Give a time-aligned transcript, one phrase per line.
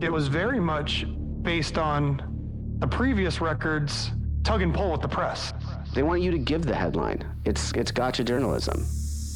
[0.00, 1.04] it was very much
[1.42, 4.10] based on the previous records
[4.42, 5.52] tug and pull with the press.
[5.94, 7.24] They want you to give the headline.
[7.44, 8.86] It's it's gotcha journalism.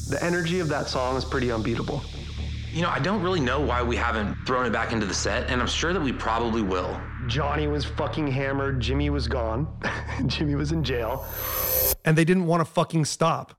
[0.09, 2.03] The energy of that song is pretty unbeatable.
[2.71, 5.49] You know, I don't really know why we haven't thrown it back into the set,
[5.49, 6.99] and I'm sure that we probably will.
[7.27, 9.67] Johnny was fucking hammered, Jimmy was gone,
[10.25, 11.25] Jimmy was in jail.
[12.03, 13.57] And they didn't want to fucking stop.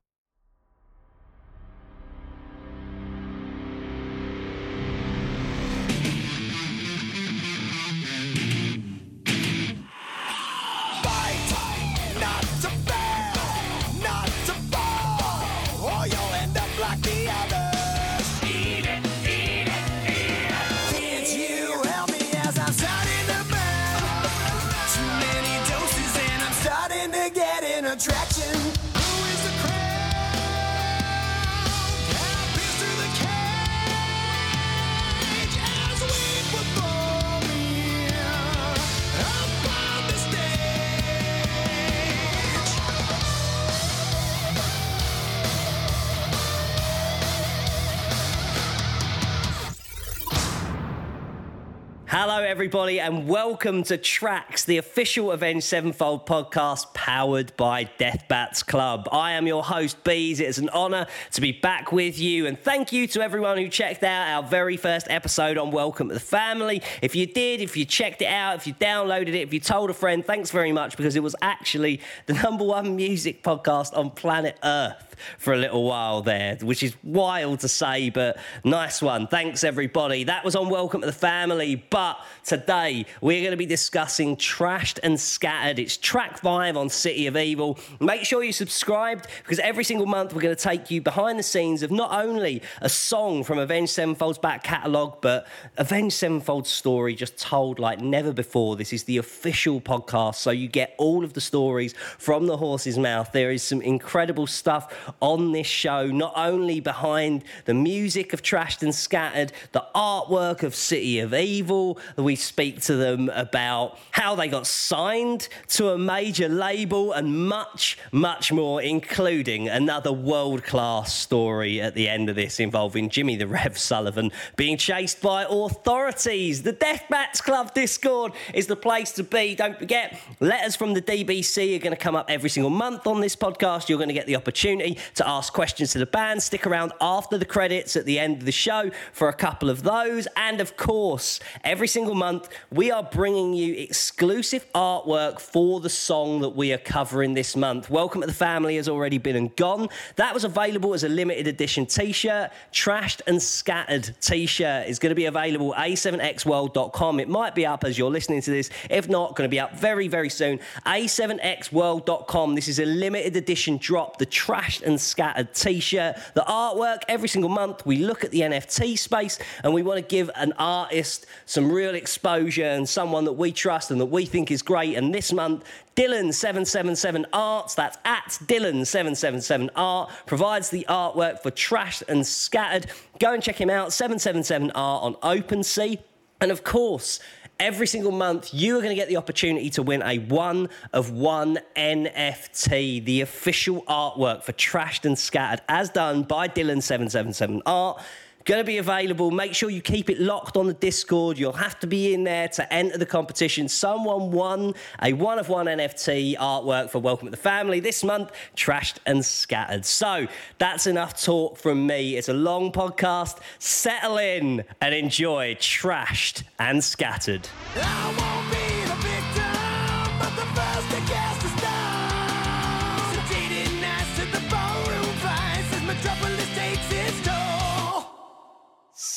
[52.19, 58.63] Hello, everybody, and welcome to Tracks, the official Avenged Sevenfold podcast powered by Death Bats
[58.63, 59.07] Club.
[59.11, 60.39] I am your host, Bees.
[60.39, 63.67] It is an honor to be back with you, and thank you to everyone who
[63.69, 66.81] checked out our very first episode on Welcome to the Family.
[67.03, 69.91] If you did, if you checked it out, if you downloaded it, if you told
[69.91, 74.09] a friend, thanks very much because it was actually the number one music podcast on
[74.09, 75.06] planet Earth
[75.37, 79.27] for a little while there, which is wild to say, but nice one.
[79.27, 80.23] Thanks, everybody.
[80.25, 81.75] That was on Welcome to the Family.
[81.75, 85.79] But today we're going to be discussing Trashed and Scattered.
[85.79, 87.79] It's track five on City of Evil.
[87.99, 91.43] Make sure you subscribed because every single month we're going to take you behind the
[91.43, 97.15] scenes of not only a song from Avenged Sevenfold's back catalogue, but Avenged Sevenfold's story
[97.15, 98.75] just told like never before.
[98.75, 102.97] This is the official podcast, so you get all of the stories from the horse's
[102.97, 103.31] mouth.
[103.31, 108.81] There is some incredible stuff on this show, not only behind the music of Trashed
[108.83, 111.99] and Scattered, the artwork of City of Evil.
[112.15, 117.97] We speak to them about how they got signed to a major label and much,
[118.11, 123.47] much more, including another world class story at the end of this involving Jimmy the
[123.47, 126.63] Rev Sullivan being chased by authorities.
[126.63, 129.55] The Death Bats Club Discord is the place to be.
[129.55, 133.21] Don't forget, letters from the DBC are going to come up every single month on
[133.21, 133.89] this podcast.
[133.89, 136.43] You're going to get the opportunity to ask questions to the band.
[136.43, 139.83] Stick around after the credits at the end of the show for a couple of
[139.83, 140.27] those.
[140.35, 146.41] And of course, every single month, we are bringing you exclusive artwork for the song
[146.41, 147.89] that we are covering this month.
[147.89, 149.89] Welcome to the Family has already been and gone.
[150.15, 152.51] That was available as a limited edition t shirt.
[152.71, 157.19] Trashed and Scattered t shirt is going to be available a7xworld.com.
[157.19, 158.69] It might be up as you're listening to this.
[158.89, 160.59] If not, going to be up very, very soon.
[160.85, 162.55] a7xworld.com.
[162.55, 164.17] This is a limited edition drop.
[164.17, 166.17] The Trashed and Scattered t shirt.
[166.33, 170.07] The artwork, every single month, we look at the NFT space and we want to
[170.07, 174.49] give an artist some real exposure and someone that we trust and that we think
[174.49, 174.95] is great.
[174.95, 175.63] And this month,
[175.95, 182.87] Dylan777 Arts, that's at Dylan777 Art, provides the artwork for Trashed and Scattered.
[183.19, 185.99] Go and check him out, 777 Art on OpenSea.
[186.39, 187.19] And of course,
[187.59, 191.11] every single month, you are going to get the opportunity to win a one of
[191.11, 198.01] one NFT, the official artwork for Trashed and Scattered, as done by Dylan777 Art.
[198.47, 199.29] Going to be available.
[199.29, 201.37] Make sure you keep it locked on the Discord.
[201.37, 203.67] You'll have to be in there to enter the competition.
[203.67, 208.31] Someone won a one of one NFT artwork for Welcome to the Family this month,
[208.55, 209.85] Trashed and Scattered.
[209.85, 210.27] So
[210.59, 212.15] that's enough talk from me.
[212.15, 213.39] It's a long podcast.
[213.59, 217.49] Settle in and enjoy Trashed and Scattered.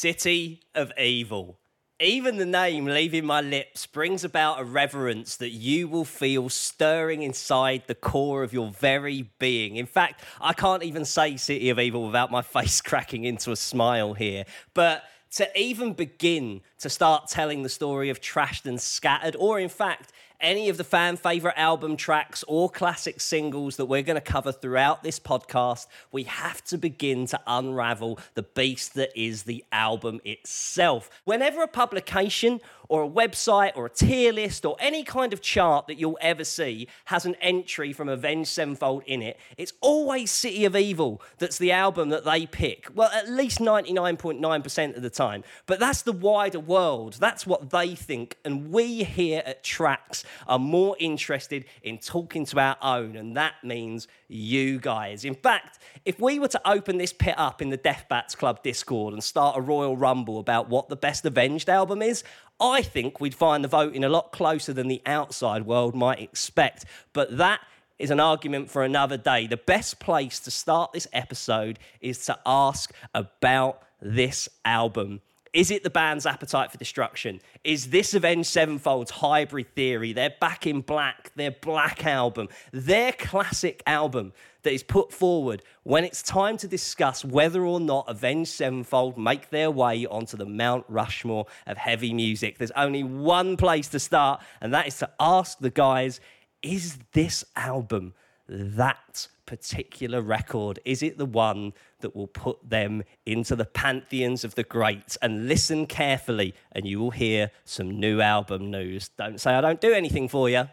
[0.01, 1.59] City of Evil.
[2.01, 7.21] Even the name leaving my lips brings about a reverence that you will feel stirring
[7.21, 9.77] inside the core of your very being.
[9.77, 13.57] In fact, I can't even say City of Evil without my face cracking into a
[13.57, 14.47] smile here.
[14.73, 19.69] But to even begin to start telling the story of Trashed and Scattered, or in
[19.69, 24.21] fact, any of the fan favorite album tracks or classic singles that we're going to
[24.21, 29.65] cover throughout this podcast, we have to begin to unravel the beast that is the
[29.73, 31.11] album itself.
[31.25, 32.61] Whenever a publication
[32.91, 36.43] or a website or a tier list or any kind of chart that you'll ever
[36.43, 41.57] see has an entry from Avenged Sevenfold in it, it's always City of Evil that's
[41.57, 42.89] the album that they pick.
[42.93, 45.45] Well, at least 99.9% of the time.
[45.67, 47.15] But that's the wider world.
[47.15, 48.37] That's what they think.
[48.45, 53.15] And we here at Tracks are more interested in talking to our own.
[53.15, 55.25] And that means you guys.
[55.25, 58.65] In fact, if we were to open this pit up in the Death Bats Club
[58.65, 62.25] Discord and start a Royal Rumble about what the best Avenged album is,
[62.61, 66.85] I think we'd find the voting a lot closer than the outside world might expect.
[67.13, 67.61] But that
[67.99, 69.47] is an argument for another day.
[69.47, 75.21] The best place to start this episode is to ask about this album.
[75.53, 77.41] Is it the band's appetite for destruction?
[77.65, 83.83] Is this Avenged Sevenfold's hybrid theory, their Back in Black, their Black album, their classic
[83.85, 84.33] album
[84.63, 89.51] that is put forward when it's time to discuss whether or not Avenged Sevenfold make
[89.51, 92.59] their way onto the Mount Rushmore of heavy music?
[92.59, 96.21] There's only one place to start, and that is to ask the guys
[96.63, 98.15] is this album
[98.47, 100.79] that particular record?
[100.85, 105.17] Is it the one that will put them into the pantheons of the greats?
[105.21, 109.09] And listen carefully, and you will hear some new album news.
[109.19, 110.69] Don't say I don't do anything for you.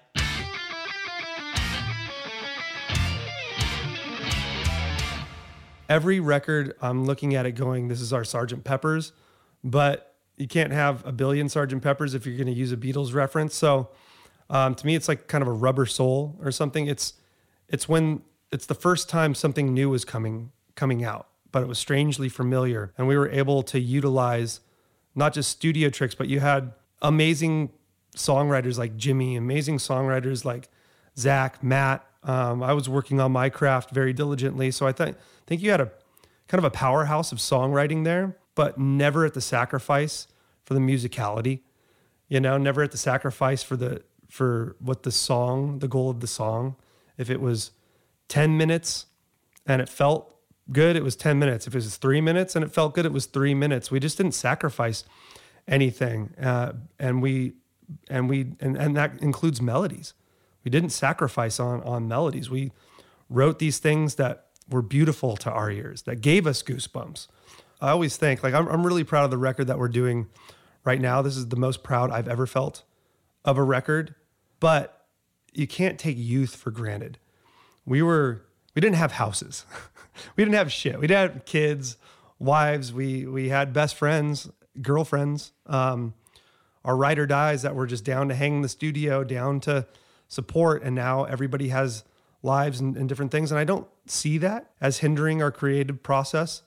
[5.89, 9.11] Every record, I'm looking at it going, this is our Sergeant Pepper's,
[9.63, 13.11] but you can't have a billion Sergeant Peppers if you're going to use a Beatles
[13.15, 13.55] reference.
[13.55, 13.89] So
[14.51, 16.85] um, to me, it's like kind of a Rubber Soul or something.
[16.85, 17.13] It's
[17.69, 18.21] it's when
[18.51, 22.93] it's the first time something new was coming coming out, but it was strangely familiar,
[22.97, 24.61] and we were able to utilize
[25.15, 27.71] not just studio tricks, but you had amazing
[28.15, 30.69] songwriters like Jimmy, amazing songwriters like
[31.17, 32.05] Zach, Matt.
[32.23, 35.81] Um, I was working on my craft very diligently, so I think think you had
[35.81, 35.91] a
[36.47, 40.27] kind of a powerhouse of songwriting there, but never at the sacrifice
[40.63, 41.61] for the musicality.
[42.27, 46.19] You know, never at the sacrifice for the for what the song, the goal of
[46.19, 46.75] the song.
[47.17, 47.71] If it was
[48.27, 49.05] 10 minutes
[49.65, 50.35] and it felt
[50.71, 51.67] good, it was 10 minutes.
[51.67, 53.91] If it was three minutes and it felt good, it was three minutes.
[53.91, 55.03] We just didn't sacrifice
[55.67, 56.33] anything.
[56.41, 57.53] Uh, and we,
[58.09, 60.13] and we, and, and that includes melodies.
[60.63, 62.49] We didn't sacrifice on, on melodies.
[62.49, 62.71] We
[63.29, 67.27] wrote these things that were beautiful to our ears, that gave us goosebumps.
[67.79, 70.27] I always think, like, I'm, I'm really proud of the record that we're doing
[70.83, 71.21] right now.
[71.21, 72.83] This is the most proud I've ever felt
[73.45, 74.15] of a record,
[74.59, 75.05] but
[75.53, 77.17] you can't take youth for granted.
[77.87, 78.43] We were
[78.75, 79.65] we didn't have houses.
[80.35, 80.99] we didn't have shit.
[80.99, 81.97] We didn't have kids,
[82.37, 82.93] wives.
[82.93, 84.49] We we had best friends,
[84.79, 86.13] girlfriends, um,
[86.85, 89.87] our ride or dies that were just down to hang in the studio, down to
[90.27, 92.03] support, and now everybody has
[92.43, 93.51] lives and, and different things.
[93.51, 96.61] And I don't see that as hindering our creative process,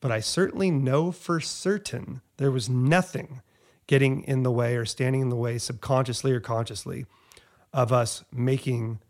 [0.00, 3.42] but I certainly know for certain there was nothing
[3.86, 7.06] getting in the way or standing in the way subconsciously or consciously
[7.72, 9.00] of us making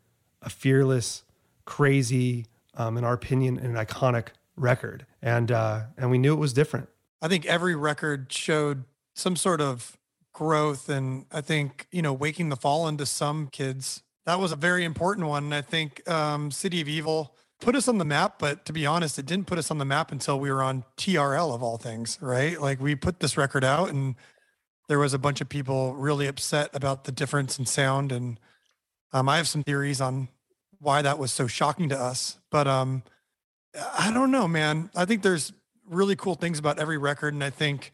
[0.41, 1.23] a fearless,
[1.65, 5.07] crazy, um, in our opinion, an iconic record.
[5.21, 6.89] And uh, and we knew it was different.
[7.21, 9.97] I think every record showed some sort of
[10.33, 14.57] growth, and I think you know, waking the fallen to some kids that was a
[14.57, 15.45] very important one.
[15.45, 18.87] And I think um, City of Evil put us on the map, but to be
[18.87, 21.77] honest, it didn't put us on the map until we were on TRL of all
[21.77, 22.61] things, right?
[22.61, 24.17] Like we put this record out and
[24.89, 28.13] there was a bunch of people really upset about the difference in sound.
[28.13, 28.39] And
[29.13, 30.29] um, I have some theories on
[30.83, 32.39] why that was so shocking to us.
[32.51, 33.03] But um,
[33.97, 34.91] I don't know, man.
[34.95, 35.53] I think there's
[35.89, 37.35] really cool things about every record.
[37.35, 37.93] And I think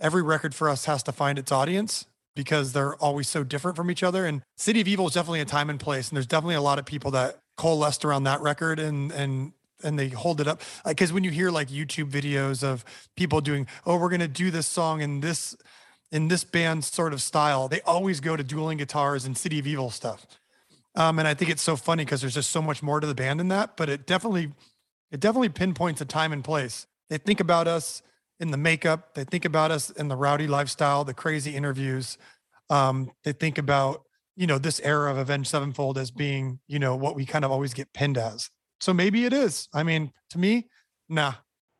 [0.00, 3.90] every record for us has to find its audience because they're always so different from
[3.90, 4.26] each other.
[4.26, 6.08] And City of Evil is definitely a time and place.
[6.08, 9.52] And there's definitely a lot of people that coalesced around that record and, and,
[9.82, 12.84] and they hold it up because when you hear like YouTube videos of
[13.16, 15.56] people doing, oh, we're gonna do this song in this
[16.12, 19.66] in this band sort of style, they always go to dueling guitars and City of
[19.66, 20.26] Evil stuff.
[20.96, 23.14] Um, and I think it's so funny because there's just so much more to the
[23.14, 23.76] band than that.
[23.76, 24.52] But it definitely,
[25.10, 26.86] it definitely pinpoints a time and place.
[27.10, 28.02] They think about us
[28.40, 29.14] in the makeup.
[29.14, 32.18] They think about us in the rowdy lifestyle, the crazy interviews.
[32.70, 34.02] Um, they think about
[34.36, 37.50] you know this era of Avenged Sevenfold as being you know what we kind of
[37.50, 38.50] always get pinned as.
[38.80, 39.68] So maybe it is.
[39.72, 40.68] I mean, to me,
[41.08, 41.34] nah,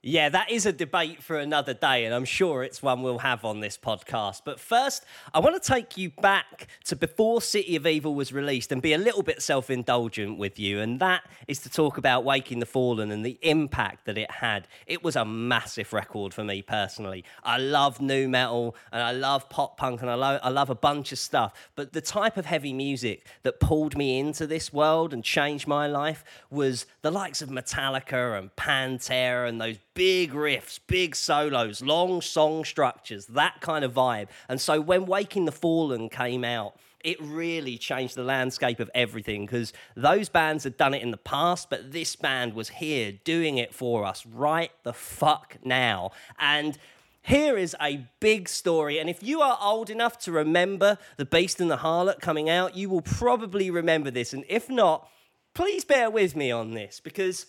[0.09, 3.45] Yeah, that is a debate for another day, and I'm sure it's one we'll have
[3.45, 4.43] on this podcast.
[4.45, 8.71] But first, I want to take you back to before City of Evil was released
[8.71, 12.23] and be a little bit self indulgent with you, and that is to talk about
[12.23, 14.69] Waking the Fallen and the impact that it had.
[14.87, 17.25] It was a massive record for me personally.
[17.43, 20.77] I love nu metal and I love pop punk and I, lo- I love a
[20.77, 25.13] bunch of stuff, but the type of heavy music that pulled me into this world
[25.13, 30.79] and changed my life was the likes of Metallica and Pantera and those big riffs,
[30.87, 34.29] big solos, long song structures, that kind of vibe.
[34.49, 39.47] And so when Waking the Fallen came out, it really changed the landscape of everything
[39.47, 43.57] because those bands had done it in the past, but this band was here doing
[43.57, 46.11] it for us right the fuck now.
[46.39, 46.77] And
[47.23, 48.99] here is a big story.
[48.99, 52.77] And if you are old enough to remember The Beast and the Harlot coming out,
[52.77, 54.35] you will probably remember this.
[54.35, 55.09] And if not,
[55.55, 57.47] please bear with me on this because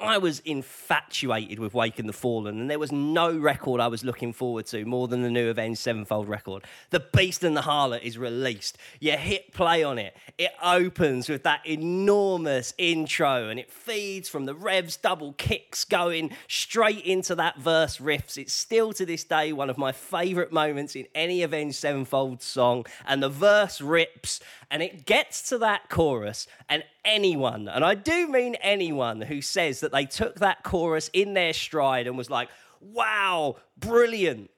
[0.00, 4.32] I was infatuated with Waking the Fallen, and there was no record I was looking
[4.32, 6.64] forward to more than the new Avenged Sevenfold record.
[6.88, 8.78] The Beast and the Harlot is released.
[8.98, 10.16] You hit play on it.
[10.38, 16.30] It opens with that enormous intro, and it feeds from the revs, double kicks going
[16.48, 18.38] straight into that verse riffs.
[18.38, 22.86] It's still to this day one of my favourite moments in any Avenged Sevenfold song,
[23.06, 28.28] and the verse rips, and it gets to that chorus, and anyone, and I do
[28.28, 32.48] mean anyone, who says that they took that chorus in their stride and was like,
[32.80, 34.50] wow, brilliant.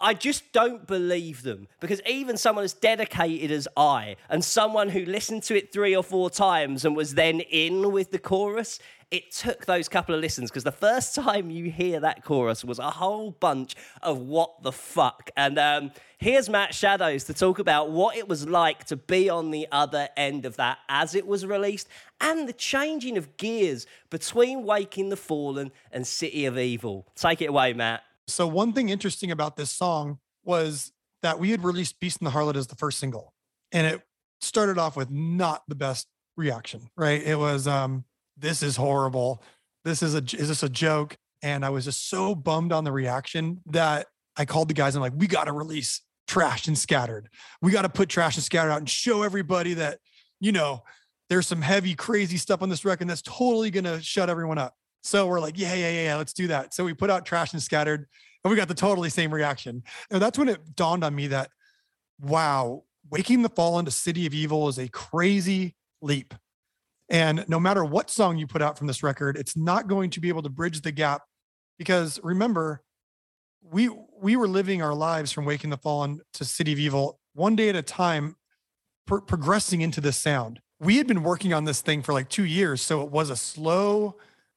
[0.00, 5.04] I just don't believe them because even someone as dedicated as I and someone who
[5.04, 8.78] listened to it three or four times and was then in with the chorus,
[9.14, 12.80] it took those couple of listens because the first time you hear that chorus was
[12.80, 15.30] a whole bunch of what the fuck.
[15.36, 19.52] And um, here's Matt Shadows to talk about what it was like to be on
[19.52, 21.86] the other end of that as it was released
[22.20, 27.06] and the changing of gears between Waking the Fallen and City of Evil.
[27.14, 28.02] Take it away, Matt.
[28.26, 30.90] So one thing interesting about this song was
[31.22, 33.32] that we had released Beast and the Harlot as the first single,
[33.70, 34.02] and it
[34.40, 36.88] started off with not the best reaction.
[36.96, 37.22] Right?
[37.22, 38.04] It was um,
[38.36, 39.42] this is horrible.
[39.84, 41.16] This is a is this a joke?
[41.42, 44.94] And I was just so bummed on the reaction that I called the guys.
[44.94, 47.28] And I'm like, we got to release Trashed and Scattered.
[47.60, 49.98] We got to put Trashed and Scattered out and show everybody that
[50.40, 50.82] you know
[51.28, 54.74] there's some heavy, crazy stuff on this record that's totally gonna shut everyone up.
[55.02, 56.74] So we're like, yeah, yeah, yeah, yeah, let's do that.
[56.74, 58.06] So we put out Trashed and Scattered,
[58.42, 59.82] and we got the totally same reaction.
[60.10, 61.50] And that's when it dawned on me that,
[62.20, 66.34] wow, Waking the Fallen to City of Evil is a crazy leap.
[67.08, 70.20] And no matter what song you put out from this record, it's not going to
[70.20, 71.22] be able to bridge the gap
[71.78, 72.82] because remember,
[73.62, 77.56] we we were living our lives from Waking the Fallen to City of Evil one
[77.56, 78.36] day at a time,
[79.06, 80.60] pro- progressing into this sound.
[80.80, 83.36] We had been working on this thing for like two years, so it was a
[83.36, 84.16] slow,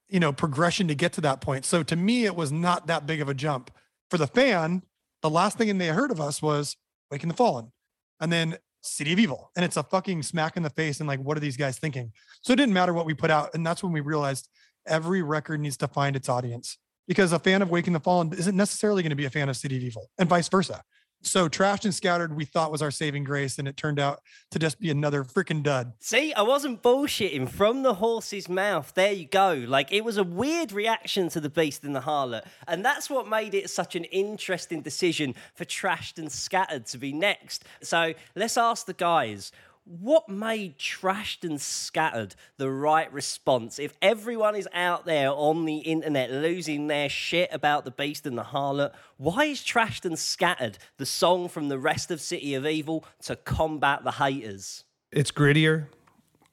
[0.10, 1.66] you know, progression to get to that point.
[1.66, 3.72] So to me, it was not that big of a jump.
[4.10, 4.84] For the fan,
[5.22, 6.76] the last thing they heard of us was
[7.10, 7.72] Waking the Fallen,
[8.20, 9.52] and then City of Evil.
[9.56, 11.00] And it's a fucking smack in the face.
[11.00, 12.12] And like, what are these guys thinking?
[12.42, 13.54] So it didn't matter what we put out.
[13.54, 14.50] And that's when we realized
[14.86, 18.56] every record needs to find its audience because a fan of Waking the Fallen isn't
[18.56, 20.84] necessarily going to be a fan of City of Evil and vice versa.
[21.22, 24.22] So trashed and scattered, we thought was our saving grace, and it turned out
[24.52, 25.94] to just be another freaking dud.
[26.00, 28.94] See, I wasn't bullshitting from the horse's mouth.
[28.94, 29.66] There you go.
[29.68, 33.28] Like it was a weird reaction to the Beast and the Harlot, and that's what
[33.28, 37.66] made it such an interesting decision for trashed and scattered to be next.
[37.82, 39.52] So let's ask the guys
[39.88, 43.80] what made trashed and scattered the right response?
[43.80, 48.38] If everyone is out there on the internet losing their shit about the beast and
[48.38, 52.66] the harlot, why is trashed and scattered the song from the rest of City of
[52.66, 54.84] Evil to combat the haters?
[55.12, 55.88] It's grittier,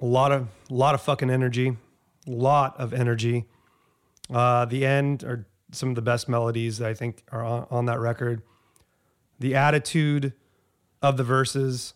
[0.01, 1.77] a lot of a lot of fucking energy,
[2.27, 3.47] a lot of energy.
[4.33, 7.99] Uh, the end are some of the best melodies I think are on, on that
[7.99, 8.43] record.
[9.41, 10.33] The attitude
[11.03, 11.95] of the verses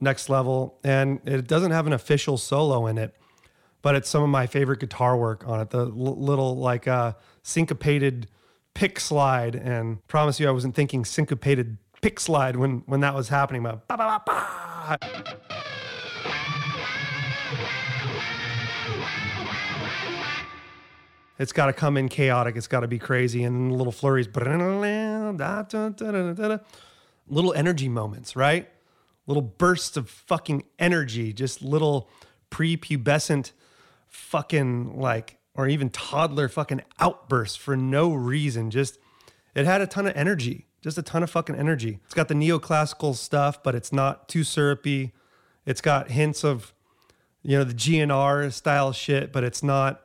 [0.00, 0.78] next level.
[0.84, 3.14] And it doesn't have an official solo in it,
[3.82, 5.70] but it's some of my favorite guitar work on it.
[5.70, 7.12] The l- little like uh,
[7.42, 8.28] syncopated
[8.74, 13.28] pick slide, and promise you, I wasn't thinking syncopated pick slide when when that was
[13.28, 13.62] happening.
[13.62, 14.98] But ba, ba, ba,
[21.38, 22.56] It's got to come in chaotic.
[22.56, 24.26] It's got to be crazy, and little flurries,
[27.28, 28.68] little energy moments, right?
[29.28, 32.08] Little bursts of fucking energy, just little
[32.50, 33.52] prepubescent
[34.08, 38.70] fucking like, or even toddler fucking outbursts for no reason.
[38.70, 38.98] Just,
[39.54, 42.00] it had a ton of energy, just a ton of fucking energy.
[42.06, 45.12] It's got the neoclassical stuff, but it's not too syrupy.
[45.66, 46.72] It's got hints of,
[47.42, 50.00] you know, the GNR style shit, but it's not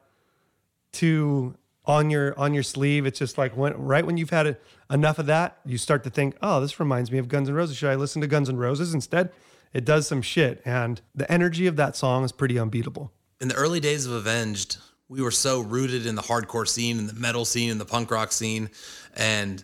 [0.91, 3.05] too on your on your sleeve.
[3.05, 6.09] It's just like when right when you've had it, enough of that, you start to
[6.09, 7.77] think, oh, this reminds me of Guns N' Roses.
[7.77, 9.31] Should I listen to Guns N' Roses instead?
[9.73, 13.11] It does some shit, and the energy of that song is pretty unbeatable.
[13.41, 14.77] In the early days of Avenged,
[15.09, 18.11] we were so rooted in the hardcore scene and the metal scene and the punk
[18.11, 18.69] rock scene,
[19.15, 19.63] and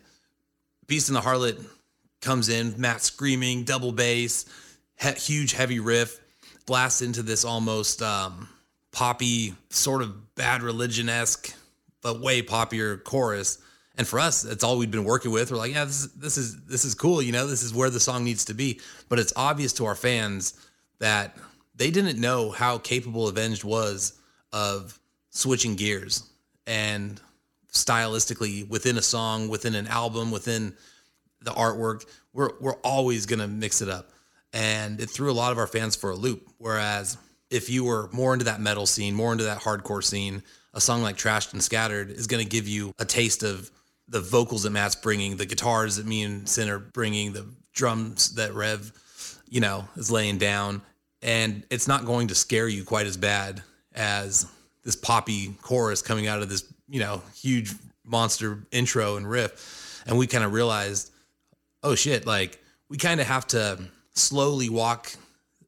[0.87, 1.63] Beast and the Harlot
[2.21, 4.45] comes in, Matt screaming, double bass,
[4.99, 6.19] he- huge heavy riff,
[6.65, 8.49] blasts into this almost um,
[8.91, 11.53] poppy, sort of bad religion esque,
[12.01, 13.59] but way poppier chorus.
[13.97, 15.51] And for us, it's all we'd been working with.
[15.51, 17.89] We're like, yeah, this is this is this is cool, you know, this is where
[17.89, 18.79] the song needs to be.
[19.09, 20.67] But it's obvious to our fans
[20.99, 21.37] that
[21.75, 24.19] they didn't know how capable Avenged was
[24.53, 26.23] of switching gears
[26.65, 27.19] and
[27.71, 30.75] stylistically within a song, within an album, within
[31.41, 34.11] the artwork, we're we're always gonna mix it up.
[34.53, 36.47] And it threw a lot of our fans for a loop.
[36.57, 37.17] Whereas
[37.49, 41.01] if you were more into that metal scene, more into that hardcore scene, a song
[41.01, 43.69] like Trashed and Scattered is gonna give you a taste of
[44.07, 48.35] the vocals that Matt's bringing, the guitars that me and Syn are bringing, the drums
[48.35, 48.91] that Rev,
[49.47, 50.81] you know, is laying down.
[51.21, 53.61] And it's not going to scare you quite as bad
[53.93, 54.47] as
[54.83, 57.71] this poppy chorus coming out of this, you know, huge
[58.03, 60.01] monster intro and riff.
[60.07, 61.11] And we kind of realized
[61.83, 63.79] oh shit, like we kind of have to
[64.13, 65.11] slowly walk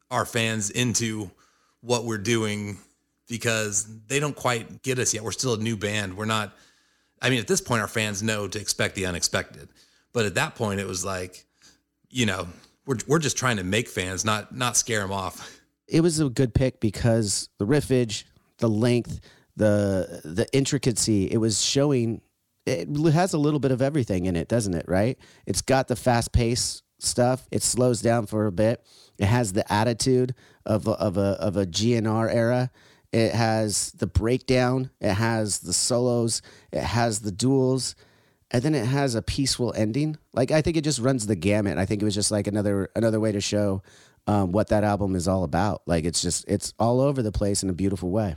[0.09, 1.31] our fans into
[1.81, 2.77] what we're doing
[3.31, 5.23] because they don't quite get us yet.
[5.23, 6.17] We're still a new band.
[6.17, 6.53] We're not,
[7.21, 9.69] I mean, at this point, our fans know to expect the unexpected.
[10.11, 11.45] But at that point, it was like,
[12.09, 12.49] you know,
[12.85, 15.59] we're, we're just trying to make fans, not not scare them off.
[15.87, 18.25] It was a good pick because the riffage,
[18.57, 19.21] the length,
[19.55, 22.19] the the intricacy, it was showing
[22.65, 24.85] it has a little bit of everything in it, doesn't it?
[24.89, 25.17] Right?
[25.45, 27.47] It's got the fast pace stuff.
[27.49, 28.85] It slows down for a bit.
[29.17, 30.35] It has the attitude
[30.65, 32.71] of of a of a GNR era.
[33.11, 34.89] It has the breakdown.
[34.99, 36.41] It has the solos.
[36.71, 37.95] It has the duels,
[38.49, 40.17] and then it has a peaceful ending.
[40.33, 41.77] Like I think it just runs the gamut.
[41.77, 43.83] I think it was just like another another way to show
[44.27, 45.81] um, what that album is all about.
[45.85, 48.35] Like it's just it's all over the place in a beautiful way.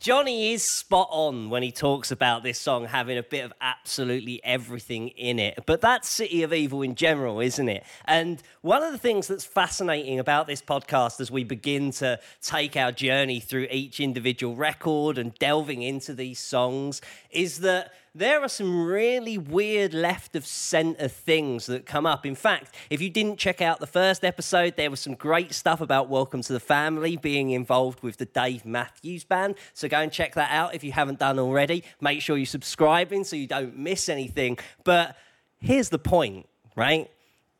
[0.00, 4.40] Johnny is spot on when he talks about this song having a bit of absolutely
[4.42, 5.58] everything in it.
[5.66, 7.84] But that's City of Evil in general, isn't it?
[8.06, 12.78] And one of the things that's fascinating about this podcast as we begin to take
[12.78, 18.48] our journey through each individual record and delving into these songs is that there are
[18.48, 22.26] some really weird left of center things that come up.
[22.26, 25.80] In fact, if you didn't check out the first episode, there was some great stuff
[25.80, 29.54] about Welcome to the Family being involved with the Dave Matthews Band.
[29.74, 31.84] So go and check that out if you haven't done already.
[32.00, 34.58] Make sure you're subscribing so you don't miss anything.
[34.82, 35.16] But
[35.60, 37.10] here's the point, right?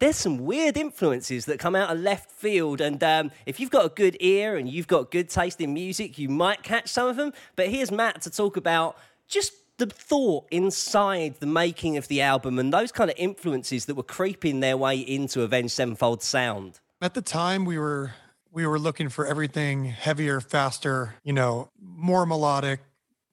[0.01, 2.81] there's some weird influences that come out of left field.
[2.81, 6.19] And um, if you've got a good ear and you've got good taste in music,
[6.19, 7.35] you might catch some of them.
[7.55, 8.97] But here's Matt to talk about
[9.29, 13.95] just the thought inside the making of the album and those kind of influences that
[13.95, 16.79] were creeping their way into Avenged Sevenfold sound.
[17.01, 18.13] At the time, we were
[18.53, 22.81] we were looking for everything heavier, faster, you know, more melodic,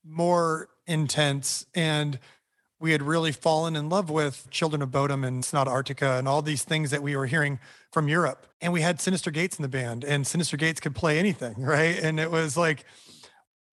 [0.05, 2.17] more intense, and
[2.79, 6.41] we had really fallen in love with Children of Bodom and Sonata Arctica and all
[6.41, 7.59] these things that we were hearing
[7.91, 8.45] from Europe.
[8.61, 11.99] And we had Synyster Gates in the band, and Synyster Gates could play anything, right?
[11.99, 12.85] And it was like,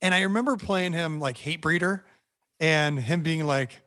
[0.03, 2.01] and I remember playing him like Hatebreeder
[2.61, 3.83] and him being like,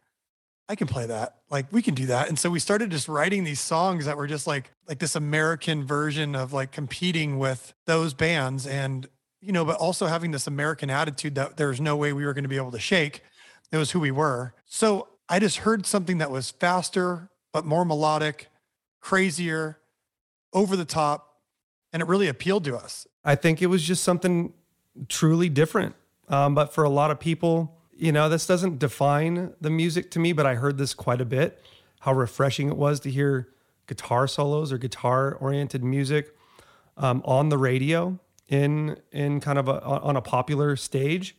[0.70, 1.38] I can play that.
[1.50, 2.28] Like we can do that.
[2.28, 5.86] And so we started just writing these songs that were just like like this American
[5.86, 9.08] version of like competing with those bands and
[9.42, 12.44] you know, but also having this American attitude that there's no way we were going
[12.44, 13.22] to be able to shake.
[13.72, 14.54] It was who we were.
[14.66, 18.48] So I just heard something that was faster, but more melodic,
[19.00, 19.80] crazier,
[20.54, 21.36] over the top,
[21.94, 23.08] and it really appealed to us.
[23.24, 24.54] I think it was just something
[25.08, 25.96] truly different.
[26.30, 30.20] Um, but for a lot of people, you know, this doesn't define the music to
[30.20, 31.64] me, but I heard this quite a bit.
[32.02, 33.50] How refreshing it was to hear
[33.88, 36.36] guitar solos or guitar oriented music
[36.98, 41.36] um, on the radio in in kind of a, on a popular stage.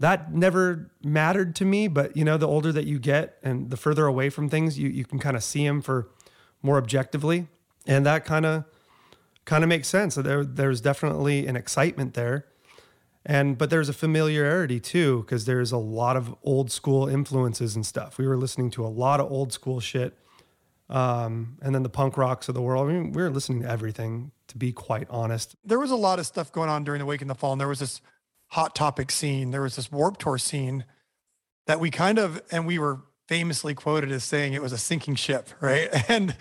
[0.00, 3.76] That never mattered to me, but you know, the older that you get and the
[3.76, 6.08] further away from things, you you can kind of see them for
[6.62, 7.48] more objectively,
[7.86, 8.64] and that kind of
[9.44, 10.14] kind of makes sense.
[10.14, 12.46] So there there's definitely an excitement there
[13.24, 17.84] and but there's a familiarity too because there's a lot of old school influences and
[17.86, 20.16] stuff we were listening to a lot of old school shit
[20.88, 22.88] um, and then the punk rocks of the world.
[22.88, 25.56] I mean, we were listening to everything, to be quite honest.
[25.64, 27.60] There was a lot of stuff going on during the Wake in the Fall, and
[27.60, 28.00] there was this
[28.48, 29.50] hot topic scene.
[29.50, 30.84] There was this Warped Tour scene
[31.66, 35.14] that we kind of, and we were famously quoted as saying it was a sinking
[35.14, 35.88] ship, right?
[36.08, 36.36] And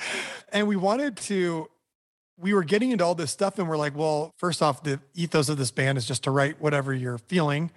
[0.51, 1.69] and we wanted to
[2.37, 5.49] we were getting into all this stuff and we're like, well, first off, the ethos
[5.49, 7.71] of this band is just to write whatever you're feeling.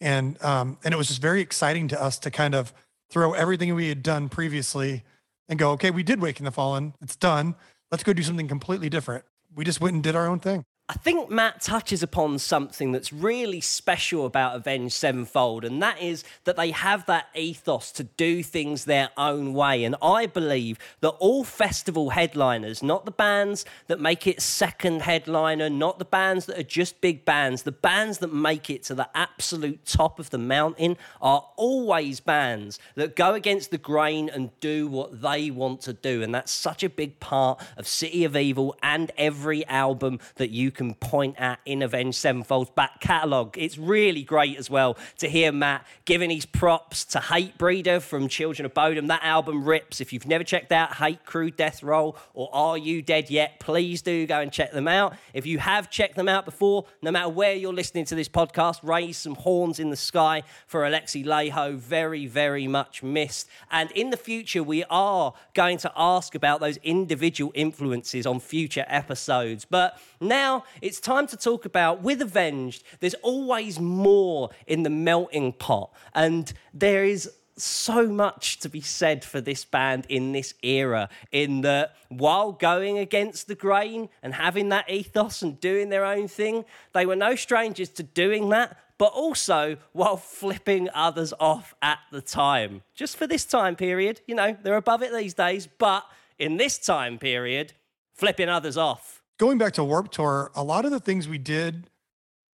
[0.00, 2.72] And um, and it was just very exciting to us to kind of
[3.10, 5.04] throw everything we had done previously
[5.48, 6.94] and go, okay, we did Waking the Fallen.
[7.02, 7.54] It's done.
[7.90, 9.24] Let's go do something completely different.
[9.54, 10.64] We just went and did our own thing.
[10.90, 16.24] I think Matt touches upon something that's really special about Avenged Sevenfold, and that is
[16.42, 19.84] that they have that ethos to do things their own way.
[19.84, 25.70] And I believe that all festival headliners, not the bands that make it second headliner,
[25.70, 29.08] not the bands that are just big bands, the bands that make it to the
[29.14, 34.88] absolute top of the mountain are always bands that go against the grain and do
[34.88, 36.20] what they want to do.
[36.20, 40.72] And that's such a big part of City of Evil and every album that you
[40.80, 43.58] can point at in Avenged Sevenfold's back catalogue.
[43.58, 48.64] It's really great as well to hear Matt giving his props to Hatebreeder from Children
[48.64, 49.08] of Bodom.
[49.08, 50.00] That album rips.
[50.00, 54.00] If you've never checked out Hate Crew Death Roll or Are You Dead Yet, please
[54.00, 55.16] do go and check them out.
[55.34, 58.82] If you have checked them out before, no matter where you're listening to this podcast,
[58.82, 61.76] raise some horns in the sky for Alexi Laiho.
[61.76, 63.50] Very, very much missed.
[63.70, 68.86] And in the future, we are going to ask about those individual influences on future
[68.88, 69.66] episodes.
[69.68, 75.52] But now it's time to talk about with Avenged, there's always more in the melting
[75.52, 75.92] pot.
[76.14, 81.60] And there is so much to be said for this band in this era, in
[81.62, 86.64] that while going against the grain and having that ethos and doing their own thing,
[86.92, 92.20] they were no strangers to doing that, but also while flipping others off at the
[92.20, 92.82] time.
[92.94, 96.04] Just for this time period, you know, they're above it these days, but
[96.38, 97.72] in this time period,
[98.14, 101.88] flipping others off going back to Warped Tour, a lot of the things we did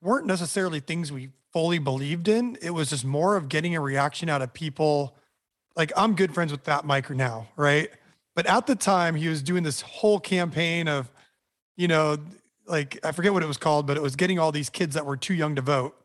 [0.03, 2.59] weren't necessarily things we fully believed in.
[2.61, 5.17] It was just more of getting a reaction out of people.
[5.77, 7.89] Like I'm good friends with Fat Mike now, right?
[8.35, 11.09] But at the time, he was doing this whole campaign of,
[11.77, 12.17] you know,
[12.67, 15.07] like I forget what it was called, but it was getting all these kids that
[15.07, 15.97] were too young to vote,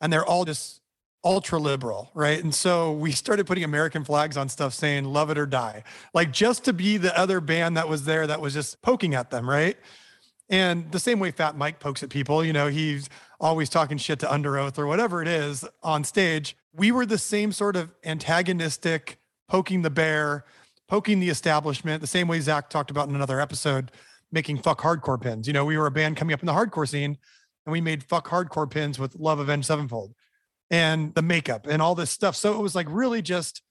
[0.00, 0.80] and they're all just
[1.22, 2.42] ultra liberal, right?
[2.42, 5.84] And so we started putting American flags on stuff saying "Love it or die,"
[6.14, 9.30] like just to be the other band that was there that was just poking at
[9.30, 9.76] them, right?
[10.48, 13.08] And the same way Fat Mike pokes at people, you know, he's
[13.40, 16.56] always talking shit to Underoath or whatever it is on stage.
[16.72, 20.44] We were the same sort of antagonistic, poking the bear,
[20.88, 23.90] poking the establishment, the same way Zach talked about in another episode,
[24.30, 25.46] making fuck hardcore pins.
[25.46, 27.18] You know, we were a band coming up in the hardcore scene
[27.64, 30.14] and we made fuck hardcore pins with Love Avenged Sevenfold
[30.70, 32.36] and the makeup and all this stuff.
[32.36, 33.62] So it was like really just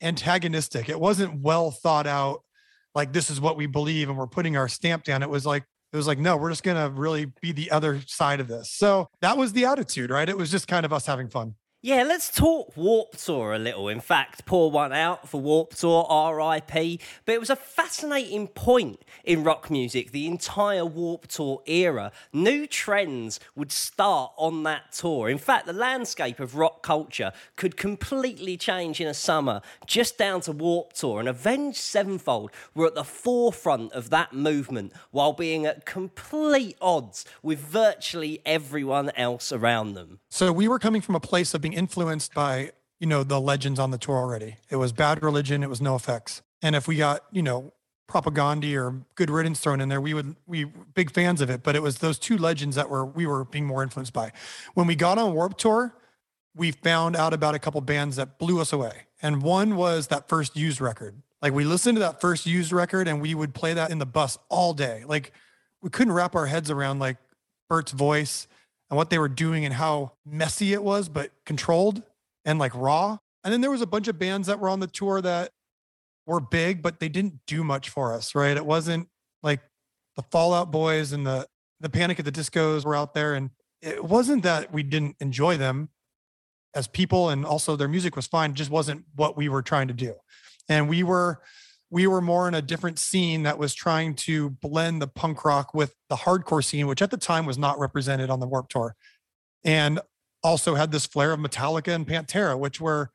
[0.00, 0.88] antagonistic.
[0.88, 2.42] It wasn't well thought out,
[2.94, 5.22] like this is what we believe and we're putting our stamp down.
[5.22, 8.00] It was like, it was like, no, we're just going to really be the other
[8.06, 8.70] side of this.
[8.70, 10.28] So that was the attitude, right?
[10.28, 11.54] It was just kind of us having fun.
[11.80, 13.88] Yeah, let's talk Warped Tour a little.
[13.88, 17.00] In fact, pour one out for Warped Tour, RIP.
[17.24, 22.10] But it was a fascinating point in rock music, the entire Warped Tour era.
[22.32, 25.28] New trends would start on that tour.
[25.28, 30.40] In fact, the landscape of rock culture could completely change in a summer, just down
[30.40, 31.20] to Warped Tour.
[31.20, 37.24] And Avenged Sevenfold were at the forefront of that movement while being at complete odds
[37.40, 40.18] with virtually everyone else around them.
[40.28, 43.78] So we were coming from a place of being influenced by, you know, the legends
[43.78, 44.56] on the tour already.
[44.70, 46.42] It was Bad Religion, it was NOFX.
[46.62, 47.72] And if we got, you know,
[48.08, 51.62] Propagandhi or Good Riddance thrown in there, we would we big fans of it.
[51.62, 54.32] But it was those two legends that were we were being more influenced by.
[54.74, 55.94] When we got on Warped Tour,
[56.54, 59.06] we found out about a couple bands that blew us away.
[59.20, 61.22] And one was that first used record.
[61.42, 64.06] Like we listened to that first used record and we would play that in the
[64.06, 65.04] bus all day.
[65.06, 65.32] Like
[65.82, 67.16] we couldn't wrap our heads around like
[67.68, 68.48] Bert's voice
[68.90, 72.02] and what they were doing and how messy it was, but controlled
[72.44, 73.18] and like raw.
[73.44, 75.52] And then there was a bunch of bands that were on the tour that
[76.26, 78.56] were big, but they didn't do much for us, right?
[78.56, 79.08] It wasn't
[79.42, 79.60] like
[80.16, 81.46] the Fallout Boys and the
[81.80, 85.56] the Panic at the Discos were out there, and it wasn't that we didn't enjoy
[85.56, 85.90] them
[86.74, 88.50] as people, and also their music was fine.
[88.50, 90.14] It just wasn't what we were trying to do,
[90.68, 91.40] and we were
[91.90, 95.72] we were more in a different scene that was trying to blend the punk rock
[95.72, 98.94] with the hardcore scene, which at the time was not represented on the Warped Tour,
[99.64, 100.00] and
[100.42, 103.10] also had this flair of Metallica and Pantera, which were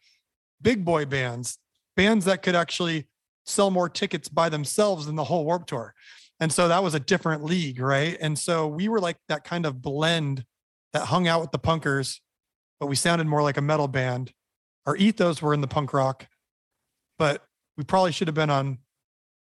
[0.61, 1.59] big boy bands,
[1.95, 3.07] bands that could actually
[3.45, 5.93] sell more tickets by themselves than the whole Warped Tour.
[6.39, 8.17] And so that was a different league, right?
[8.19, 10.45] And so we were like that kind of blend
[10.93, 12.19] that hung out with the punkers,
[12.79, 14.31] but we sounded more like a metal band.
[14.85, 16.27] Our ethos were in the punk rock,
[17.17, 17.45] but
[17.77, 18.79] we probably should have been on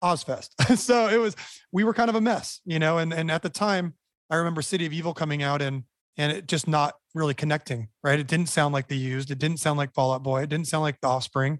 [0.03, 0.77] Ozzfest.
[0.77, 1.35] so it was,
[1.71, 3.93] we were kind of a mess, you know, and, and at the time
[4.29, 5.83] I remember City of Evil coming out and,
[6.17, 8.19] and it just not really connecting, right?
[8.19, 9.31] It didn't sound like the used.
[9.31, 10.43] It didn't sound like Fall Out Boy.
[10.43, 11.59] It didn't sound like the offspring.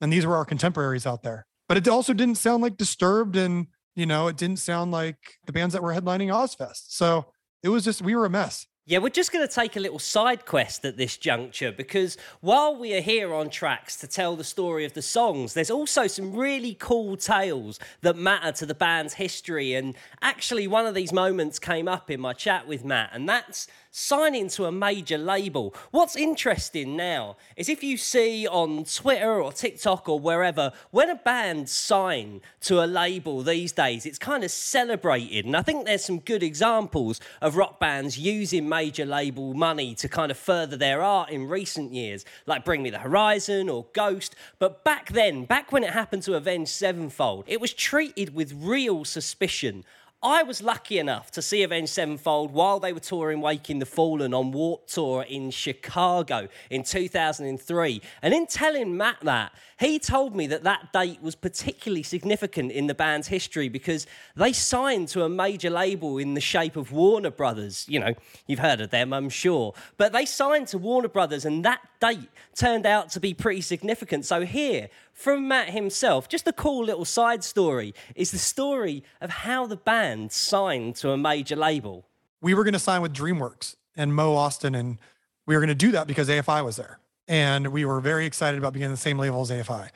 [0.00, 3.36] And these were our contemporaries out there, but it also didn't sound like disturbed.
[3.36, 6.84] And, you know, it didn't sound like the bands that were headlining Ozzfest.
[6.88, 7.26] So
[7.62, 8.66] it was just, we were a mess.
[8.84, 12.74] Yeah, we're just going to take a little side quest at this juncture because while
[12.74, 16.34] we are here on tracks to tell the story of the songs, there's also some
[16.34, 19.74] really cool tales that matter to the band's history.
[19.74, 23.68] And actually, one of these moments came up in my chat with Matt, and that's
[23.92, 25.74] signing to a major label.
[25.90, 31.14] What's interesting now is if you see on Twitter or TikTok or wherever, when a
[31.14, 35.44] band sign to a label these days, it's kind of celebrated.
[35.44, 40.08] And I think there's some good examples of rock bands using major label money to
[40.08, 44.34] kind of further their art in recent years, like Bring Me the Horizon or Ghost.
[44.58, 49.04] But back then, back when it happened to Avenged Sevenfold, it was treated with real
[49.04, 49.84] suspicion.
[50.24, 54.32] I was lucky enough to see Avenged Sevenfold while they were touring Waking the Fallen
[54.32, 58.00] on Warped Tour in Chicago in 2003.
[58.22, 62.86] And in telling Matt that, he told me that that date was particularly significant in
[62.86, 64.06] the band's history because
[64.36, 67.84] they signed to a major label in the shape of Warner Brothers.
[67.88, 68.14] You know,
[68.46, 69.74] you've heard of them, I'm sure.
[69.96, 74.24] But they signed to Warner Brothers, and that date turned out to be pretty significant.
[74.24, 79.30] So, here, from Matt himself, just a cool little side story is the story of
[79.30, 82.06] how the band signed to a major label.
[82.40, 84.98] We were going to sign with DreamWorks and Mo Ostin, and
[85.46, 86.98] we were going to do that because AFI was there
[87.28, 89.88] and we were very excited about being in the same label as AFI.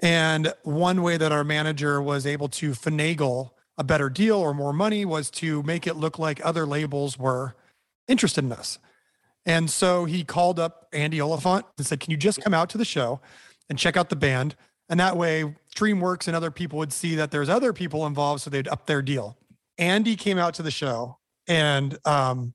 [0.00, 4.72] And one way that our manager was able to finagle a better deal or more
[4.72, 7.54] money was to make it look like other labels were
[8.08, 8.78] interested in us.
[9.44, 12.78] And so he called up Andy Olyphant and said, Can you just come out to
[12.78, 13.20] the show
[13.68, 14.54] and check out the band?
[14.88, 18.50] And that way, DreamWorks and other people would see that there's other people involved, so
[18.50, 19.36] they'd up their deal.
[19.78, 22.54] Andy came out to the show and um,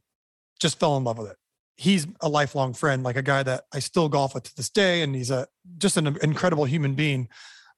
[0.60, 1.38] just fell in love with it
[1.82, 5.02] he's a lifelong friend, like a guy that I still golf with to this day,
[5.02, 5.48] and he's a
[5.80, 7.28] just an incredible human being.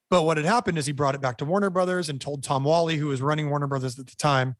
[0.09, 2.65] But what had happened is he brought it back to Warner Brothers and told Tom
[2.65, 4.57] Whalley, who was running Warner Brothers at the time.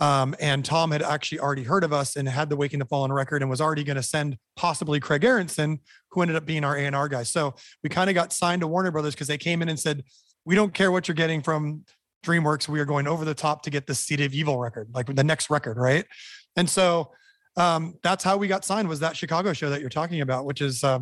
[0.00, 3.12] Um, and Tom had actually already heard of us and had the Waking the Fallen
[3.12, 5.80] record and was already going to send possibly Craig Aaronson,
[6.10, 7.24] who ended up being our A&R guy.
[7.24, 10.04] So we kind of got signed to Warner Brothers because they came in and said,
[10.44, 11.84] we don't care what you're getting from
[12.24, 12.68] DreamWorks.
[12.68, 15.24] We are going over the top to get the City of Evil record, like the
[15.24, 16.04] next record, right?
[16.56, 17.10] And so
[17.56, 20.60] um, that's how we got signed was that Chicago show that you're talking about, which
[20.60, 21.00] is, uh,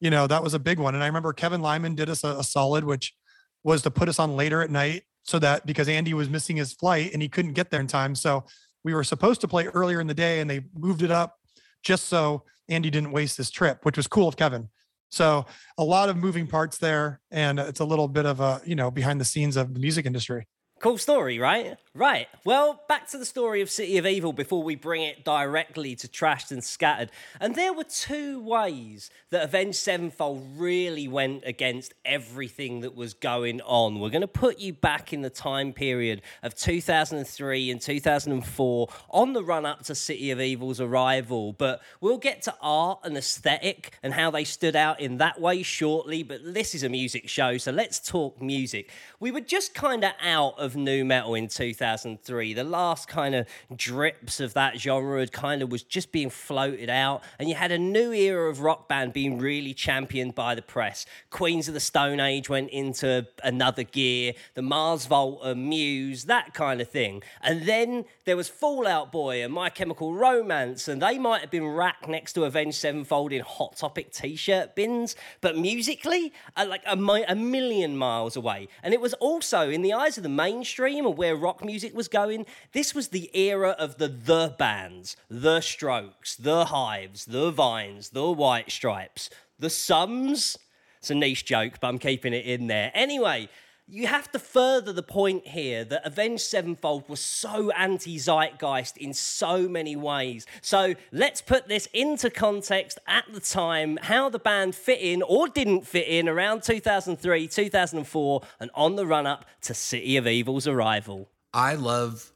[0.00, 0.94] you know, that was a big one.
[0.94, 3.14] And I remember Kevin Lyman did us a, a solid, which
[3.62, 6.72] was to put us on later at night so that because Andy was missing his
[6.72, 8.14] flight and he couldn't get there in time.
[8.14, 8.44] So
[8.84, 11.38] we were supposed to play earlier in the day and they moved it up
[11.82, 14.68] just so Andy didn't waste his trip, which was cool of Kevin.
[15.10, 15.46] So
[15.78, 18.90] a lot of moving parts there, and it's a little bit of a you know
[18.90, 20.46] behind the scenes of the music industry.
[20.84, 21.78] Cool story, right?
[21.96, 22.26] Right.
[22.44, 26.08] Well, back to the story of City of Evil before we bring it directly to
[26.08, 27.10] Trashed and Scattered.
[27.40, 33.60] And there were two ways that Avenged Sevenfold really went against everything that was going
[33.62, 34.00] on.
[34.00, 39.32] We're going to put you back in the time period of 2003 and 2004 on
[39.32, 41.52] the run up to City of Evil's arrival.
[41.52, 45.62] But we'll get to art and aesthetic and how they stood out in that way
[45.62, 46.24] shortly.
[46.24, 48.90] But this is a music show, so let's talk music.
[49.20, 52.54] We were just kind of out of nu metal in 2003.
[52.54, 56.90] The last kind of drips of that genre had kind of was just being floated
[56.90, 60.62] out, and you had a new era of rock band being really championed by the
[60.62, 61.06] press.
[61.30, 66.80] Queens of the Stone Age went into another gear, the Mars Volta, Muse, that kind
[66.80, 67.22] of thing.
[67.42, 71.50] And then there was Fall Out Boy and My Chemical Romance, and they might have
[71.50, 76.66] been racked next to Avenged Sevenfold in Hot Topic t shirt bins, but musically, uh,
[76.68, 76.96] like a,
[77.28, 78.68] a million miles away.
[78.82, 82.08] And it was also, in the eyes of the mainstream or where rock music was
[82.08, 88.10] going, this was the era of the the bands, the Strokes, the Hives, the Vines,
[88.10, 90.56] the White Stripes, the Sums.
[90.98, 92.90] It's a niche joke, but I'm keeping it in there.
[92.94, 93.48] Anyway,
[93.86, 99.12] you have to further the point here that Avenged Sevenfold was so anti zeitgeist in
[99.12, 100.46] so many ways.
[100.62, 105.48] So let's put this into context at the time, how the band fit in or
[105.48, 110.66] didn't fit in around 2003, 2004, and on the run up to City of Evil's
[110.66, 111.28] arrival.
[111.52, 112.32] I love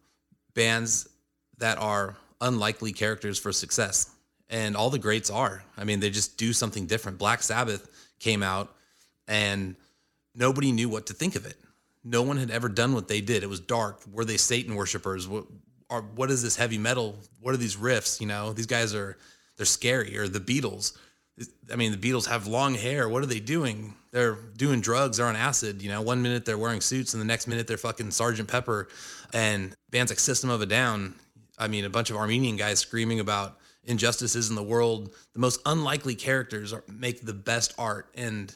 [0.54, 1.08] bands
[1.58, 4.10] that are unlikely characters for success.
[4.50, 5.62] And all the greats are.
[5.76, 7.18] I mean, they just do something different.
[7.18, 8.74] Black Sabbath came out
[9.26, 9.76] and
[10.38, 11.56] nobody knew what to think of it.
[12.04, 13.42] No one had ever done what they did.
[13.42, 14.00] It was dark.
[14.10, 15.26] Were they Satan worshippers?
[15.28, 15.44] What
[15.90, 17.16] are what is this heavy metal?
[17.40, 18.20] What are these riffs?
[18.20, 19.18] You know, these guys are
[19.56, 20.16] they're scary.
[20.16, 20.96] Or the Beatles,
[21.72, 23.08] I mean, the Beatles have long hair.
[23.08, 23.94] What are they doing?
[24.10, 25.18] They're doing drugs.
[25.18, 25.82] They're on acid.
[25.82, 28.88] You know, one minute they're wearing suits, and the next minute they're fucking Sergeant Pepper.
[29.34, 31.14] And bands like System of a Down.
[31.58, 35.14] I mean, a bunch of Armenian guys screaming about injustices in the world.
[35.34, 38.08] The most unlikely characters are, make the best art.
[38.14, 38.54] And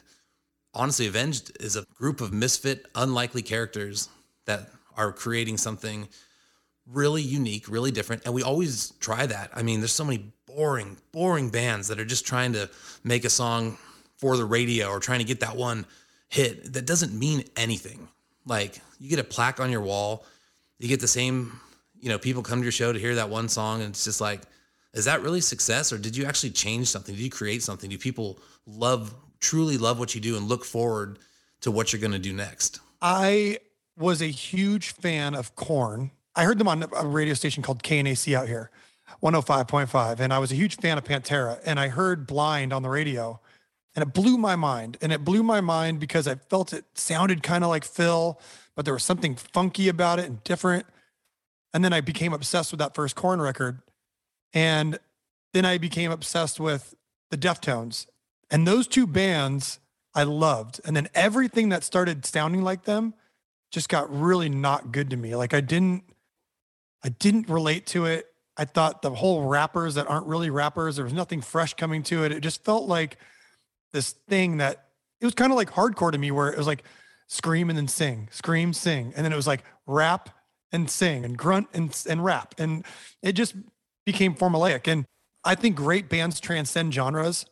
[0.73, 4.09] honestly, Avenged is a group of misfit, unlikely characters
[4.45, 6.07] that are creating something
[6.87, 8.23] really unique, really different.
[8.25, 9.51] And we always try that.
[9.53, 12.69] I mean, there's so many boring, boring bands that are just trying to
[13.03, 13.77] make a song
[14.17, 15.85] for the radio or trying to get that one
[16.29, 18.07] hit that doesn't mean anything.
[18.45, 20.25] Like you get a plaque on your wall,
[20.79, 21.59] you get the same,
[21.99, 24.19] you know, people come to your show to hear that one song, and it's just
[24.19, 24.41] like,
[24.93, 27.15] is that really success or did you actually change something?
[27.15, 27.89] Did you create something?
[27.89, 31.19] Do people love, truly love what you do and look forward
[31.61, 32.79] to what you're going to do next?
[33.01, 33.59] I
[33.97, 36.11] was a huge fan of Korn.
[36.35, 38.71] I heard them on a radio station called KNAC out here,
[39.21, 40.19] 105.5.
[40.19, 41.59] And I was a huge fan of Pantera.
[41.65, 43.39] And I heard Blind on the radio
[43.95, 44.97] and it blew my mind.
[45.01, 48.39] And it blew my mind because I felt it sounded kind of like Phil,
[48.75, 50.85] but there was something funky about it and different.
[51.73, 53.81] And then I became obsessed with that first Korn record.
[54.53, 54.97] And
[55.53, 56.95] then I became obsessed with
[57.29, 58.07] the Deftones.
[58.53, 59.79] And those two bands
[60.15, 60.79] I loved.
[60.85, 63.15] And then everything that started sounding like them
[63.71, 65.35] just got really not good to me.
[65.35, 66.03] Like I didn't
[67.03, 68.27] I didn't relate to it.
[68.55, 72.23] I thought the whole rappers that aren't really rappers, there was nothing fresh coming to
[72.23, 72.31] it.
[72.31, 73.17] It just felt like
[73.91, 74.89] this thing that
[75.19, 76.83] it was kind of like hardcore to me where it was like
[77.27, 79.13] scream and then sing, scream, sing.
[79.15, 80.29] And then it was like rap
[80.71, 82.53] and sing and grunt and, and rap.
[82.59, 82.85] And
[83.23, 83.55] it just
[84.05, 84.87] became formulaic.
[84.87, 85.05] And
[85.43, 87.45] I think great bands transcend genres.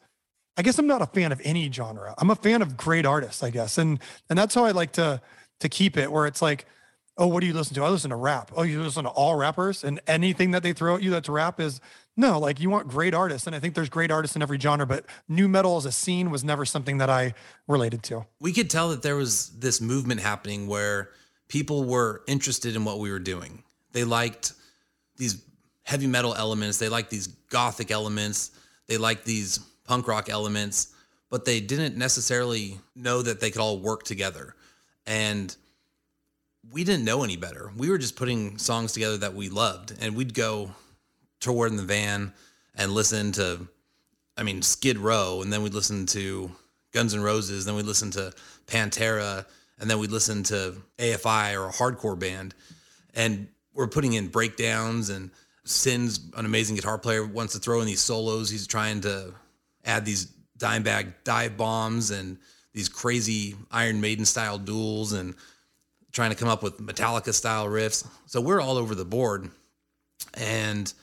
[0.57, 2.13] I guess I'm not a fan of any genre.
[2.17, 3.77] I'm a fan of great artists, I guess.
[3.77, 5.21] And and that's how I like to
[5.59, 6.65] to keep it where it's like,
[7.17, 7.83] oh, what do you listen to?
[7.83, 8.51] I listen to rap.
[8.55, 11.59] Oh, you listen to all rappers and anything that they throw at you that's rap
[11.59, 11.79] is
[12.17, 13.47] no, like you want great artists.
[13.47, 16.29] And I think there's great artists in every genre, but nu metal as a scene
[16.29, 17.33] was never something that I
[17.67, 18.25] related to.
[18.39, 21.09] We could tell that there was this movement happening where
[21.47, 23.63] people were interested in what we were doing.
[23.93, 24.53] They liked
[25.17, 25.43] these
[25.83, 28.51] heavy metal elements, they liked these gothic elements,
[28.87, 30.93] they liked these punk rock elements,
[31.29, 34.55] but they didn't necessarily know that they could all work together.
[35.05, 35.55] And
[36.71, 37.71] we didn't know any better.
[37.75, 40.71] We were just putting songs together that we loved, and we'd go
[41.39, 42.33] tour in the van
[42.75, 43.67] and listen to,
[44.37, 46.51] I mean, Skid Row, and then we'd listen to
[46.91, 48.33] Guns N' Roses, then we'd listen to
[48.67, 49.45] Pantera,
[49.79, 52.53] and then we'd listen to AFI or a hardcore band,
[53.15, 55.31] and we're putting in breakdowns and
[55.63, 58.49] Syn's an amazing guitar player wants to throw in these solos.
[58.49, 59.33] He's trying to
[59.85, 62.37] add these Dimebag dive bombs and
[62.73, 65.35] these crazy Iron Maiden style duels and
[66.11, 68.07] trying to come up with Metallica style riffs.
[68.25, 69.49] So we're all over the board.
[70.35, 70.93] And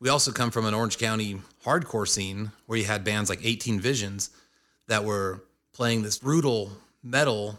[0.00, 3.80] we also come from an Orange County hardcore scene where you had bands like 18
[3.80, 4.30] Visions
[4.86, 6.70] that were playing this brutal
[7.02, 7.58] metal,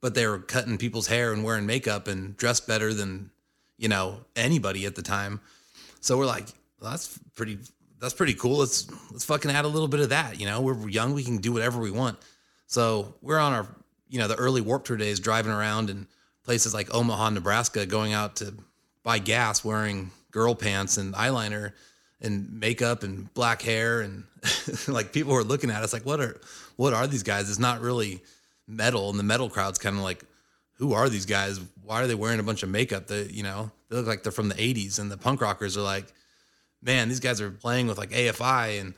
[0.00, 3.30] but they were cutting people's hair and wearing makeup and dressed better than,
[3.76, 5.40] you know, anybody at the time.
[6.00, 6.46] So we're like,
[6.80, 7.58] well, that's pretty
[8.00, 8.58] that's pretty cool.
[8.58, 10.38] Let's let's fucking add a little bit of that.
[10.38, 12.18] You know, we're young, we can do whatever we want.
[12.66, 13.66] So we're on our,
[14.08, 16.06] you know, the early Warped Tour days, driving around in
[16.44, 18.54] places like Omaha, Nebraska, going out to
[19.02, 21.72] buy gas, wearing girl pants and eyeliner
[22.20, 24.24] and makeup and black hair, and
[24.88, 26.40] like people were looking at us like, what are
[26.76, 27.48] what are these guys?
[27.48, 28.22] It's not really
[28.66, 30.24] metal, and the metal crowd's kind of like,
[30.74, 31.60] who are these guys?
[31.82, 33.06] Why are they wearing a bunch of makeup?
[33.06, 35.82] That you know, they look like they're from the '80s, and the punk rockers are
[35.82, 36.06] like,
[36.86, 38.94] man, these guys are playing with like AFI, and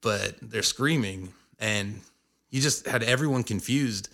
[0.00, 2.00] but they're screaming, and
[2.50, 4.08] you just had everyone confused,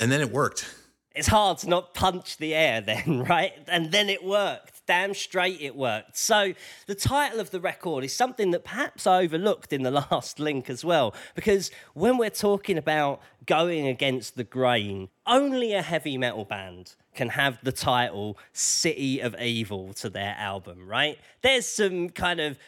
[0.00, 0.74] and then it worked.
[1.14, 3.52] It's hard to not punch the air then, right?
[3.68, 4.86] And then it worked.
[4.86, 6.16] Damn straight it worked.
[6.16, 6.54] So,
[6.86, 10.70] the title of the record is something that perhaps I overlooked in the last link
[10.70, 16.46] as well, because when we're talking about going against the grain, only a heavy metal
[16.46, 21.18] band can have the title City of Evil to their album, right?
[21.42, 22.58] There's some kind of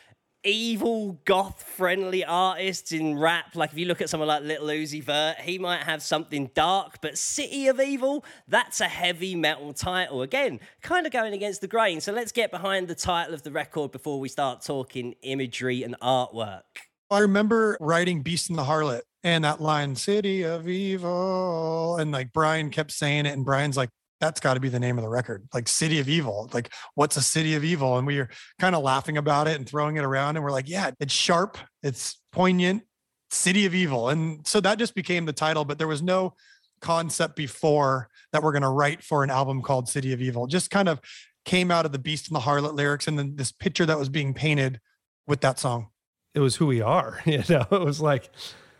[0.42, 3.54] evil goth friendly artists in rap.
[3.54, 7.00] Like if you look at someone like Lil Uzi Vert, he might have something dark,
[7.00, 10.22] but City of Evil, that's a heavy metal title.
[10.22, 12.00] Again, kind of going against the grain.
[12.00, 15.94] So let's get behind the title of the record before we start talking imagery and
[16.00, 16.62] artwork.
[17.08, 21.98] I remember writing Beast and the Harlot and that line, City of Evil.
[21.98, 24.98] And like Brian kept saying it, and Brian's like, that's got to be the name
[24.98, 28.18] of the record like city of evil like what's a city of evil and we
[28.18, 28.28] are
[28.58, 31.58] kind of laughing about it and throwing it around and we're like yeah it's sharp
[31.82, 32.82] it's poignant
[33.30, 36.34] city of evil and so that just became the title but there was no
[36.80, 40.70] concept before that we're going to write for an album called city of evil just
[40.70, 41.00] kind of
[41.44, 44.08] came out of the beast and the harlot lyrics and then this picture that was
[44.08, 44.80] being painted
[45.26, 45.88] with that song
[46.34, 47.20] it was who we are.
[47.26, 48.30] You know, it was like,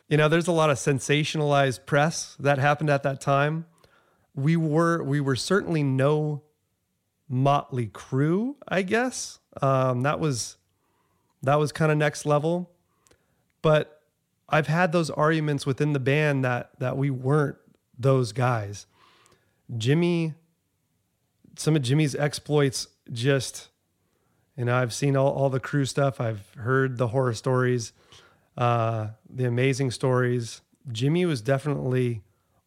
[0.09, 3.67] you know, there's a lot of sensationalized press that happened at that time.
[4.41, 6.43] We were we were certainly no
[7.31, 9.39] Mötley Crüe I guess.
[9.63, 10.57] Um, that was
[11.43, 12.71] that was kind of next level.
[13.63, 14.03] But
[14.49, 17.57] I've had those arguments within the band that that we weren't
[17.99, 18.87] those guys.
[19.77, 20.35] Jimmy,
[21.57, 23.69] some of Jimmy's exploits just,
[24.57, 26.21] you know, I've seen all, all the crew stuff.
[26.21, 27.93] I've heard the horror stories,
[28.57, 30.63] uh, the amazing stories.
[30.91, 32.23] Jimmy was definitely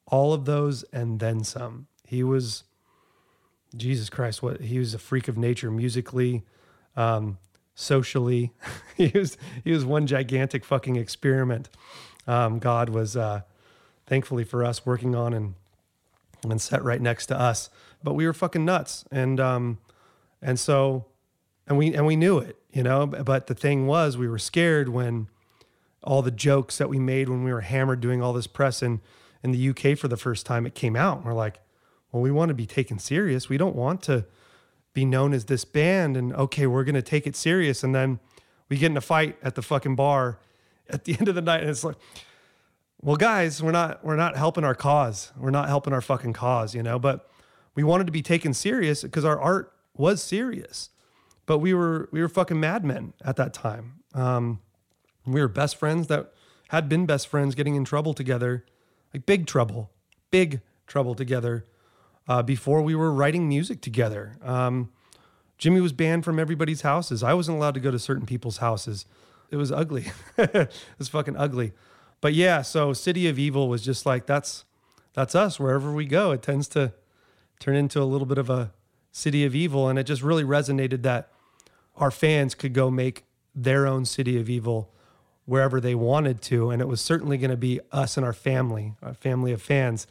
[0.08, 1.88] all of those and then some.
[2.06, 2.64] He was,
[3.76, 6.44] Jesus Christ, what he was a freak of nature musically,
[6.96, 7.38] um,
[7.76, 8.52] socially.
[8.98, 11.70] he was he was one gigantic fucking experiment.
[12.28, 13.42] Um, God was uh,
[14.06, 15.56] thankfully for us working on and
[16.44, 17.70] and set right next to us.
[18.04, 19.78] But we were fucking nuts, and um,
[20.42, 21.06] and so
[21.68, 23.08] and we and we knew it, you know.
[23.08, 25.28] But the thing was, we were scared when
[26.04, 29.00] all the jokes that we made when we were hammered doing all this press in
[29.44, 31.18] in the UK for the first time, it came out.
[31.18, 31.60] And we're like,
[32.12, 33.50] well, we want to be taken serious.
[33.50, 34.26] We don't want to
[34.94, 37.84] be known as this band and okay, we're going to take it serious.
[37.84, 38.20] And then
[38.70, 40.40] we get in a fight at the fucking bar
[40.90, 41.62] at the end of the night.
[41.62, 41.98] And it's like,
[43.02, 45.32] well, guys, we're not, we're not helping our cause.
[45.38, 47.30] We're not helping our fucking cause, you know, but
[47.76, 50.90] we wanted to be taken serious because our art was serious,
[51.46, 54.00] but we were, we were fucking madmen at that time.
[54.14, 54.62] Um,
[55.26, 56.32] we were best friends that
[56.70, 58.66] had been best friends getting in trouble together,
[59.14, 59.92] like big trouble,
[60.32, 61.66] big trouble together
[62.28, 64.38] uh, before we were writing music together.
[64.42, 64.92] Um,
[65.58, 67.24] Jimmy was banned from everybody's houses.
[67.24, 69.06] I wasn't allowed to go to certain people's houses.
[69.52, 70.08] It was ugly.
[70.38, 71.74] it was fucking ugly.
[72.22, 74.66] But yeah, so City of Evil was just like that's
[75.14, 75.60] that's us.
[75.60, 76.94] Wherever we go, it tends to
[77.60, 78.74] turn into a little bit of a
[79.12, 81.30] city of evil, and it just really resonated that
[81.96, 84.93] our fans could go make their own city of evil
[85.46, 88.94] wherever they wanted to, and it was certainly going to be us and our family,
[89.02, 90.08] our family of fans,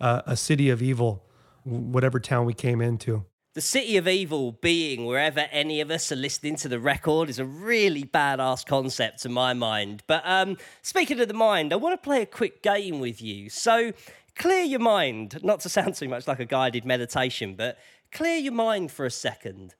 [0.00, 1.22] uh, a city of evil
[1.66, 3.24] whatever town we came into.
[3.54, 7.38] The City of Evil being wherever any of us are listening to the record is
[7.38, 10.02] a really badass concept to my mind.
[10.06, 13.48] But um, speaking of the mind, I want to play a quick game with you.
[13.48, 13.92] So
[14.36, 17.78] clear your mind, not to sound too much like a guided meditation, but
[18.12, 19.74] clear your mind for a second.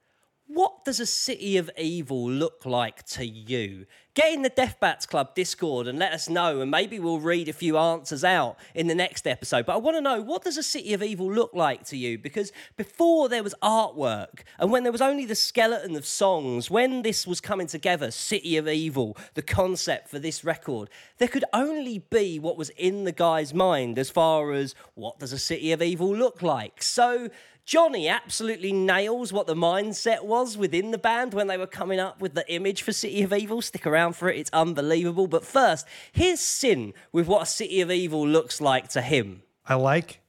[0.49, 3.87] What does a city of evil look like to you?
[4.15, 7.49] Get in the Death Bats Club Discord and let us know, and maybe we'll read
[7.49, 9.67] a few answers out in the next episode.
[9.67, 12.17] But I want to know what does a city of evil look like to you?
[12.17, 17.03] Because before there was artwork, and when there was only the skeleton of songs, when
[17.03, 20.89] this was coming together, City of Evil, the concept for this record,
[21.19, 25.33] there could only be what was in the guy's mind as far as what does
[25.33, 26.85] a city of evil look like.
[26.85, 27.31] So
[27.67, 32.21] Johnny absolutely nails what the mindset was within the band when they were coming up
[32.21, 33.61] with the image for City of Evil.
[33.61, 35.27] Stick around for it, it's unbelievable.
[35.27, 39.43] But first, here's Syn with what a City of Evil looks like to him.
[39.67, 40.21] I like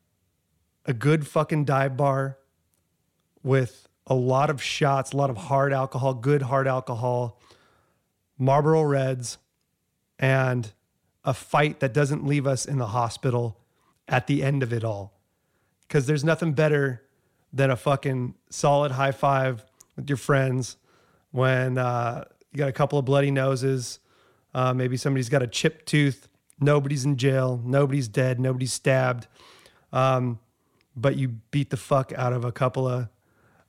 [0.85, 2.39] a good fucking dive bar
[3.43, 7.39] with a lot of shots, a lot of hard alcohol, good hard alcohol,
[8.39, 9.37] Marlboro Reds,
[10.17, 10.71] and
[11.23, 13.59] a fight that doesn't leave us in the hospital
[14.07, 15.13] at the end of it all.
[15.81, 17.03] Because there's nothing better
[17.53, 20.77] than a fucking solid high five with your friends
[21.31, 23.99] when uh, you got a couple of bloody noses.
[24.53, 26.27] Uh, maybe somebody's got a chipped tooth.
[26.59, 27.61] Nobody's in jail.
[27.63, 28.39] Nobody's dead.
[28.39, 29.27] Nobody's stabbed.
[29.93, 30.39] Um,
[30.95, 33.09] but you beat the fuck out of a couple of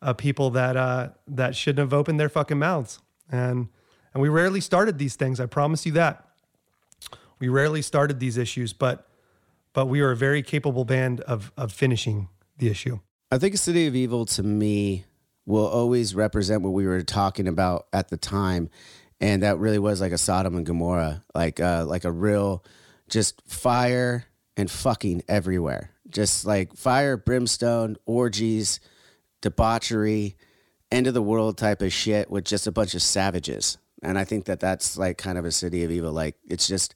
[0.01, 3.01] uh, people that uh, that shouldn't have opened their fucking mouths.
[3.31, 3.68] And
[4.14, 5.39] and we rarely started these things.
[5.41, 6.24] I promise you that.
[7.39, 9.07] We rarely started these issues, but
[9.74, 13.01] but we are a very capable band of of finishing the issue.
[13.31, 15.05] I think a City of Evil to me
[15.45, 18.70] will always represent what we were talking about at the time,
[19.20, 22.64] and that really was like a Sodom and Gomorrah, like uh, like a real
[23.09, 24.24] just fire
[24.57, 28.81] and fucking everywhere, just like fire, brimstone, orgies,
[29.43, 30.37] debauchery,
[30.91, 33.76] end of the world type of shit with just a bunch of savages.
[34.03, 36.12] And I think that that's like kind of a City of Evil.
[36.12, 36.95] Like it's just,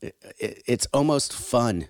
[0.00, 1.88] it, it, it's almost fun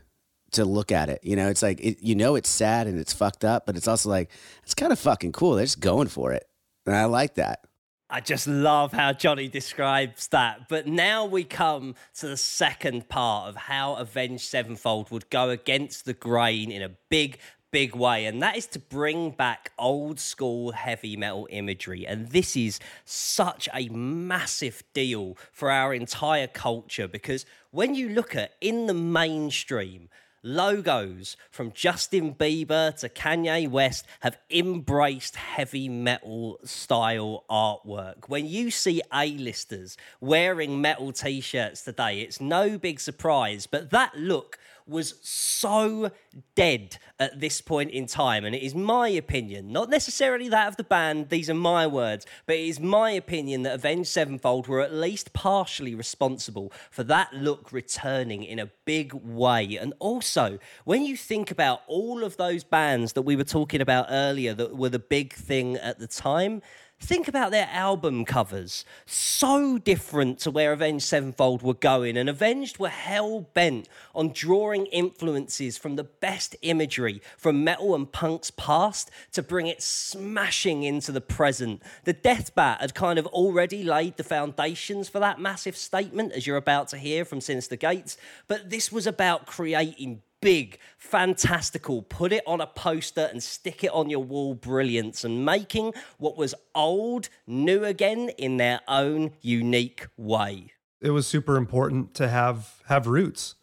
[0.53, 1.21] to look at it.
[1.23, 3.89] You know, it's like it, you know it's sad and it's fucked up, but it's
[3.89, 4.31] also like
[4.63, 5.55] it's kind of fucking cool.
[5.55, 6.49] They're just going for it,
[6.87, 7.65] and I like that.
[8.13, 10.69] I just love how Johnny describes that.
[10.69, 16.07] But now we come to the second part of how Avenged Sevenfold would go against
[16.07, 17.39] the grain in a big,
[17.71, 22.05] big way, and that is to bring back old school heavy metal imagery.
[22.05, 28.35] And this is such a massive deal for our entire culture because when you look
[28.35, 30.09] at in the mainstream,
[30.43, 38.28] logos from Justin Bieber to Kanye West have embraced heavy metal style artwork.
[38.28, 44.59] When you see A-listers wearing metal t-shirts today, it's no big surprise, but that look
[44.91, 46.11] was so
[46.55, 48.45] dead at this point in time.
[48.45, 52.26] And it is my opinion, not necessarily that of the band, these are my words,
[52.47, 57.32] but it is my opinion that Avenged Sevenfold were at least partially responsible for that
[57.32, 59.76] look returning in a big way.
[59.76, 64.07] And also, when you think about all of those bands that we were talking about
[64.11, 66.62] earlier that were the big thing at the time,
[67.03, 68.85] Think about their album covers.
[69.07, 74.85] So different to where Avenged Sevenfold were going, and Avenged were hell bent on drawing
[74.87, 81.11] influences from the best imagery from metal and punk's past to bring it smashing into
[81.11, 81.83] the present.
[82.05, 86.47] The Death Bat had kind of already laid the foundations for that massive statement, as
[86.47, 92.32] you're about to hear from Synyster Gates, but this was about creating big, fantastical, put
[92.32, 96.55] it on a poster and stick it on your wall brilliance and making what was
[96.74, 100.72] old new again in their own unique way.
[101.01, 103.55] It was super important to have have roots.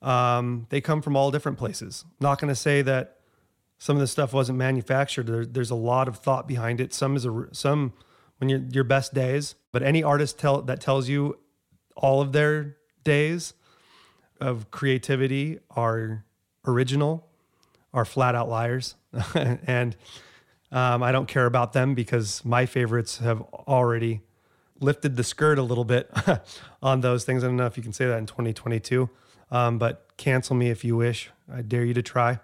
[0.00, 2.04] Um, they come from all different places.
[2.20, 3.18] Not going to say that
[3.78, 5.26] some of the stuff wasn't manufactured.
[5.26, 6.92] There, there's a lot of thought behind it.
[6.92, 7.92] Some is a some
[8.38, 11.38] when you're your best days, but any artist tell that tells you
[11.96, 13.54] all of their days
[14.42, 16.24] of creativity are
[16.66, 17.26] original,
[17.94, 18.96] are flat out liars,
[19.34, 19.96] and
[20.70, 24.22] um, I don't care about them because my favorites have already
[24.80, 26.10] lifted the skirt a little bit
[26.82, 27.44] on those things.
[27.44, 29.08] I don't know if you can say that in 2022,
[29.50, 31.30] um, but cancel me if you wish.
[31.52, 32.40] I dare you to try.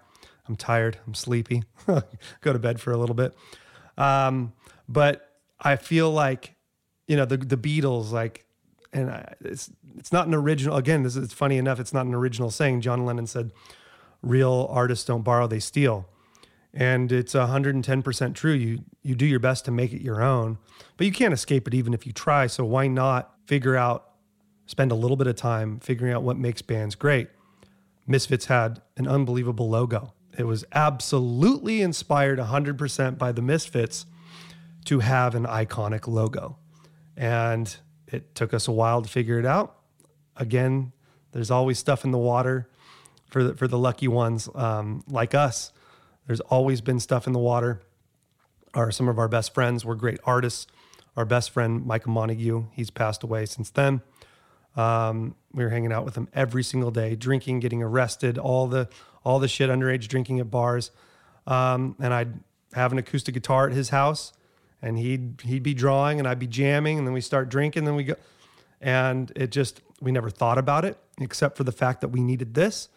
[0.47, 0.97] I'm tired.
[1.05, 1.63] I'm sleepy.
[2.41, 3.35] Go to bed for a little bit.
[3.97, 4.53] Um,
[4.87, 5.29] but
[5.59, 6.55] I feel like,
[7.07, 8.45] you know, the the Beatles, like
[8.93, 10.75] and I, it's it's not an original.
[10.75, 11.79] Again, this is funny enough.
[11.79, 12.81] It's not an original saying.
[12.81, 13.51] John Lennon said,
[14.21, 16.07] "Real artists don't borrow; they steal,"
[16.73, 18.53] and it's hundred and ten percent true.
[18.53, 20.57] You you do your best to make it your own,
[20.97, 22.47] but you can't escape it even if you try.
[22.47, 24.05] So why not figure out?
[24.65, 27.29] Spend a little bit of time figuring out what makes bands great.
[28.05, 30.13] Misfits had an unbelievable logo.
[30.37, 34.05] It was absolutely inspired 100% by the Misfits
[34.85, 36.57] to have an iconic logo.
[37.17, 37.75] And
[38.11, 39.77] it took us a while to figure it out.
[40.35, 40.91] Again,
[41.31, 42.69] there's always stuff in the water
[43.29, 45.71] for the, for the lucky ones um, like us.
[46.27, 47.81] There's always been stuff in the water.
[48.73, 50.67] Our some of our best friends were great artists.
[51.17, 54.01] Our best friend Michael Montague, he's passed away since then.
[54.75, 58.87] Um, we were hanging out with him every single day, drinking, getting arrested, all the
[59.25, 60.91] all the shit underage drinking at bars.
[61.47, 62.39] Um, and I'd
[62.73, 64.33] have an acoustic guitar at his house
[64.81, 67.95] and he'd he'd be drawing and I'd be jamming and then we start drinking then
[67.95, 68.15] we go
[68.81, 72.53] and it just we never thought about it except for the fact that we needed
[72.53, 72.89] this.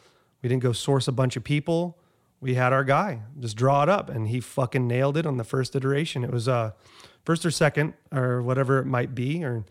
[0.42, 1.98] We didn't go source a bunch of people.
[2.40, 5.44] We had our guy just draw it up and he fucking nailed it on the
[5.44, 6.24] first iteration.
[6.24, 6.72] It was uh
[7.24, 9.64] first or second or whatever it might be or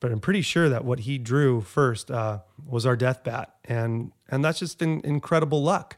[0.00, 3.56] but I'm pretty sure that what he drew first uh, was our death bat.
[3.66, 5.96] And and that's just in, incredible luck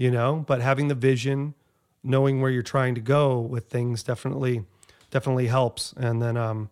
[0.00, 1.54] you know but having the vision
[2.02, 4.64] knowing where you're trying to go with things definitely
[5.10, 5.92] definitely helps.
[5.92, 6.70] And then, um,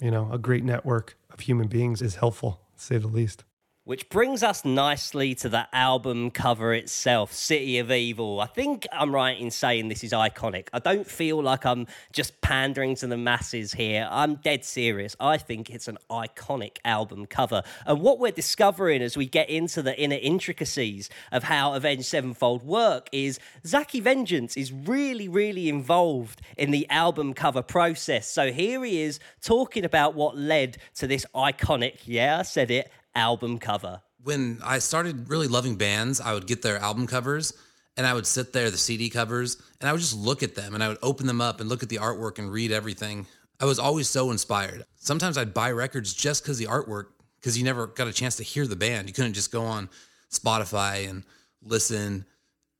[0.00, 3.44] you know, a great network of human beings is helpful, to say the least.
[3.86, 8.40] Which brings us nicely to the album cover itself, City of Evil.
[8.40, 10.68] I think I'm right in saying this is iconic.
[10.72, 14.08] I don't feel like I'm just pandering to the masses here.
[14.10, 15.14] I'm dead serious.
[15.20, 17.62] I think it's an iconic album cover.
[17.84, 22.62] And what we're discovering as we get into the inner intricacies of how Avenged Sevenfold
[22.62, 28.30] work is Zacky Vengeance is really, really involved in the album cover process.
[28.30, 32.90] So here he is talking about what led to this iconic, yeah, I said it,
[33.14, 34.02] album cover.
[34.22, 37.52] When I started really loving bands, I would get their album covers
[37.96, 40.74] and I would sit there, the CD covers, and I would just look at them
[40.74, 43.26] and I would open them up and look at the artwork and read everything.
[43.60, 44.84] I was always so inspired.
[44.96, 47.06] Sometimes I'd buy records just because the artwork,
[47.40, 49.08] because you never got a chance to hear the band.
[49.08, 49.88] You couldn't just go on
[50.30, 51.22] Spotify and
[51.62, 52.24] listen,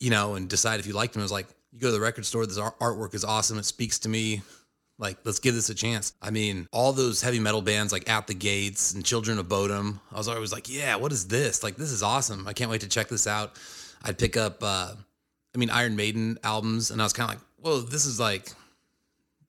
[0.01, 1.21] you know, and decide if you liked them.
[1.21, 3.59] It was like, you go to the record store, this artwork is awesome.
[3.59, 4.43] It speaks to me.
[4.99, 6.13] Like, let's give this a chance.
[6.23, 10.01] I mean, all those heavy metal bands like At the Gates and Children of Bodom,
[10.13, 11.65] I was always like, yeah, what is this?
[11.65, 12.47] Like, this is awesome.
[12.47, 13.59] I can't wait to check this out.
[14.05, 14.93] I'd pick up, uh,
[15.55, 18.53] I mean, Iron Maiden albums, and I was kind of like, whoa, this is like,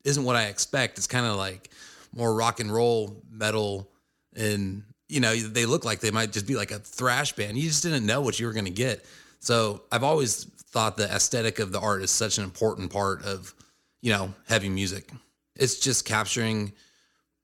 [0.04, 0.98] isn't what I expect.
[0.98, 1.70] It's kind of like
[2.16, 3.90] more rock and roll metal.
[4.36, 7.58] And, you know, they look like they might just be like a thrash band.
[7.58, 9.06] You just didn't know what you were going to get.
[9.40, 13.54] So I've always thought the aesthetic of the art is such an important part of,
[14.02, 15.12] you know, heavy music.
[15.56, 16.74] It's just capturing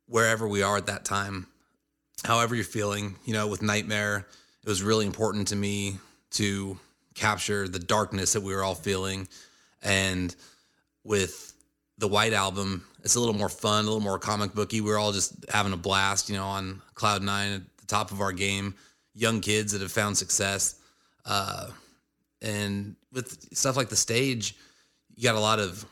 [0.07, 1.47] wherever we are at that time,
[2.26, 3.16] however you're feeling.
[3.26, 4.28] You know, with Nightmare,
[4.64, 5.97] it was really important to me
[6.32, 6.78] to
[7.16, 9.28] capture the darkness that we were all feeling.
[9.82, 10.36] And
[11.03, 11.53] with
[11.97, 14.82] the White Album, it's a little more fun, a little more comic booky.
[14.82, 18.12] We are all just having a blast, you know, on cloud nine at the top
[18.12, 18.76] of our game.
[19.14, 20.76] Young kids that have found success,
[21.26, 21.68] uh,
[22.41, 24.55] and with stuff like the stage,
[25.16, 25.86] you got a lot of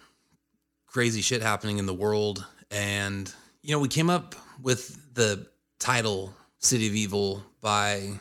[0.92, 2.46] crazy shit happening in the world.
[2.72, 5.48] And you know, we came up with the
[5.80, 8.12] title "City of Evil" by,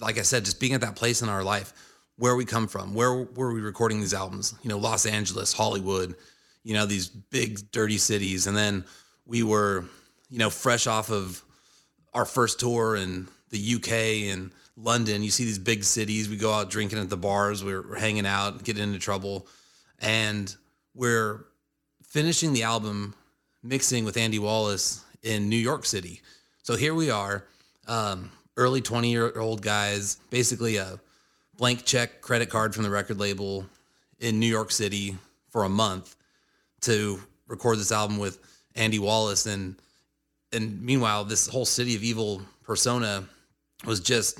[0.00, 1.72] like I said, just being at that place in our life
[2.16, 4.54] where we come from, where were we recording these albums?
[4.62, 6.14] You know, Los Angeles, Hollywood
[6.64, 8.46] you know, these big dirty cities.
[8.46, 8.84] And then
[9.26, 9.84] we were,
[10.30, 11.42] you know, fresh off of
[12.14, 15.22] our first tour in the UK and London.
[15.22, 16.28] You see these big cities.
[16.28, 17.64] We go out drinking at the bars.
[17.64, 19.46] We're, we're hanging out, getting into trouble.
[19.98, 20.54] And
[20.94, 21.44] we're
[22.12, 23.14] finishing the album
[23.62, 26.20] mixing with Andy Wallace in New York City.
[26.62, 27.46] So here we are,
[27.88, 31.00] um, early 20 year old guys, basically a
[31.56, 33.64] blank check credit card from the record label
[34.20, 35.16] in New York City
[35.48, 36.14] for a month
[36.82, 38.38] to record this album with
[38.74, 39.46] Andy Wallace.
[39.46, 39.76] And
[40.52, 43.24] and meanwhile this whole city of evil persona
[43.86, 44.38] was just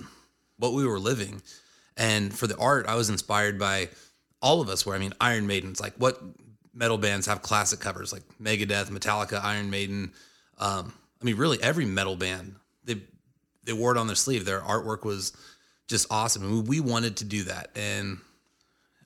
[0.58, 1.40] what we were living.
[1.96, 3.88] And for the art I was inspired by
[4.42, 6.20] all of us where I mean Iron Maiden's like what
[6.74, 10.12] metal bands have classic covers like Megadeth, Metallica, Iron Maiden
[10.58, 13.00] um, I mean really every metal band they
[13.64, 15.32] they wore it on their sleeve their artwork was
[15.88, 18.18] just awesome mean, we wanted to do that and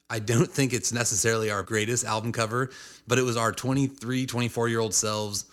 [0.08, 2.70] I don't think it's necessarily our greatest album cover,
[3.06, 5.46] but it was our 23, 24 year old selves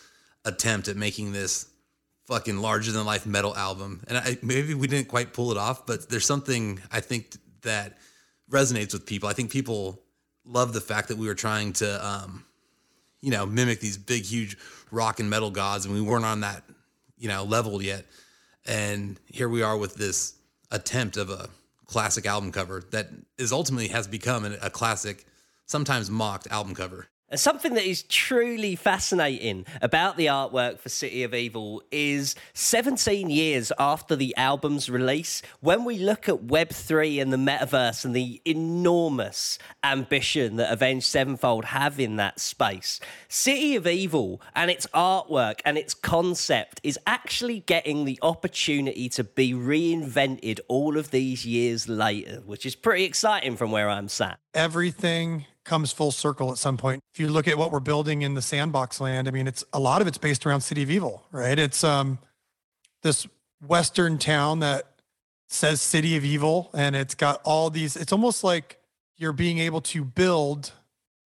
[0.45, 1.67] attempt at making this
[2.25, 4.03] fucking larger than life metal album.
[4.07, 7.97] And I, maybe we didn't quite pull it off, but there's something I think that
[8.49, 9.27] resonates with people.
[9.27, 10.01] I think people
[10.45, 12.45] love the fact that we were trying to, um,
[13.21, 14.57] you know, mimic these big, huge
[14.91, 16.63] rock and metal gods, and we weren't on that,
[17.17, 18.05] you know, level yet.
[18.65, 20.35] And here we are with this
[20.71, 21.49] attempt of a
[21.85, 25.25] classic album cover that is ultimately has become a classic,
[25.65, 27.07] sometimes mocked album cover.
[27.35, 33.71] Something that is truly fascinating about the artwork for City of Evil is 17 years
[33.79, 39.57] after the album's release, when we look at Web3 and the metaverse and the enormous
[39.83, 45.75] ambition that Avenged Sevenfold have in that space, City of Evil and its artwork and
[45.75, 52.43] its concept is actually getting the opportunity to be reinvented all of these years later,
[52.45, 54.39] which is pretty exciting from where I'm sat.
[54.53, 57.01] Everything comes full circle at some point.
[57.13, 59.79] If you look at what we're building in the sandbox land, I mean, it's a
[59.79, 61.57] lot of it's based around City of Evil, right?
[61.57, 62.19] It's um
[63.01, 63.27] this
[63.65, 64.87] western town that
[65.47, 68.79] says City of Evil and it's got all these it's almost like
[69.17, 70.71] you're being able to build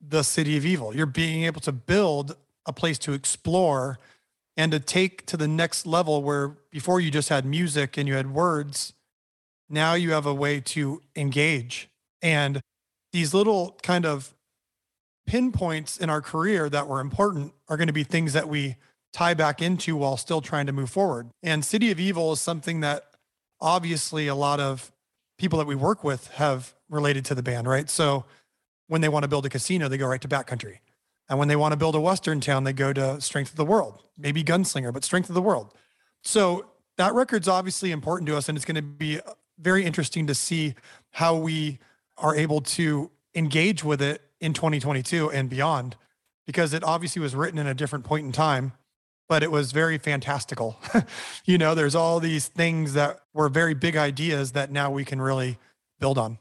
[0.01, 0.95] the City of Evil.
[0.95, 2.35] You're being able to build
[2.65, 3.97] a place to explore
[4.55, 8.15] and to take to the next level where before you just had music and you
[8.15, 8.93] had words,
[9.69, 11.89] now you have a way to engage.
[12.21, 12.61] And
[13.17, 14.31] these little kind of
[15.25, 18.75] pinpoints in our career that were important are going to be things that we
[19.11, 21.27] tie back into while still trying to move forward.
[21.41, 23.05] And City of Evil is something that
[23.59, 24.91] obviously a lot of
[25.39, 27.89] people that we work with have related to the band, right?
[27.89, 28.25] So
[28.85, 30.81] when they want to build a casino, they go right to Bat Country.
[31.27, 33.65] And when they want to build a Western town, they go to Strength of the
[33.65, 35.73] World, maybe Gunslinger, but Strength of the World.
[36.21, 38.47] So that record's obviously important to us.
[38.47, 39.19] And it's going to be
[39.57, 40.75] very interesting to see
[41.09, 41.79] how we
[42.17, 45.95] are able to engage with it in 2022 and beyond
[46.45, 48.73] because it obviously was written in a different point in time
[49.27, 50.79] but it was very fantastical
[51.45, 55.21] you know there's all these things that were very big ideas that now we can
[55.21, 55.57] really
[55.99, 56.37] build on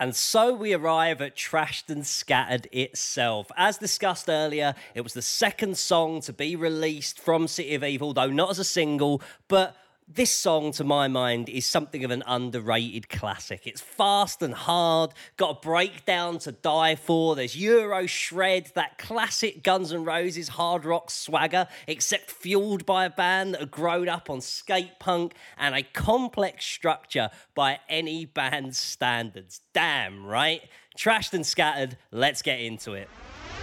[0.00, 3.50] and so we arrive at Trashed and Scattered itself.
[3.54, 8.14] As discussed earlier, it was the second song to be released from City of Evil,
[8.14, 9.76] though not as a single, but
[10.14, 13.66] this song, to my mind, is something of an underrated classic.
[13.66, 17.36] It's fast and hard, got a breakdown to die for.
[17.36, 23.10] There's Euro shred, that classic Guns N' Roses hard rock swagger, except fueled by a
[23.10, 29.60] band that grown up on skate punk and a complex structure by any band's standards.
[29.72, 30.62] Damn, right?
[30.98, 33.08] Trashed and scattered, let's get into it.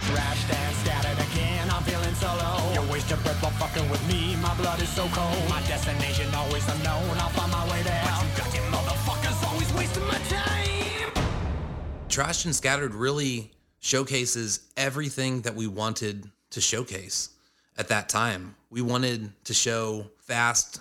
[0.00, 2.08] Trashed and scattered again, I'm feeling
[2.98, 4.27] wasting breath fucking with me,
[4.58, 5.48] blood is so cold.
[5.48, 8.02] My destination always unknown, I'll find my way there.
[8.04, 11.12] But you motherfuckers always wasting my time.
[12.44, 17.30] And Scattered really showcases everything that we wanted to showcase
[17.76, 18.56] at that time.
[18.70, 20.80] We wanted to show fast,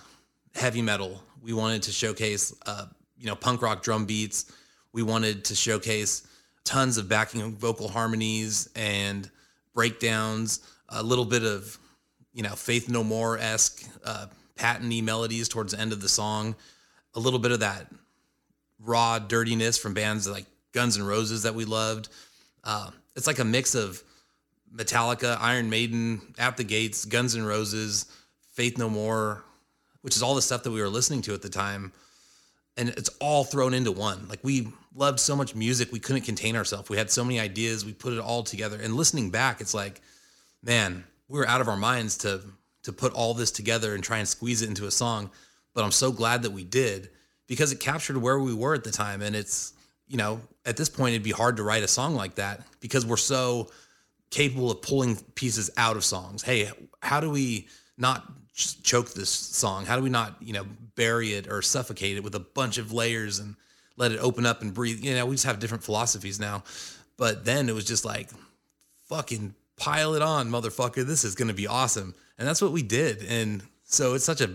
[0.55, 1.21] heavy metal.
[1.43, 2.87] We wanted to showcase, uh,
[3.19, 4.51] you know, punk rock drum beats.
[4.93, 6.27] We wanted to showcase
[6.63, 9.29] tons of backing vocal harmonies and
[9.75, 11.77] breakdowns, a little bit of,
[12.33, 16.55] you know, Faith No More esque uh, patiny melodies towards the end of the song,
[17.15, 17.87] a little bit of that
[18.79, 22.09] raw dirtiness from bands like Guns N' Roses that we loved.
[22.63, 24.03] Uh, it's like a mix of
[24.75, 28.05] Metallica, Iron Maiden, At the Gates, Guns N' Roses,
[28.53, 29.43] Faith No More,
[30.01, 31.91] which is all the stuff that we were listening to at the time.
[32.75, 34.27] And it's all thrown into one.
[34.27, 36.89] Like we loved so much music, we couldn't contain ourselves.
[36.89, 38.79] We had so many ideas, we put it all together.
[38.81, 40.01] And listening back, it's like,
[40.61, 42.41] man, we were out of our minds to
[42.87, 45.29] to put all this together and try and squeeze it into a song.
[45.73, 47.09] But I'm so glad that we did
[47.45, 49.21] because it captured where we were at the time.
[49.21, 49.73] And it's,
[50.07, 53.05] you know, at this point, it'd be hard to write a song like that because
[53.05, 53.69] we're so
[54.29, 56.43] capable of pulling pieces out of songs.
[56.43, 56.71] Hey,
[57.01, 57.67] how do we
[57.97, 59.85] not choke this song?
[59.85, 60.65] How do we not, you know,
[60.95, 63.55] bury it or suffocate it with a bunch of layers and
[63.97, 65.03] let it open up and breathe?
[65.03, 66.63] You know, we just have different philosophies now.
[67.17, 68.29] But then it was just like,
[69.09, 71.05] fucking pile it on, motherfucker.
[71.05, 72.13] This is going to be awesome.
[72.37, 73.23] And that's what we did.
[73.23, 74.49] And so it's such a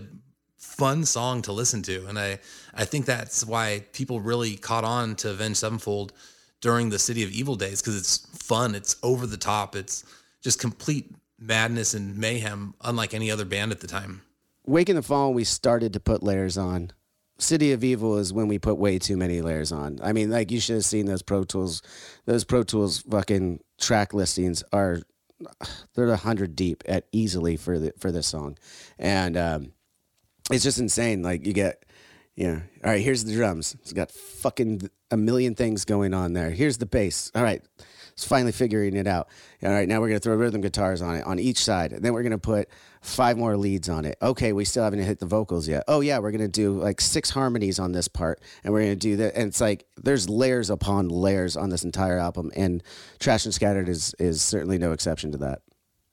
[0.57, 2.05] fun song to listen to.
[2.07, 2.39] And I,
[2.73, 6.13] I think that's why people really caught on to Avenged Sevenfold
[6.61, 10.03] during the City of Evil days because it's fun, it's over the top, it's
[10.41, 14.21] just complete madness and mayhem, unlike any other band at the time.
[14.65, 16.91] Waking the Fallen, we started to put layers on.
[17.37, 19.99] City of Evil is when we put way too many layers on.
[20.01, 21.81] I mean, like you should have seen those Pro Tools,
[22.25, 25.01] those Pro Tools fucking track listings are
[25.95, 28.57] they're a hundred deep at easily for the for this song,
[28.97, 29.73] and um,
[30.51, 31.21] it's just insane.
[31.23, 31.85] Like you get,
[32.35, 33.75] you know, all right, here's the drums.
[33.81, 36.49] It's got fucking a million things going on there.
[36.49, 37.31] Here's the bass.
[37.35, 37.63] All right,
[38.13, 39.29] it's finally figuring it out.
[39.63, 42.13] All right, now we're gonna throw rhythm guitars on it on each side, and then
[42.13, 42.69] we're gonna put
[43.03, 44.17] five more leads on it.
[44.21, 45.83] Okay, we still haven't hit the vocals yet.
[45.87, 49.17] Oh yeah, we're gonna do like six harmonies on this part, and we're gonna do
[49.17, 49.35] that.
[49.35, 52.81] And it's like there's layers upon layers on this entire album, and
[53.19, 55.61] Trashed and Scattered is is certainly no exception to that.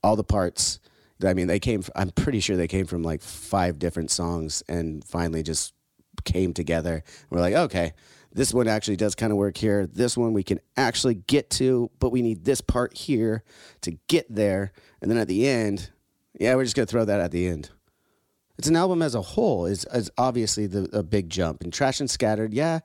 [0.02, 0.80] All the parts.
[1.24, 1.82] I mean, they came.
[1.94, 5.74] I'm pretty sure they came from like five different songs, and finally just
[6.24, 7.04] came together.
[7.30, 7.92] We're like, okay,
[8.32, 9.86] this one actually does kind of work here.
[9.86, 13.44] This one we can actually get to, but we need this part here
[13.82, 14.72] to get there.
[15.00, 15.90] And then at the end,
[16.38, 17.70] yeah, we're just gonna throw that at the end.
[18.58, 21.62] It's an album as a whole is, is obviously the a big jump.
[21.62, 22.80] And Trashed and Scattered, yeah,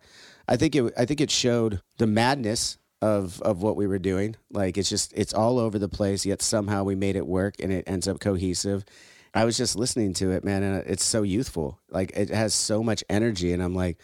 [0.48, 4.36] I think it I think it showed the madness of of what we were doing.
[4.52, 7.72] Like it's just it's all over the place, yet somehow we made it work and
[7.72, 8.86] it ends up cohesive.
[9.34, 11.80] I was just listening to it, man, and it's so youthful.
[11.90, 13.98] Like it has so much energy, and I'm like,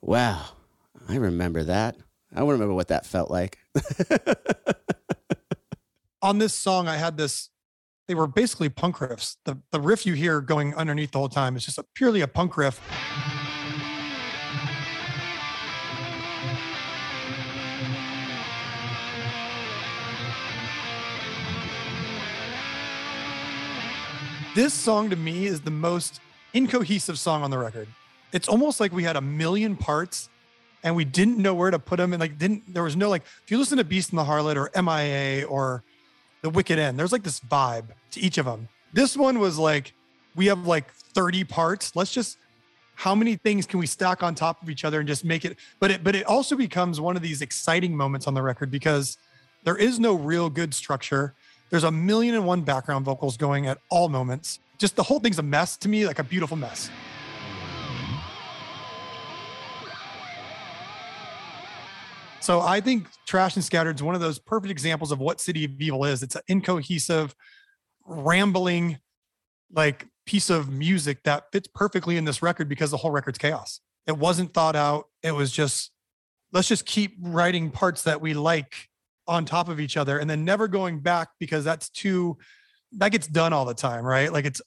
[0.00, 0.46] wow,
[1.08, 1.96] I remember that.
[2.34, 3.58] I remember what that felt like.
[6.22, 7.50] On this song, I had this.
[8.12, 9.38] They were basically punk riffs.
[9.46, 12.28] The the riff you hear going underneath the whole time is just a, purely a
[12.28, 12.78] punk riff.
[24.54, 26.20] This song to me is the most
[26.52, 27.88] incohesive song on the record.
[28.34, 30.28] It's almost like we had a million parts
[30.84, 32.12] and we didn't know where to put them.
[32.12, 34.56] And like, didn't, there was no, like, if you listen to Beast and the Harlot
[34.56, 35.82] or MIA or
[36.42, 38.68] The Wicked End, there's like this vibe to each of them.
[38.92, 39.94] This one was like,
[40.34, 41.94] we have like 30 parts.
[41.94, 42.36] Let's just,
[42.94, 45.56] how many things can we stack on top of each other and just make it?
[45.78, 49.18] But it, but it also becomes one of these exciting moments on the record because
[49.64, 51.34] there is no real good structure.
[51.70, 54.58] There's a million and one background vocals going at all moments.
[54.78, 56.90] Just the whole thing's a mess to me, like a beautiful mess.
[62.42, 65.64] So I think Trashed and Scattered is one of those perfect examples of what City
[65.64, 66.22] of Evil is.
[66.22, 67.34] It's an incohesive,
[68.04, 68.98] rambling,
[69.72, 73.80] like piece of music that fits perfectly in this record because the whole record's chaos.
[74.06, 75.04] It wasn't thought out.
[75.22, 75.92] It was just
[76.52, 78.88] let's just keep writing parts that we like
[79.26, 82.36] on top of each other and then never going back because that's too
[82.92, 84.32] that gets done all the time, right?
[84.32, 84.60] Like it's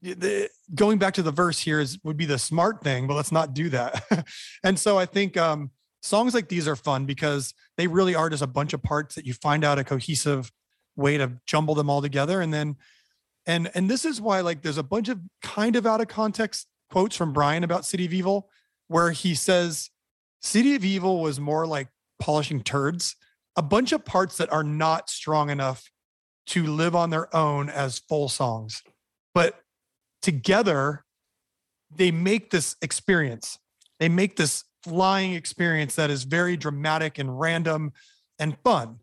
[0.00, 3.32] the, going back to the verse here is would be the smart thing, but let's
[3.32, 4.26] not do that.
[4.64, 5.72] and so I think um
[6.06, 9.26] songs like these are fun because they really are just a bunch of parts that
[9.26, 10.52] you find out a cohesive
[10.96, 12.76] way to jumble them all together and then
[13.46, 16.66] and and this is why like there's a bunch of kind of out of context
[16.90, 18.48] quotes from Brian about City of Evil
[18.88, 19.90] where he says
[20.40, 21.88] City of Evil was more like
[22.18, 23.16] polishing turds,
[23.56, 25.90] a bunch of parts that are not strong enough
[26.46, 28.82] to live on their own as full songs.
[29.34, 29.60] But
[30.22, 31.04] together
[31.94, 33.58] they make this experience.
[33.98, 37.92] They make this flying experience that is very dramatic and random
[38.38, 39.00] and fun.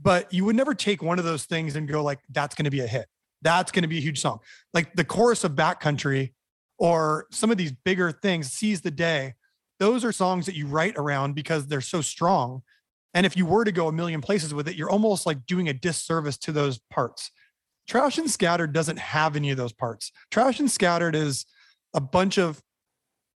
[0.00, 2.70] But you would never take one of those things and go like, that's going to
[2.70, 3.06] be a hit.
[3.42, 4.40] That's going to be a huge song.
[4.72, 6.34] Like the chorus of Bat Country
[6.78, 9.34] or some of these bigger things, Seize the Day.
[9.78, 12.62] Those are songs that you write around because they're so strong.
[13.14, 15.68] And if you were to go a million places with it, you're almost like doing
[15.68, 17.30] a disservice to those parts.
[17.88, 20.12] Trashed and Scattered doesn't have any of those parts.
[20.30, 21.46] Trashed and Scattered is
[21.94, 22.62] a bunch of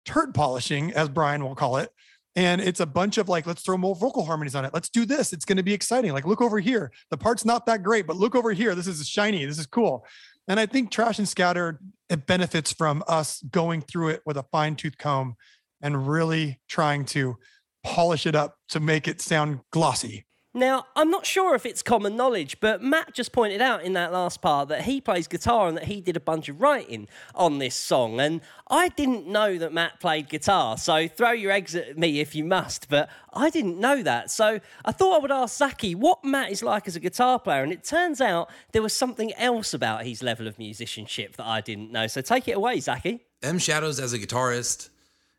[0.05, 1.91] turd polishing, as Brian will call it,
[2.35, 4.73] and it's a bunch of like let's throw more vocal harmonies on it.
[4.73, 5.33] Let's do this.
[5.33, 6.13] It's going to be exciting.
[6.13, 6.91] Like look over here.
[7.11, 8.75] The part's not that great but look over here.
[8.75, 9.45] This is shiny.
[9.45, 10.07] This is cool.
[10.49, 11.79] And i think trash and scatter
[12.09, 15.37] it benefits from us going through it with a fine tooth comb
[15.81, 17.37] and really trying to
[17.85, 22.15] polish it up to make it sound glossy Now, I'm not sure if it's common
[22.15, 25.79] knowledge, but Matt just pointed out in that last part that he plays guitar and
[25.79, 28.21] that he did a bunch of writing on this song.
[28.21, 32.35] And I didn't know that Matt played guitar, so throw your eggs at me if
[32.35, 34.31] you must, but I didn't know that.
[34.31, 37.63] So I thought I would ask Zacky what Matt is like as a guitar player.
[37.63, 41.63] And it turns out there was something else about his level of musicianship that I
[41.63, 42.07] didn't know.
[42.09, 43.21] So take it away, Zacky.
[43.43, 44.91] M Shadows as a guitarist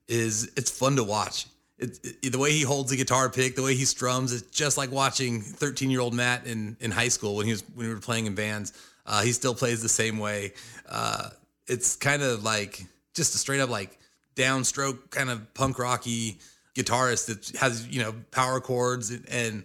[0.08, 1.46] is it's fun to watch.
[1.84, 4.78] It, it- the way he holds the guitar pick, the way he strums, it's just
[4.78, 7.94] like watching 13 year old Matt in, in high school when he was when we
[7.94, 8.74] were playing in bands.
[9.06, 10.54] Uh, he still plays the same way.
[10.90, 11.30] Uh,
[11.68, 13.98] it's kind of like just a straight up like
[14.36, 16.40] downstroke kind of punk rocky
[16.76, 19.64] guitarist that has you know power chords and, and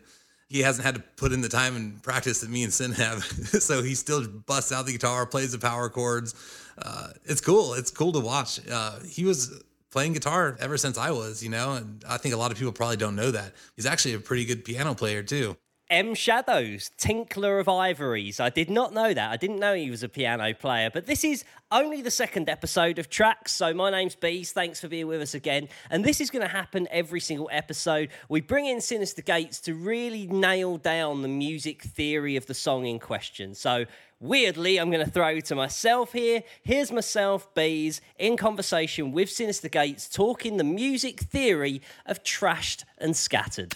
[0.49, 3.23] he hasn't had to put in the time and practice that me and Syn have.
[3.69, 6.35] so he still busts out the guitar, plays the power chords.
[6.81, 7.75] Uh, it's cool.
[7.75, 8.61] It's cool to watch.
[8.71, 12.39] Uh, he was playing guitar ever since I was, you know, and I think a
[12.39, 13.55] lot of people probably don't know that.
[13.77, 15.57] He's actually a pretty good piano player too.
[15.91, 18.41] M Shadows, Tinkler of Ivories.
[18.41, 19.31] I did not know that.
[19.31, 20.91] I didn't know he was a piano player.
[20.93, 23.53] But this is only the second episode of Tracks.
[23.53, 24.53] So my name's Bees.
[24.53, 25.69] Thanks for being with us again.
[25.89, 28.11] And this is going to happen every single episode.
[28.29, 32.85] We bring in Synyster Gates to really nail down the music theory of the song
[32.85, 33.55] in question.
[33.55, 33.87] So
[34.21, 36.43] weirdly, I'm going to throw to myself here.
[36.63, 43.17] Here's myself, Bees, in conversation with Synyster Gates, talking the music theory of Trashed and
[43.17, 43.75] Scattered.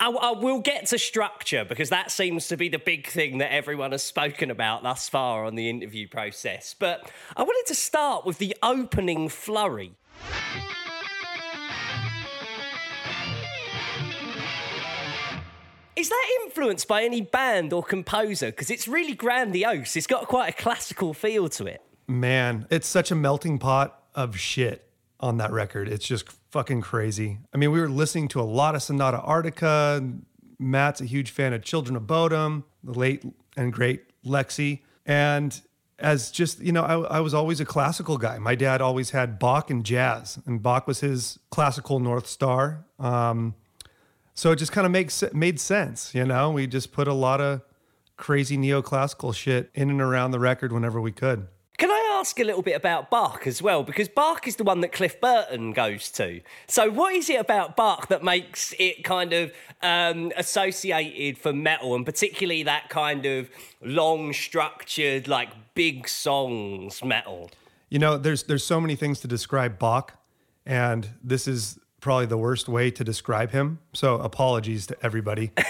[0.00, 3.52] I, I will get to structure because that seems to be the big thing that
[3.52, 6.74] everyone has spoken about thus far on the interview process.
[6.78, 9.94] But I wanted to start with the opening flurry.
[15.96, 18.46] Is that influenced by any band or composer?
[18.46, 19.96] Because it's really grandiose.
[19.96, 21.82] It's got quite a classical feel to it.
[22.08, 24.90] Man, it's such a melting pot of shit
[25.20, 25.88] on that record.
[25.88, 27.38] It's just fucking crazy.
[27.52, 30.20] I mean, we were listening to a lot of Sonata Arctica.
[30.58, 33.24] Matt's a huge fan of Children of Bodom, the late
[33.56, 34.80] and great Lexi.
[35.06, 35.60] And
[35.98, 38.38] as just, you know, I, I was always a classical guy.
[38.38, 42.84] My dad always had Bach and jazz, and Bach was his classical North Star.
[42.98, 43.54] Um,
[44.34, 46.50] so it just kind of makes made sense, you know.
[46.50, 47.62] We just put a lot of
[48.16, 51.46] crazy neoclassical shit in and around the record whenever we could.
[51.76, 53.82] Can I ask a little bit about Bach as well?
[53.82, 56.40] Because Bach is the one that Cliff Burton goes to.
[56.68, 61.96] So, what is it about Bach that makes it kind of um, associated for metal,
[61.96, 63.50] and particularly that kind of
[63.82, 67.50] long, structured, like big songs metal?
[67.88, 70.16] You know, there's there's so many things to describe Bach,
[70.64, 73.78] and this is probably the worst way to describe him.
[73.94, 75.50] So apologies to everybody.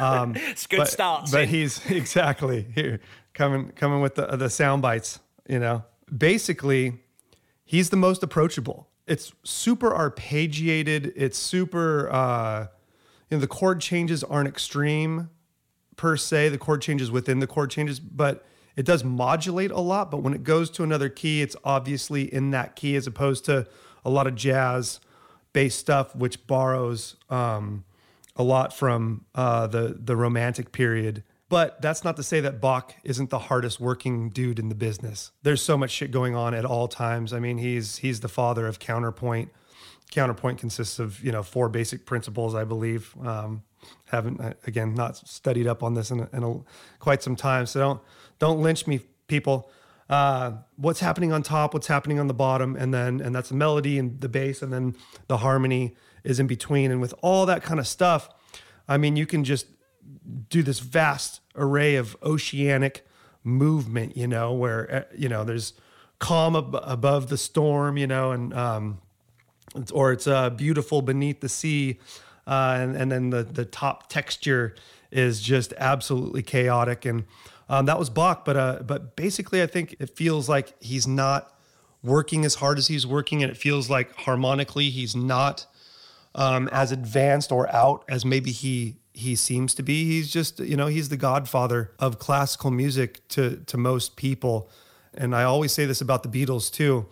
[0.00, 1.28] Um, It's good but, start.
[1.30, 2.98] But he's exactly here
[3.34, 5.20] coming coming with the the sound bites.
[5.46, 6.94] You know, basically,
[7.66, 8.88] he's the most approachable.
[9.06, 11.12] It's super arpeggiated.
[11.14, 12.10] It's super.
[12.10, 12.68] Uh,
[13.28, 15.28] you know, the chord changes aren't extreme
[15.96, 16.48] per se.
[16.48, 20.10] The chord changes within the chord changes, but it does modulate a lot.
[20.10, 23.66] But when it goes to another key, it's obviously in that key, as opposed to
[24.06, 25.00] a lot of jazz
[25.52, 27.84] based stuff, which borrows um,
[28.36, 31.22] a lot from uh, the the Romantic period.
[31.48, 35.32] But that's not to say that Bach isn't the hardest working dude in the business.
[35.42, 37.34] There's so much shit going on at all times.
[37.34, 39.50] I mean, he's he's the father of counterpoint.
[40.10, 43.14] Counterpoint consists of you know four basic principles, I believe.
[43.22, 43.62] Um,
[44.06, 46.60] haven't uh, again not studied up on this in, a, in a,
[46.98, 48.00] quite some time, so don't
[48.38, 49.70] don't lynch me, people.
[50.12, 51.72] Uh, what's happening on top?
[51.72, 52.76] What's happening on the bottom?
[52.76, 54.94] And then and that's the melody and the bass, and then
[55.26, 56.90] the harmony is in between.
[56.90, 58.28] And with all that kind of stuff,
[58.86, 59.66] I mean, you can just
[60.50, 63.06] do this vast array of oceanic
[63.42, 65.72] movement, you know, where, uh, you know, there's
[66.18, 68.98] calm ab- above the storm, you know, and, um,
[69.74, 71.98] it's- or it's uh, beautiful beneath the sea.
[72.46, 74.74] Uh, and, and then the, the top texture
[75.10, 77.04] is just absolutely chaotic.
[77.04, 77.24] And
[77.72, 78.44] um, that was Bach.
[78.44, 81.56] But, uh, but basically, I think it feels like he's not
[82.02, 83.42] working as hard as he's working.
[83.42, 85.66] And it feels like harmonically, he's not
[86.34, 90.04] um, as advanced or out as maybe he he seems to be.
[90.04, 94.70] He's just you know he's the godfather of classical music to to most people,
[95.14, 97.06] and I always say this about the Beatles too.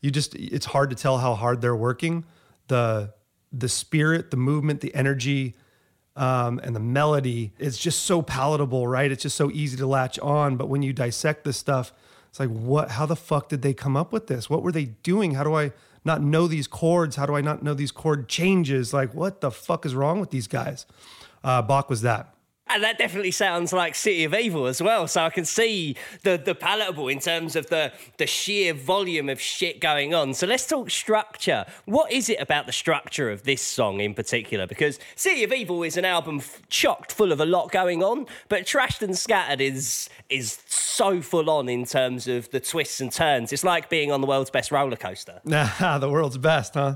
[0.00, 2.24] You just it's hard to tell how hard they're working.
[2.68, 3.12] The
[3.52, 5.56] the spirit, the movement, the energy,
[6.20, 9.10] um, and the melody is just so palatable, right?
[9.10, 10.56] It's just so easy to latch on.
[10.58, 11.94] But when you dissect this stuff,
[12.28, 12.90] it's like, what?
[12.90, 14.50] How the fuck did they come up with this?
[14.50, 15.32] What were they doing?
[15.32, 15.72] How do I
[16.04, 17.16] not know these chords?
[17.16, 18.92] How do I not know these chord changes?
[18.92, 20.84] Like, what the fuck is wrong with these guys?
[21.42, 22.34] Uh, Bach was that.
[22.72, 25.06] And that definitely sounds like City of Evil as well.
[25.08, 29.40] So I can see the the palatable in terms of the the sheer volume of
[29.40, 30.34] shit going on.
[30.34, 31.66] So let's talk structure.
[31.84, 34.66] What is it about the structure of this song in particular?
[34.66, 38.26] Because City of Evil is an album f- chocked full of a lot going on,
[38.48, 43.10] but Trashed and Scattered is is so full on in terms of the twists and
[43.12, 43.52] turns.
[43.52, 45.40] It's like being on the world's best roller coaster.
[46.00, 46.94] The world's best, huh?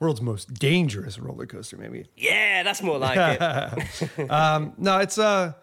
[0.00, 2.06] World's most dangerous roller coaster, maybe.
[2.16, 4.30] Yeah, that's more like it.
[4.30, 5.54] um, no, it's uh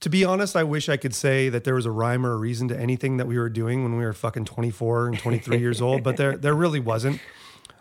[0.00, 2.36] to be honest, I wish I could say that there was a rhyme or a
[2.36, 5.80] reason to anything that we were doing when we were fucking 24 and 23 years
[5.80, 7.20] old, but there there really wasn't.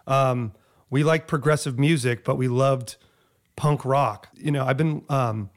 [0.08, 0.54] Um,
[0.90, 2.96] we liked progressive music, but we loved
[3.56, 4.30] punk rock.
[4.36, 5.50] You know, I've been um,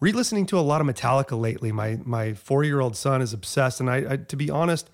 [0.00, 1.70] re-listening to a lot of Metallica lately.
[1.72, 4.90] My my four year old son is obsessed, and I, I, to be honest,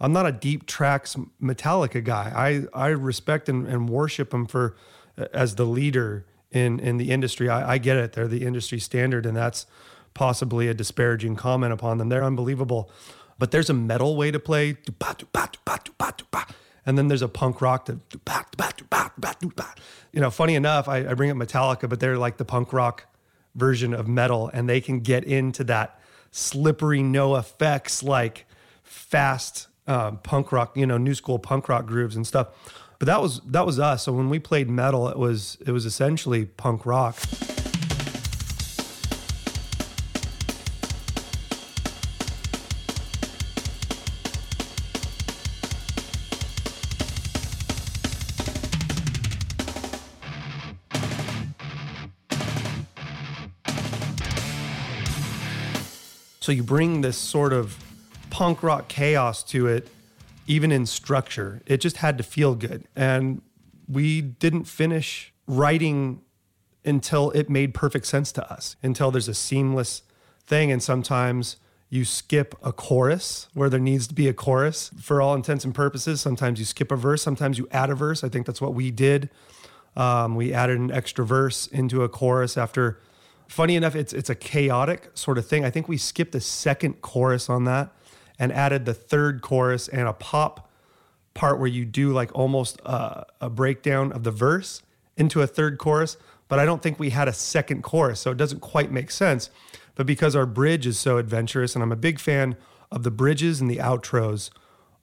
[0.00, 2.32] I'm not a deep tracks Metallica guy.
[2.74, 4.76] I I respect and, and worship him for
[5.18, 7.48] uh, as the leader in in the industry.
[7.48, 9.66] I, I get it; they're the industry standard, and that's
[10.14, 12.08] possibly a disparaging comment upon them.
[12.08, 12.90] They're unbelievable,
[13.38, 14.76] but there's a metal way to play,
[16.86, 18.00] and then there's a punk rock to.
[20.12, 23.06] You know, funny enough, I, I bring up Metallica, but they're like the punk rock
[23.54, 28.46] version of metal, and they can get into that slippery, no effects, like
[28.82, 32.46] fast um, punk rock, you know, new school punk rock grooves and stuff.
[33.00, 34.04] But that was that was us.
[34.04, 37.18] So when we played metal, it was it was essentially punk rock.
[56.42, 57.89] So you bring this sort of
[58.30, 59.88] punk rock chaos to it,
[60.46, 61.62] even in structure.
[61.66, 62.84] It just had to feel good.
[62.96, 63.42] And
[63.88, 66.22] we didn't finish writing
[66.84, 70.02] until it made perfect sense to us, until there's a seamless
[70.46, 70.72] thing.
[70.72, 71.56] And sometimes
[71.88, 75.74] you skip a chorus where there needs to be a chorus for all intents and
[75.74, 76.20] purposes.
[76.20, 78.22] Sometimes you skip a verse, sometimes you add a verse.
[78.24, 79.28] I think that's what we did.
[79.96, 83.00] Um, we added an extra verse into a chorus after.
[83.48, 85.64] Funny enough, it's it's a chaotic sort of thing.
[85.64, 87.92] I think we skipped the second chorus on that
[88.40, 90.68] and added the third chorus and a pop
[91.34, 94.82] part where you do like almost a, a breakdown of the verse
[95.16, 96.16] into a third chorus.
[96.48, 99.50] But I don't think we had a second chorus, so it doesn't quite make sense.
[99.94, 102.56] But because our bridge is so adventurous, and I'm a big fan
[102.90, 104.50] of the bridges and the outros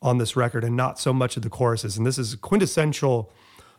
[0.02, 1.96] on this record, and not so much of the choruses.
[1.96, 3.32] And this is a quintessential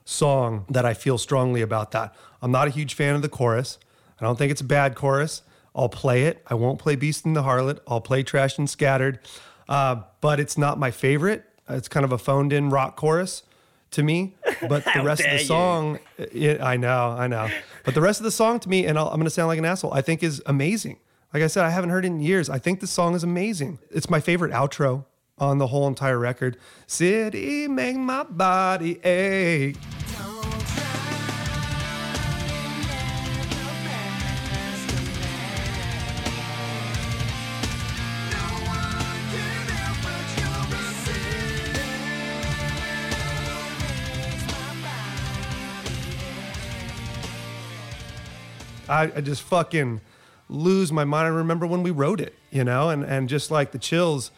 [0.04, 2.14] song that I feel strongly about that.
[2.40, 3.78] I'm not a huge fan of the chorus.
[4.20, 5.42] I don't think it's a bad chorus.
[5.74, 6.42] I'll play it.
[6.46, 7.80] I won't play Beast and the Harlot.
[7.86, 9.20] I'll play Trashed and Scattered.
[9.68, 11.44] Uh, but it's not my favorite.
[11.68, 13.42] It's kind of a phoned in rock chorus
[13.92, 14.34] to me.
[14.68, 17.48] But the rest of the song, it, I know, I know.
[17.84, 19.58] But the rest of the song to me, and i am going to sound like
[19.58, 20.98] an asshole, I think is amazing.
[21.34, 22.48] Like I said, I haven't heard it in years.
[22.48, 23.78] I think the song is amazing.
[23.90, 25.04] It's my favorite outro
[25.36, 26.56] on the whole entire record.
[26.86, 29.76] City make my body ache.
[48.88, 50.00] I, I just fucking
[50.48, 51.26] lose my mind.
[51.26, 54.30] I remember when we wrote it, you know, and, and just like the chills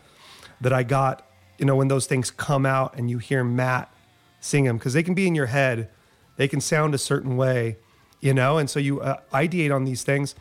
[0.60, 1.26] that I got,
[1.58, 3.92] you know, when those things come out and you hear Matt
[4.40, 5.88] sing them, because they can be in your head,
[6.36, 7.76] they can sound a certain way,
[8.20, 10.34] you know, and so you uh, ideate on these things.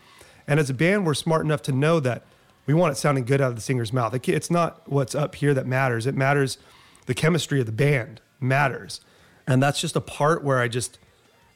[0.47, 2.26] And as a band, we're smart enough to know that
[2.66, 4.16] we want it sounding good out of the singer's mouth.
[4.28, 6.07] It's not what's up here that matters.
[6.07, 6.57] It matters
[7.05, 9.01] the chemistry of the band matters.
[9.47, 10.99] And that's just a part where I just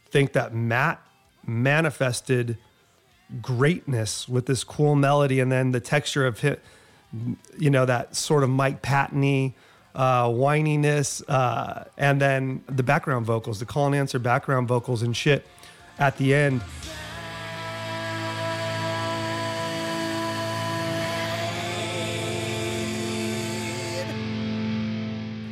[0.09, 0.99] think that Matt
[1.45, 2.57] manifested
[3.41, 6.61] greatness with this cool melody and then the texture of hit,
[7.57, 9.55] you know, that sort of Mike Pattony
[9.95, 15.15] uh, whininess, uh, and then the background vocals, the call and answer background vocals and
[15.15, 15.45] shit
[15.99, 16.61] at the end.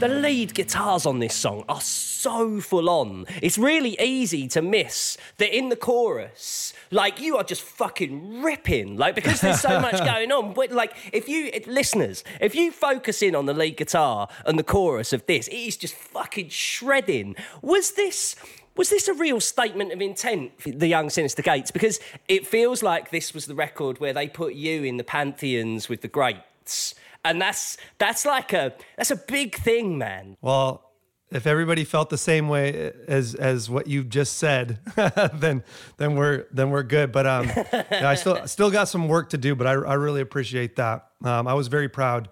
[0.01, 3.27] The lead guitars on this song are so full on.
[3.39, 8.97] It's really easy to miss that in the chorus, like you are just fucking ripping,
[8.97, 10.55] like because there's so much going on.
[10.55, 14.63] But like if you listeners, if you focus in on the lead guitar and the
[14.63, 17.35] chorus of this, it is just fucking shredding.
[17.61, 18.35] Was this
[18.75, 22.81] was this a real statement of intent for the young Synyster Gates because it feels
[22.81, 26.95] like this was the record where they put you in the pantheons with the greats
[27.23, 30.37] and that's that's like a that's a big thing, man.
[30.41, 30.91] Well,
[31.31, 34.79] if everybody felt the same way as as what you just said,
[35.33, 35.63] then
[35.97, 37.11] then we're then we're good.
[37.11, 37.51] But um,
[37.91, 39.55] I still still got some work to do.
[39.55, 41.07] But I I really appreciate that.
[41.23, 42.29] Um, I was very proud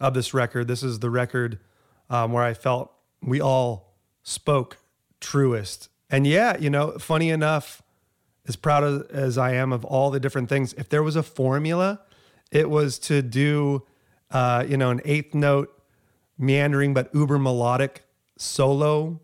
[0.00, 0.68] of this record.
[0.68, 1.60] This is the record
[2.10, 4.78] um, where I felt we all spoke
[5.20, 5.88] truest.
[6.10, 7.82] And yeah, you know, funny enough,
[8.46, 11.22] as proud as, as I am of all the different things, if there was a
[11.22, 12.00] formula,
[12.50, 13.84] it was to do,
[14.32, 15.78] uh, you know, an eighth note
[16.38, 18.04] meandering but uber melodic
[18.36, 19.20] solo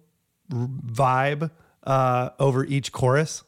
[0.51, 1.51] vibe
[1.85, 3.45] uh, over each chorus,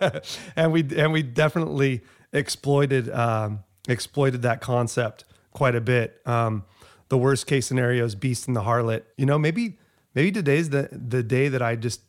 [0.56, 2.02] and we and we definitely
[2.32, 6.20] exploited um, exploited that concept quite a bit.
[6.26, 6.64] Um,
[7.08, 9.02] the worst case scenario is Beast and the Harlot.
[9.16, 9.78] You know, maybe
[10.14, 12.00] maybe today's the the day that I just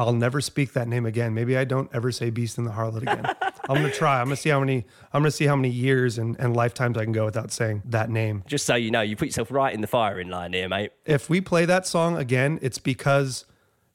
[0.00, 1.34] I'll never speak that name again.
[1.34, 3.26] Maybe I don't ever say Beast and the Harlot again.
[3.68, 4.18] I'm gonna try.
[4.18, 7.04] I'm gonna see how many I'm gonna see how many years and, and lifetimes I
[7.04, 8.42] can go without saying that name.
[8.46, 10.92] Just so you know, you put yourself right in the firing line here, mate.
[11.04, 13.44] If we play that song again, it's because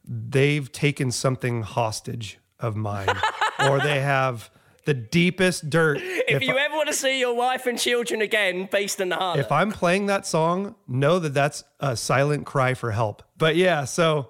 [0.07, 3.09] they've taken something hostage of mine,
[3.67, 4.51] or they have
[4.85, 5.97] the deepest dirt.
[6.01, 9.37] If, you ever want to see your wife and children again, Beast in the Harlot.
[9.37, 13.23] if I'm playing that song, know that that's a silent cry for help.
[13.39, 14.29] But yeah, so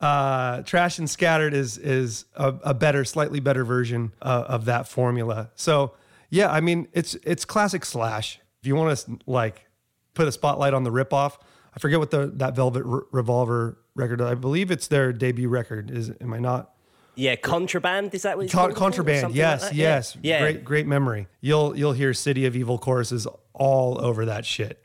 [0.00, 4.88] uh, trash and scattered is is a, a better, slightly better version uh, of that
[4.88, 5.50] formula.
[5.54, 5.94] So
[6.30, 8.40] yeah, I mean it's it's classic Slash.
[8.60, 9.66] If you want to like
[10.14, 11.38] put a spotlight on the ripoff,
[11.74, 14.20] I forget what the that Velvet Re- Revolver record.
[14.20, 15.90] I believe it's their debut record.
[15.90, 16.72] Is am I not?
[17.16, 18.14] yeah, contraband.
[18.14, 19.34] Is that what Con- contraband.
[19.34, 20.16] Yes, like yes.
[20.22, 20.40] Yeah.
[20.40, 21.26] Great, great memory.
[21.40, 24.84] You'll you'll hear City of Evil choruses all over that shit.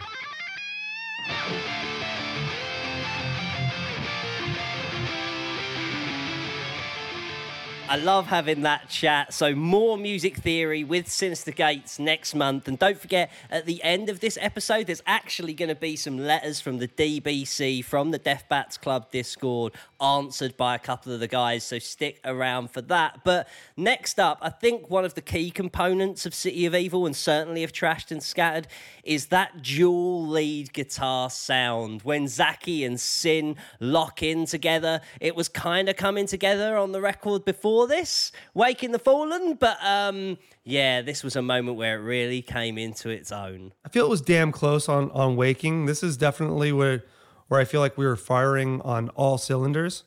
[7.92, 9.34] I love having that chat.
[9.34, 12.70] So, more music theory with Synyster Gates next month.
[12.70, 16.18] And don't forget, at the end of this episode, there's actually going to be some
[16.18, 21.20] letters from the DBC, from the Death Bats Club Discord, answered by a couple of
[21.20, 21.66] the guys.
[21.66, 23.26] So, stick around for that.
[23.26, 27.14] But next up, I think one of the key components of City of Evil and
[27.14, 28.68] certainly of Trashed and Scattered
[29.04, 32.04] is that dual lead guitar sound.
[32.04, 37.02] When Zacky and Syn lock in together, it was kind of coming together on the
[37.02, 39.56] record before this, Waking the Fallen.
[39.56, 43.74] But um, yeah, this was a moment where it really came into its own.
[43.86, 45.86] I feel it was damn close on on waking.
[45.86, 47.04] This is definitely where
[47.48, 50.04] where I feel like we were firing on all cylinders.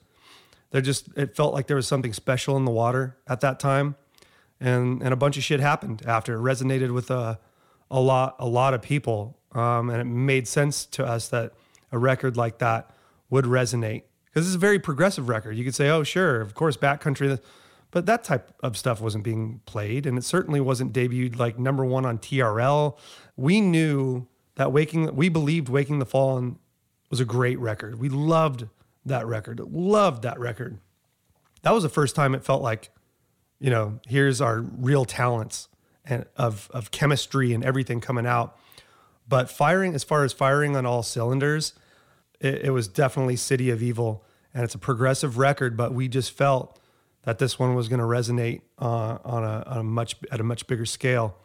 [0.71, 3.97] There just it felt like there was something special in the water at that time,
[4.59, 6.35] and and a bunch of shit happened after.
[6.35, 7.39] It resonated with a
[7.91, 11.53] a lot a lot of people, um, and it made sense to us that
[11.93, 12.91] a record like that
[13.31, 15.57] would resonate because it's a very progressive record.
[15.57, 17.39] You could say, oh sure, of course, Bat Country.
[17.95, 21.85] But that type of stuff wasn't being played, and it certainly wasn't debuted like number
[21.85, 22.99] one on TRL.
[23.37, 24.27] We knew
[24.57, 26.59] that Waking, we believed Waking the Fallen
[27.09, 28.01] was a great record.
[28.01, 28.67] We loved
[29.07, 30.81] that record, loved that record.
[31.63, 32.91] That was the first time it felt like,
[33.61, 35.69] you know, here's our real talents
[36.05, 38.59] and of of chemistry and everything coming out.
[39.29, 41.75] But firing, as far as firing on all cylinders,
[42.41, 45.77] it, it was definitely City of Evil, and it's a progressive record.
[45.77, 46.81] But we just felt
[47.25, 50.45] that this one was going to resonate uh, on, a, on a much at a
[50.45, 51.37] much bigger scale,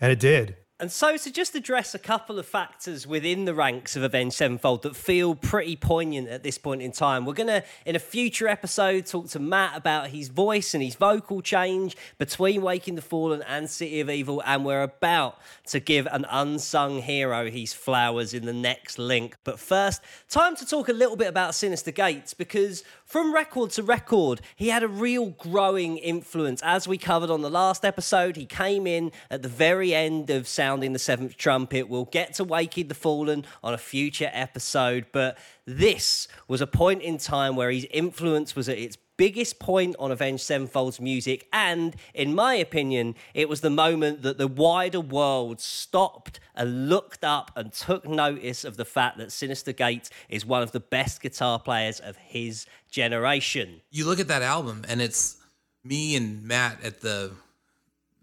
[0.00, 0.56] and it did.
[0.80, 4.80] And so, to just address a couple of factors within the ranks of Avenged Sevenfold
[4.84, 8.48] that feel pretty poignant at this point in time, we're going to, in a future
[8.48, 13.42] episode, talk to Matt about his voice and his vocal change between Waking the Fallen
[13.42, 14.42] and City of Evil.
[14.46, 19.36] And we're about to give an unsung hero his flowers in the next link.
[19.44, 20.00] But first,
[20.30, 24.68] time to talk a little bit about Synyster Gates because from record to record, he
[24.68, 26.62] had a real growing influence.
[26.62, 30.46] As we covered on the last episode, he came in at the very end of
[30.46, 31.88] sounding the seventh trumpet.
[31.88, 35.36] We'll get to Waking the Fallen on a future episode, but
[35.66, 40.10] this was a point in time where his influence was at its biggest point on
[40.10, 45.60] Avenged Sevenfold's music, and in my opinion, it was the moment that the wider world
[45.60, 50.62] stopped and looked up and took notice of the fact that Synyster Gates is one
[50.62, 53.82] of the best guitar players of his generation.
[53.90, 55.36] you look at that album and it's
[55.84, 57.30] me and Matt at the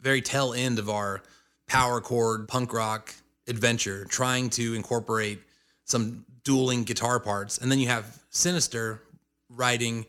[0.01, 1.21] very tail end of our
[1.67, 3.13] power chord punk rock
[3.47, 5.39] adventure trying to incorporate
[5.85, 8.99] some dueling guitar parts and then you have Synyster
[9.47, 10.07] writing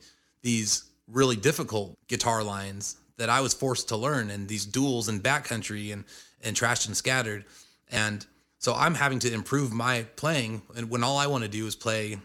[0.48, 5.18] these really difficult guitar lines that I was forced to learn and these duels in
[5.18, 6.04] Bat Country and
[6.44, 7.44] and trashed and scattered
[7.88, 8.26] and
[8.58, 11.76] so I'm having to improve my playing and when all I want to do is
[11.76, 12.18] play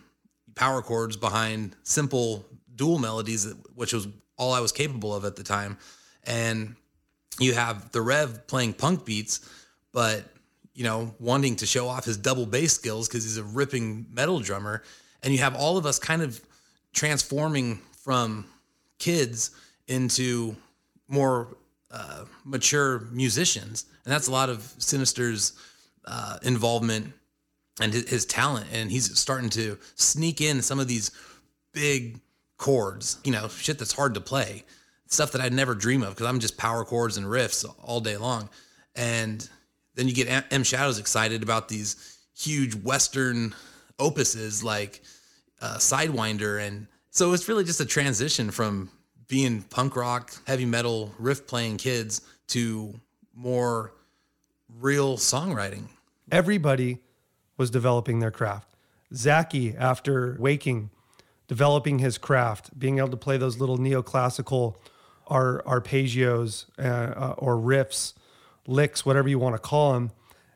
[0.56, 2.46] power chords behind simple
[2.76, 5.78] dual melodies, which was all I was capable of at the time.
[6.24, 6.76] And
[7.40, 9.50] you have the Rev playing punk beats,
[9.92, 10.24] but
[10.74, 14.40] you know, wanting to show off his double bass skills because he's a ripping metal
[14.40, 14.84] drummer.
[15.22, 16.42] and you have all of us kind of
[16.94, 18.46] transforming from
[19.00, 19.52] kids
[19.88, 20.56] into
[21.08, 21.56] more
[21.90, 25.54] uh, mature musicians, and that's a lot of Synyster's
[26.06, 27.14] uh, involvement
[27.80, 28.68] and his, his talent.
[28.74, 31.12] And he's starting to sneak in some of these
[31.74, 32.20] big
[32.58, 34.64] chords, you know, shit that's hard to play,
[35.08, 38.18] stuff that I'd never dream of because I'm just power chords and riffs all day
[38.18, 38.50] long.
[38.96, 39.48] And
[39.96, 43.56] then you get M Shadows excited about these huge Western
[44.00, 45.02] opuses like
[45.62, 46.66] uh, Sidewinder.
[46.66, 48.90] And so it's really just a transition from
[49.28, 53.00] being punk rock, heavy metal, riff playing kids to
[53.36, 53.94] more
[54.80, 55.84] real songwriting.
[56.32, 56.98] Everybody
[57.56, 58.76] was developing their craft.
[59.14, 60.90] Zacky, after waking,
[61.48, 64.76] developing his craft, being able to play those little neoclassical
[65.28, 68.14] ar- arpeggios uh, uh, or riffs,
[68.66, 70.12] licks, whatever you want to call them,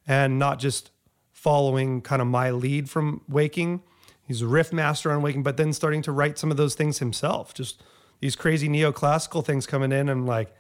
[0.07, 0.89] and not just
[1.31, 3.84] following kind of my lead from waking.
[4.27, 6.99] He's a riff master on waking, but then starting to write some of those things
[6.99, 7.53] himself.
[7.53, 7.81] Just
[8.19, 10.09] these crazy neoclassical things coming in.
[10.09, 10.53] and like,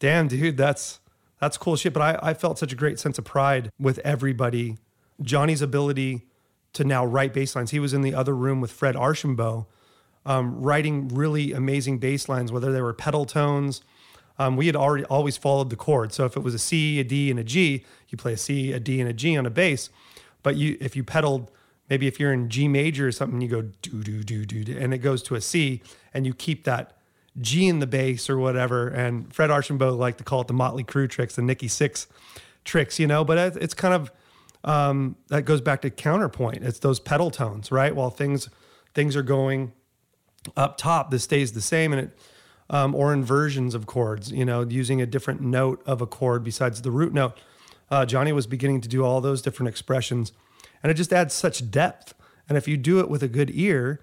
[0.00, 0.98] damn, dude, that's
[1.40, 1.92] that's cool shit.
[1.92, 4.78] But I, I felt such a great sense of pride with everybody.
[5.22, 6.26] Johnny's ability
[6.72, 7.70] to now write bass lines.
[7.70, 9.68] He was in the other room with Fred Archambault,
[10.26, 13.82] um, writing really amazing bass lines, whether they were pedal tones.
[14.38, 16.12] Um, we had already always followed the chord.
[16.12, 18.72] So if it was a C, a D, and a G, you play a C,
[18.72, 19.90] a D, and a G on a bass.
[20.42, 21.52] But you, if you pedaled,
[21.88, 24.94] maybe if you're in G major or something, you go do do do do, and
[24.94, 25.82] it goes to a C,
[26.12, 26.96] and you keep that
[27.40, 28.88] G in the bass or whatever.
[28.88, 32.06] And Fred Archambault liked to call it the Mötley Crüe tricks, the Nikki Sixx
[32.64, 33.24] tricks, you know.
[33.24, 34.12] But it's kind of
[34.64, 36.62] um, that goes back to counterpoint.
[36.62, 37.94] It's those pedal tones, right?
[37.94, 38.48] While things
[38.94, 39.72] things are going
[40.56, 42.18] up top, this stays the same, and it
[42.70, 46.82] um, or inversions of chords, you know, using a different note of a chord besides
[46.82, 47.38] the root note.
[47.90, 50.32] Uh, Johnny was beginning to do all those different expressions,
[50.84, 52.14] and it just adds such depth.
[52.46, 54.00] And if you do it with a good ear,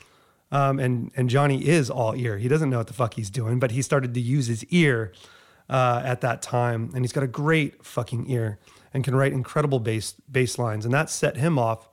[0.52, 2.40] um, and and Johnny is all ear.
[2.40, 5.14] He doesn't know what the fuck he's doing, but he started to use his ear
[5.70, 8.60] uh, at that time, and he's got a great fucking ear
[8.94, 11.88] and can write incredible bass bass lines, and that set him off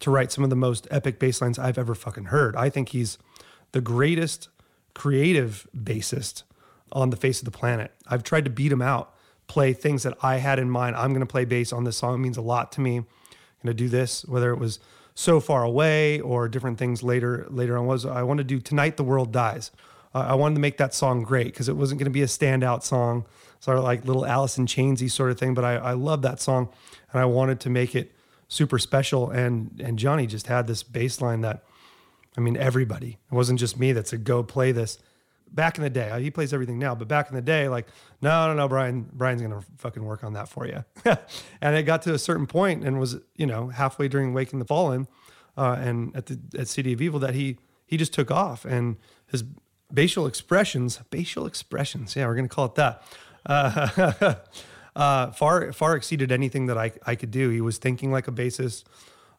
[0.00, 2.56] to write some of the most epic bass lines I've ever fucking heard.
[2.56, 3.18] I think he's
[3.72, 4.48] the greatest
[4.94, 6.42] creative bassist
[6.90, 7.92] on the face of the planet.
[8.08, 9.14] I've tried to beat him out,
[9.46, 10.96] play things that I had in mind.
[10.96, 12.14] I'm going to play bass on this song.
[12.14, 13.02] It means a lot to me.
[13.62, 14.78] Going to do this, whether it was
[15.14, 18.96] so far away or different things later later on was I wanted to do tonight
[18.96, 19.70] the world dies.
[20.14, 22.26] Uh, I wanted to make that song great because it wasn't going to be a
[22.26, 23.26] standout song,
[23.60, 25.54] sort of like little Alice in Chainsy sort of thing.
[25.54, 26.68] But I, I love that song,
[27.12, 28.12] and I wanted to make it
[28.48, 29.30] super special.
[29.30, 31.62] And and Johnny just had this bass line that,
[32.36, 33.18] I mean, everybody.
[33.30, 34.98] It wasn't just me that said go play this
[35.52, 37.86] back in the day, he plays everything now, but back in the day, like,
[38.20, 40.84] no, no, no, Brian, Brian's gonna fucking work on that for you.
[41.60, 44.64] and it got to a certain point and was, you know, halfway during Waking the
[44.64, 45.08] Fallen,
[45.56, 48.96] uh, and at the at City of Evil that he he just took off and
[49.26, 49.44] his
[49.94, 53.02] facial expressions, facial expressions, yeah, we're gonna call it that.
[53.46, 54.34] Uh,
[54.96, 57.50] uh, far far exceeded anything that I I could do.
[57.50, 58.84] He was thinking like a bassist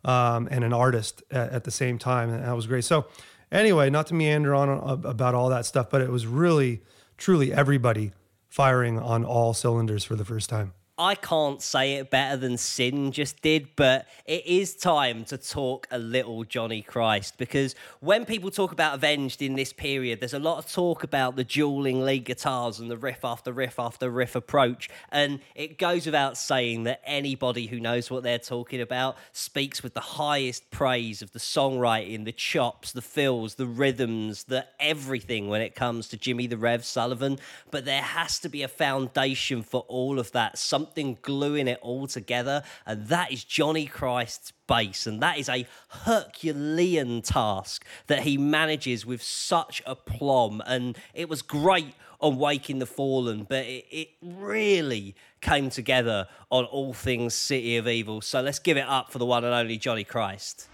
[0.03, 2.83] um, and an artist at, at the same time, and that was great.
[2.83, 3.05] So
[3.51, 6.81] Anyway, not to meander on uh, about all that stuff, but it was really,
[7.17, 8.11] truly everybody
[8.47, 10.73] firing on all cylinders for the first time.
[11.01, 15.87] I can't say it better than Syn just did, but it is time to talk
[15.89, 20.39] a little Johnny Christ because when people talk about Avenged in this period, there's a
[20.39, 24.35] lot of talk about the dueling lead guitars and the riff after riff after riff
[24.35, 24.91] approach.
[25.11, 29.95] And it goes without saying that anybody who knows what they're talking about speaks with
[29.95, 35.61] the highest praise of the songwriting, the chops, the fills, the rhythms, the everything when
[35.61, 37.39] it comes to Jimmy the Rev Sullivan.
[37.71, 40.59] But there has to be a foundation for all of that.
[40.59, 45.07] Something something gluing it all together, and that is Johnny Christ's bass.
[45.07, 50.61] And that is a Herculean task that he manages with such aplomb.
[50.65, 56.65] And it was great on Waking the Fallen, but it, it really came together on
[56.65, 58.19] all things City of Evil.
[58.19, 60.67] So let's give it up for the one and only Johnny Christ.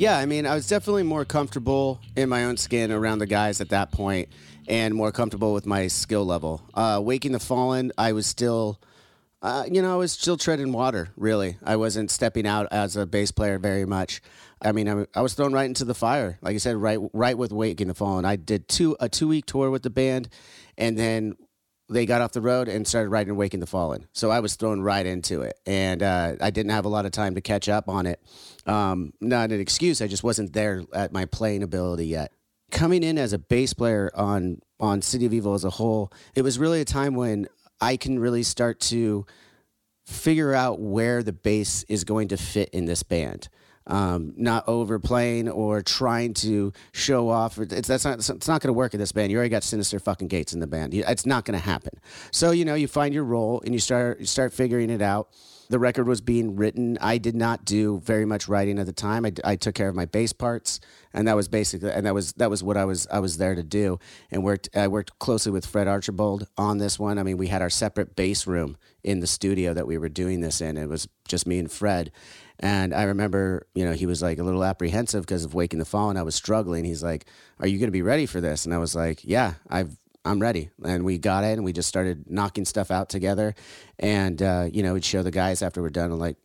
[0.00, 3.60] Yeah, I mean, I was definitely more comfortable in my own skin around the guys
[3.60, 4.30] at that point
[4.66, 6.62] and more comfortable with my skill level.
[6.72, 8.80] Uh, Waking the Fallen, I was still,
[9.42, 11.58] uh, you know, I was still treading water, really.
[11.62, 14.22] I wasn't stepping out as a bass player very much.
[14.62, 16.38] I mean, I, I was thrown right into the fire.
[16.40, 18.24] Like I said, right, right with Waking the Fallen.
[18.24, 20.30] I did two a two week tour with the band,
[20.78, 21.36] and then
[21.90, 24.06] they got off the road and started writing Waking the Fallen.
[24.12, 27.12] So I was thrown right into it, and uh, I didn't have a lot of
[27.12, 28.20] time to catch up on it.
[28.64, 30.00] Um, not an excuse.
[30.00, 32.32] I just wasn't there at my playing ability yet.
[32.70, 36.42] Coming in as a bass player on on City of Evil as a whole, it
[36.42, 37.48] was really a time when
[37.80, 39.26] I can really start to
[40.06, 43.48] figure out where the bass is going to fit in this band.
[43.86, 47.58] Um, not overplaying or trying to show off.
[47.58, 49.32] It's that's not it's not going to work in this band.
[49.32, 50.94] You already got Synyster fucking Gates in the band.
[50.94, 51.98] It's not going to happen.
[52.30, 55.30] So you know you find your role and you start you start figuring it out
[55.70, 56.98] the record was being written.
[57.00, 59.24] I did not do very much writing at the time.
[59.24, 60.80] I, I took care of my bass parts,
[61.14, 63.54] and that was basically and that was that was what I was I was there
[63.54, 64.00] to do.
[64.32, 67.18] And worked I worked closely with Fred Archibald on this one.
[67.18, 70.40] I mean, we had our separate bass room in the studio that we were doing
[70.40, 70.76] this in.
[70.76, 72.10] It was just me and Fred.
[72.60, 75.84] And I remember, you know, he was like a little apprehensive because of Waking the
[75.84, 76.16] Fallen.
[76.16, 76.84] I was struggling.
[76.84, 77.26] He's like,
[77.58, 80.40] "Are you going to be ready for this?" And I was like, "Yeah, I've I'm
[80.40, 80.70] ready.
[80.84, 83.54] And we got it and we just started knocking stuff out together.
[83.98, 86.36] And, uh, you know, we'd show the guys after we're done, like,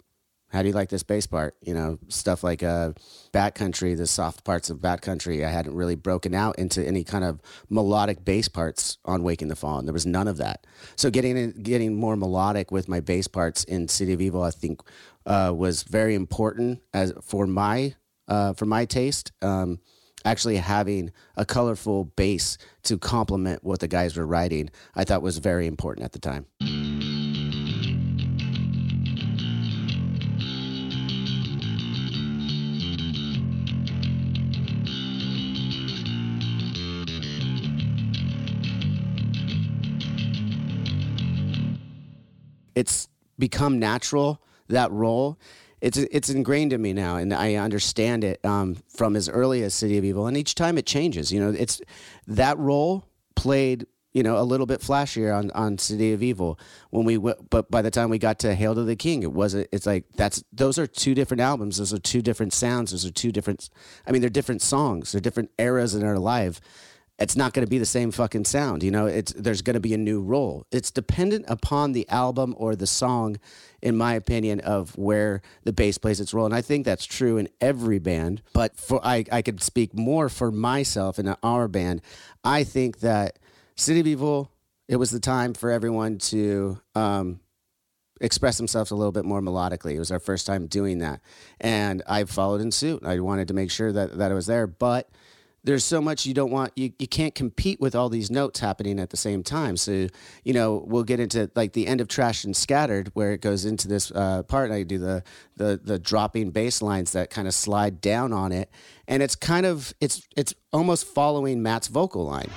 [0.49, 1.55] how do you like this bass part?
[1.61, 2.93] You know, stuff like uh,
[3.33, 5.43] Bat Country, the soft parts of Bat Country.
[5.43, 9.57] I hadn't really broken out into any kind of melodic bass parts on Waking the
[9.57, 9.85] Fallen.
[9.85, 10.65] There was none of that.
[10.95, 14.81] So getting getting more melodic with my bass parts in City of Evil, I think,
[15.25, 17.95] uh, was very important as for my
[18.27, 19.31] uh, for my taste.
[19.41, 19.79] Um,
[20.25, 25.37] actually having a colorful bass to complement what the guys were writing, I thought was
[25.37, 26.47] very important at the time.
[42.73, 43.07] It's
[43.39, 45.37] become natural that role
[45.85, 49.75] it's it's ingrained in me now, and I understand it um, from as early as
[49.75, 51.31] City of Evil, and each time it changes.
[51.31, 51.79] You know, it's
[52.27, 53.05] that role
[53.35, 56.57] played you know a little bit flashier on on City of Evil
[56.89, 59.31] when we w- but by the time we got to Hail to the King, it
[59.31, 59.67] wasn't.
[59.71, 61.77] It's like that's those are two different albums.
[61.77, 62.91] Those are two different sounds.
[62.91, 63.69] Those are two different.
[64.07, 65.11] I mean, they're different songs.
[65.11, 66.61] They're different eras in our life
[67.17, 68.83] it's not going to be the same fucking sound.
[68.83, 70.65] You know, it's there's going to be a new role.
[70.71, 73.37] It's dependent upon the album or the song,
[73.81, 76.45] in my opinion, of where the bass plays its role.
[76.45, 78.41] And I think that's true in every band.
[78.53, 82.01] But for I, I could speak more for myself and our band.
[82.43, 83.39] I think that
[83.77, 84.51] City of Evil,
[84.89, 87.39] it was the time for everyone to um,
[88.19, 89.95] express themselves a little bit more melodically.
[89.95, 91.21] It was our first time doing that,
[91.61, 93.05] and I followed in suit.
[93.05, 95.09] I wanted to make sure that that it was there, but
[95.65, 98.99] there's so much you don't want you, you can't compete with all these notes happening
[98.99, 99.75] at the same time.
[99.77, 100.07] So
[100.43, 103.65] you know we'll get into like the end of trash and scattered where it goes
[103.65, 105.23] into this uh, part i do the
[105.57, 108.69] the the dropping bass lines that kind of slide down on it.
[109.07, 112.49] And it's kind of it's it's almost following matt's vocal line.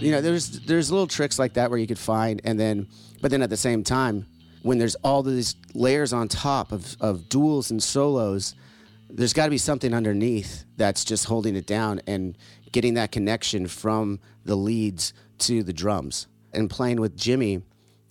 [0.00, 2.88] You know there's there's little tricks like that where you could find and then
[3.20, 4.24] but then at the same time
[4.62, 8.54] when there's all these layers on top of, of duels and solos,
[9.08, 12.36] there's got to be something underneath that's just holding it down and
[12.72, 16.26] getting that connection from the leads to the drums.
[16.52, 17.62] And playing with Jimmy,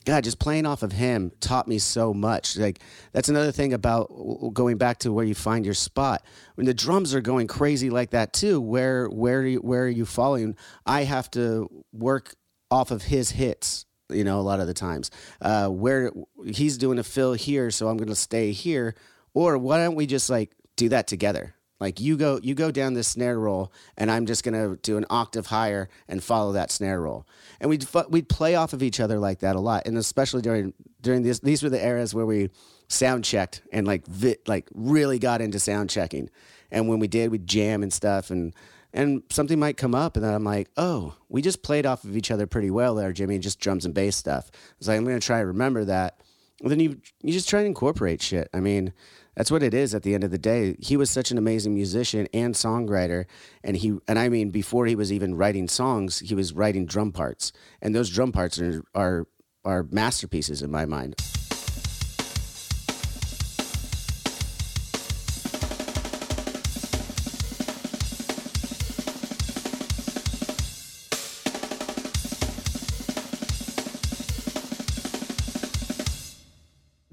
[0.06, 2.58] God, just playing off of him taught me so much.
[2.58, 2.80] Like
[3.12, 4.08] that's another thing about
[4.54, 6.24] going back to where you find your spot.
[6.56, 10.56] When the drums are going crazy like that too, where where where are you falling?
[10.86, 12.36] I have to work
[12.72, 15.11] off of his hits you know, a lot of the times.
[15.41, 16.11] Uh, where
[16.45, 18.95] he's doing a fill here, so I'm going to stay here.
[19.34, 21.56] Or why don't we just like do that together?
[21.80, 25.06] Like you go, you go down this snare roll, and I'm just gonna do an
[25.10, 27.26] octave higher and follow that snare roll.
[27.61, 30.73] And we'd we'd play off of each other like that a lot, and especially during
[31.02, 32.49] during these these were the eras where we
[32.90, 36.30] sound checked and like vi- like really got into sound checking.
[36.69, 38.53] And when we did, we'd jam and stuff, and
[38.94, 42.18] and something might come up and then I'm like, oh, we just played off of
[42.18, 44.49] each other pretty well there, Jimmy, just drums and bass stuff.
[44.78, 46.20] It's like I'm gonna try to remember that.
[46.61, 48.49] And then you you just try to incorporate shit.
[48.53, 48.94] I mean,
[49.36, 50.76] that's what it is at the end of the day.
[50.80, 53.26] He was such an amazing musician and songwriter,
[53.64, 57.11] and he and I mean before he was even writing songs, he was writing drum
[57.11, 59.28] parts, and those drum parts are are,
[59.64, 61.16] are masterpieces in my mind.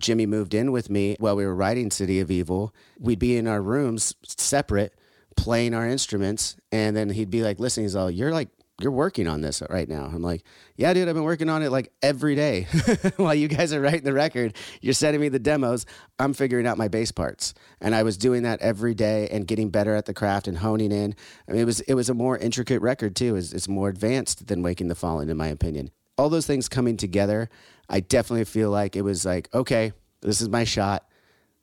[0.07, 3.49] Jimmy moved in with me while we were writing City of Evil, we'd be in
[3.49, 4.95] our rooms separate,
[5.37, 9.27] playing our instruments, and then he'd be like, "Listen, he's all, you're like." You're working
[9.27, 10.05] on this right now.
[10.05, 10.45] I'm like,
[10.77, 12.67] yeah, dude, I've been working on it like every day
[13.17, 14.55] while you guys are writing the record.
[14.83, 15.87] You're sending me the demos.
[16.19, 19.71] I'm figuring out my bass parts, and I was doing that every day and getting
[19.71, 21.15] better at the craft and honing in.
[21.49, 23.35] I mean, it was it was a more intricate record too.
[23.37, 25.91] It's, it's more advanced than Waking the Fallen, in my opinion.
[26.19, 27.49] All those things coming together
[27.89, 31.07] I definitely feel like it was like, okay, this is my shot.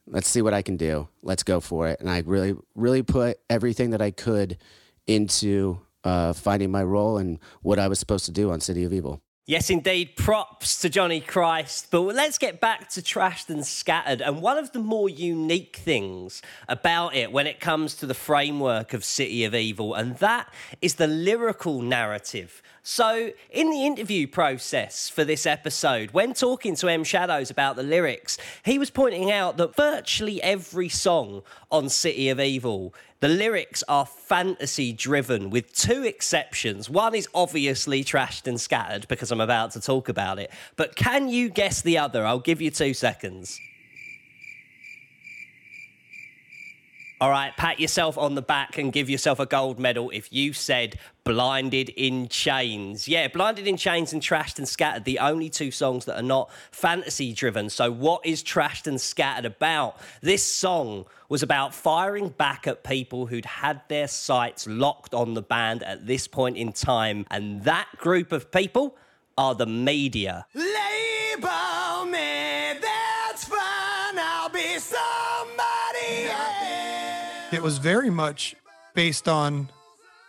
[0.08, 1.08] Let's see what I can do.
[1.22, 2.00] Let's go for it.
[2.00, 4.58] And I really, really put everything that I could
[5.08, 8.94] into uh, finding my role and what I was supposed to do on City of
[8.94, 9.22] Evil.
[9.46, 10.16] Yes, indeed.
[10.16, 11.88] Props to Johnny Christ.
[11.92, 14.22] But let's get back to Trashed and Scattered.
[14.22, 18.94] And one of the more unique things about it when it comes to the framework
[18.94, 20.48] of City of Evil, and that
[20.82, 22.62] is the lyrical narrative.
[22.84, 27.84] So, in the interview process for this episode, when talking to M Shadows about the
[27.84, 32.94] lyrics, he was pointing out that virtually every song on City of Evil
[33.24, 36.90] the lyrics are fantasy driven with two exceptions.
[36.90, 40.52] One is obviously trashed and scattered because I'm about to talk about it.
[40.76, 42.26] But can you guess the other?
[42.26, 43.62] I'll give you two seconds.
[47.24, 50.52] All right, pat yourself on the back and give yourself a gold medal if you
[50.52, 53.08] said Blinded in Chains.
[53.08, 56.52] Yeah, Blinded in Chains and Trashed and Scattered, the only two songs that are not
[56.72, 57.70] fantasy driven.
[57.70, 60.02] So, what is Trashed and Scattered about?
[60.20, 65.42] This song was about firing back at people who'd had their sights locked on the
[65.42, 67.26] band at this point in time.
[67.32, 68.98] And that group of people
[69.38, 70.46] are the media.
[70.54, 71.83] Label
[77.64, 78.56] was very much
[78.94, 79.70] based on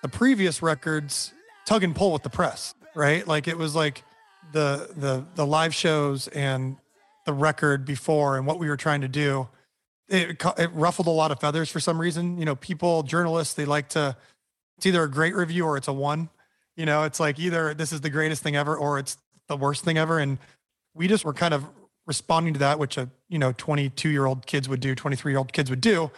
[0.02, 1.34] the previous records
[1.66, 3.26] tug and pull with the press, right?
[3.26, 4.04] Like it was like
[4.52, 6.76] the the the live shows and
[7.26, 9.48] the record before and what we were trying to do.
[10.08, 12.38] It, it ruffled a lot of feathers for some reason.
[12.38, 14.16] You know, people, journalists, they like to.
[14.76, 16.28] It's either a great review or it's a one.
[16.76, 19.16] You know, it's like either this is the greatest thing ever or it's
[19.48, 20.18] the worst thing ever.
[20.18, 20.38] And
[20.94, 21.64] we just were kind of
[22.06, 25.38] responding to that, which a you know 22 year old kids would do, 23 year
[25.38, 26.10] old kids would do.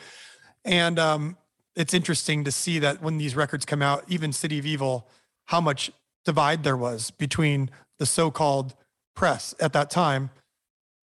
[0.67, 1.37] And um,
[1.77, 5.09] it's interesting to see that when these records come out, even City of Evil,
[5.45, 5.93] how much
[6.25, 8.75] divide there was between the so-called
[9.15, 10.31] press at that time.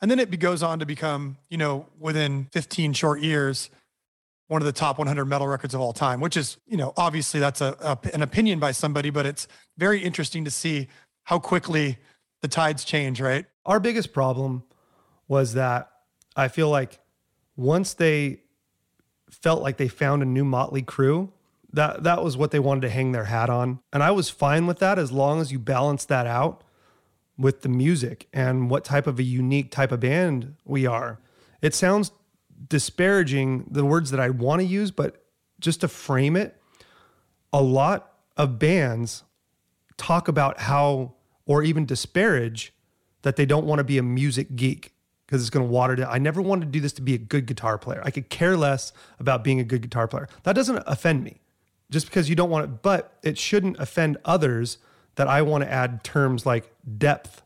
[0.01, 3.69] And then it goes on to become, you know, within 15 short years,
[4.47, 7.39] one of the top 100 metal records of all time, which is, you know, obviously
[7.39, 10.89] that's a, a an opinion by somebody, but it's very interesting to see
[11.23, 11.97] how quickly
[12.41, 13.45] the tides change, right?
[13.65, 14.63] Our biggest problem
[15.29, 15.89] was that
[16.35, 16.99] I feel like
[17.55, 18.42] once they
[19.33, 21.29] felt like they found a new Mötley Crüe.
[21.71, 23.79] That that was what they wanted to hang their hat on.
[23.91, 26.63] And I was fine with that as long as you balance that out
[27.37, 31.19] with the music and what type of a unique type of band we are.
[31.61, 32.11] It sounds
[32.67, 35.23] disparaging the words that I want to use, but
[35.59, 36.59] just to frame it,
[37.51, 39.23] a lot of bands
[39.97, 41.15] talk about how
[41.45, 42.73] or even disparage
[43.23, 44.93] that they don't want to be a music geek
[45.25, 46.09] because it's going to water down.
[46.11, 48.01] I never wanted to do this to be a good guitar player.
[48.03, 50.27] I could care less about being a good guitar player.
[50.43, 51.41] That doesn't offend me
[51.89, 54.77] just because you don't want it, but it shouldn't offend others
[55.15, 57.43] that I want to add terms like depth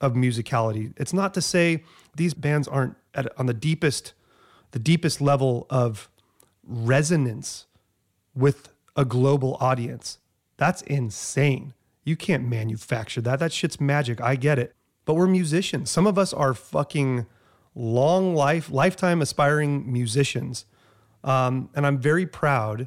[0.00, 0.92] of musicality.
[0.96, 1.84] It's not to say
[2.16, 4.14] these bands aren't at, on the deepest
[4.72, 6.08] the deepest level of
[6.62, 7.66] resonance
[8.36, 10.18] with a global audience.
[10.58, 11.74] That's insane.
[12.04, 13.40] You can't manufacture that.
[13.40, 14.20] That shit's magic.
[14.20, 14.74] I get it
[15.10, 15.90] but we're musicians.
[15.90, 17.26] Some of us are fucking
[17.74, 20.66] long life, lifetime aspiring musicians.
[21.24, 22.86] Um, and I'm very proud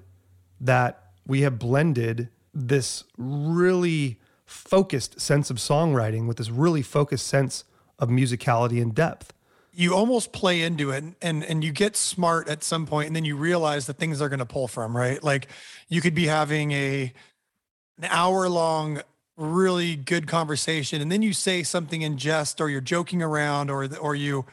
[0.62, 7.66] that we have blended this really focused sense of songwriting with this really focused sense
[8.00, 9.34] of musicality and depth.
[9.74, 13.26] You almost play into it and and you get smart at some point and then
[13.26, 15.22] you realize the things are going to pull from, right?
[15.22, 15.50] Like
[15.90, 17.12] you could be having a
[17.98, 19.02] an hour long
[19.36, 23.88] really good conversation and then you say something in jest or you're joking around or
[23.98, 24.46] or you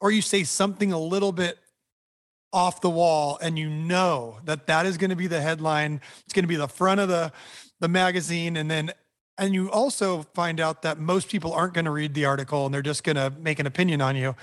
[0.00, 1.58] or you say something a little bit
[2.50, 6.32] off the wall and you know that that is going to be the headline it's
[6.32, 7.30] going to be the front of the
[7.80, 8.90] the magazine and then
[9.38, 12.74] and you also find out that most people aren't going to read the article and
[12.74, 14.36] they're just going to make an opinion on you.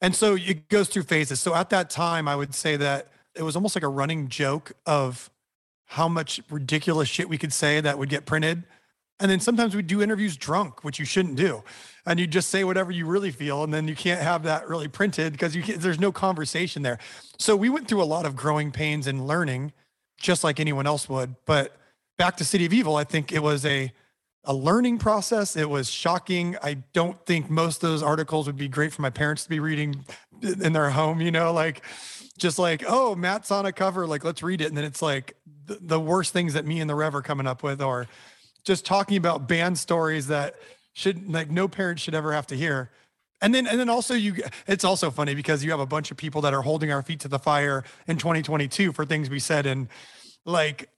[0.00, 1.40] And so it goes through phases.
[1.40, 4.72] So at that time i would say that it was almost like a running joke
[4.86, 5.30] of
[5.86, 8.64] how much ridiculous shit we could say that would get printed
[9.20, 11.62] and then sometimes we do interviews drunk, which you shouldn't do.
[12.06, 13.62] And you just say whatever you really feel.
[13.62, 16.98] And then you can't have that really printed because you there's no conversation there.
[17.38, 19.72] So we went through a lot of growing pains and learning,
[20.18, 21.36] just like anyone else would.
[21.44, 21.76] But
[22.16, 23.92] back to City of Evil, I think it was a
[24.44, 25.54] a learning process.
[25.54, 26.56] It was shocking.
[26.62, 29.60] I don't think most of those articles would be great for my parents to be
[29.60, 30.04] reading
[30.42, 31.82] in their home, you know, like
[32.38, 34.68] just like, oh, Matt's on a cover, like let's read it.
[34.68, 35.36] And then it's like
[35.66, 38.06] the, the worst things that me and the Rev are coming up with or
[38.64, 40.56] just talking about band stories that
[40.92, 42.90] should like no parent should ever have to hear.
[43.40, 46.16] And then and then also you it's also funny because you have a bunch of
[46.16, 49.66] people that are holding our feet to the fire in 2022 for things we said
[49.66, 49.88] and
[50.44, 50.90] like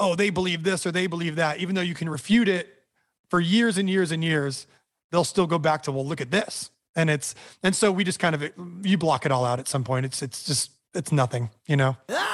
[0.00, 1.58] oh they believe this or they believe that.
[1.58, 2.68] Even though you can refute it
[3.28, 4.66] for years and years and years
[5.10, 6.70] they'll still go back to well look at this.
[6.96, 8.50] And it's and so we just kind of
[8.82, 10.06] you block it all out at some point.
[10.06, 11.96] It's it's just it's nothing you know?
[12.08, 12.33] I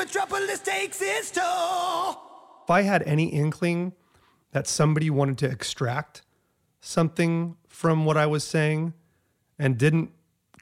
[0.00, 2.16] metropolis takes its toll.
[2.64, 3.92] If I had any inkling
[4.52, 6.22] that somebody wanted to extract
[6.80, 8.94] something from what I was saying
[9.58, 10.10] and didn't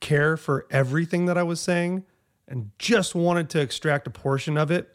[0.00, 2.04] care for everything that I was saying
[2.48, 4.92] and just wanted to extract a portion of it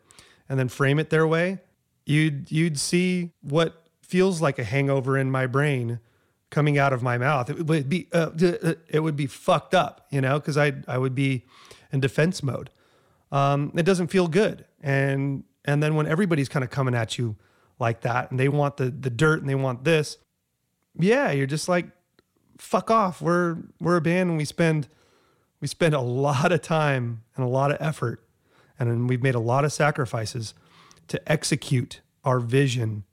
[0.50, 1.60] and then frame it their way,
[2.06, 6.00] you'd you'd see what feels like a hangover in my brain
[6.50, 7.50] coming out of my mouth.
[7.50, 8.32] It would be uh,
[8.90, 11.46] it would be fucked up, you know, because I I would be
[11.94, 12.70] in defense mode.
[13.34, 17.36] Um, it doesn't feel good, and and then when everybody's kind of coming at you
[17.80, 20.20] like that, and they want the the dirt and they want this,
[20.98, 21.88] yeah, you're just like,
[22.60, 23.22] fuck off.
[23.22, 24.88] We're we're a band and we spend
[25.62, 28.24] we spend a lot of time and a lot of effort,
[28.78, 30.54] and we've made a lot of sacrifices
[31.08, 33.04] to execute our vision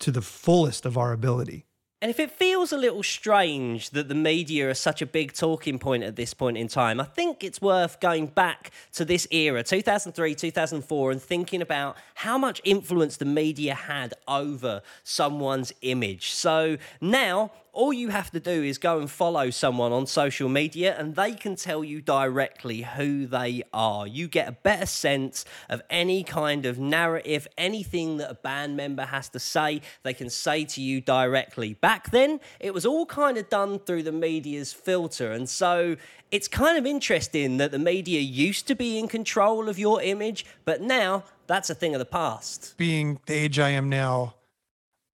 [0.00, 1.64] to the fullest of our ability.
[2.00, 5.80] And if it feels a little strange that the media are such a big talking
[5.80, 9.64] point at this point in time, I think it's worth going back to this era,
[9.64, 16.30] 2003, 2004, and thinking about how much influence the media had over someone's image.
[16.30, 20.96] So now all you have to do is go and follow someone on social media
[20.98, 24.04] and they can tell you directly who they are.
[24.04, 29.04] You get a better sense of any kind of narrative, anything that a band member
[29.04, 31.74] has to say, they can say to you directly.
[31.74, 35.30] Back then, it was all kind of done through the media's filter.
[35.30, 35.94] And so
[36.32, 40.44] it's kind of interesting that the media used to be in control of your image,
[40.64, 42.74] but now that's a thing of the past.
[42.76, 44.34] Being the age I am now,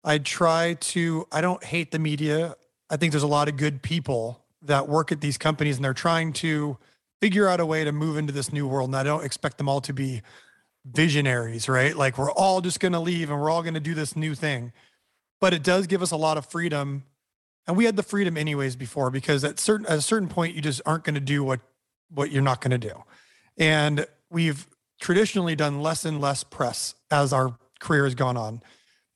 [0.03, 2.55] I try to, I don't hate the media.
[2.89, 5.93] I think there's a lot of good people that work at these companies and they're
[5.93, 6.77] trying to
[7.21, 8.89] figure out a way to move into this new world.
[8.89, 10.21] And I don't expect them all to be
[10.85, 11.95] visionaries, right?
[11.95, 14.35] Like we're all just going to leave and we're all going to do this new
[14.35, 14.71] thing.
[15.41, 17.03] But it does give us a lot of freedom.
[17.67, 20.61] And we had the freedom anyways before because at certain at a certain point you
[20.61, 21.59] just aren't going to do what
[22.09, 23.03] what you're not going to do.
[23.57, 24.67] And we've
[24.99, 28.61] traditionally done less and less press as our career has gone on.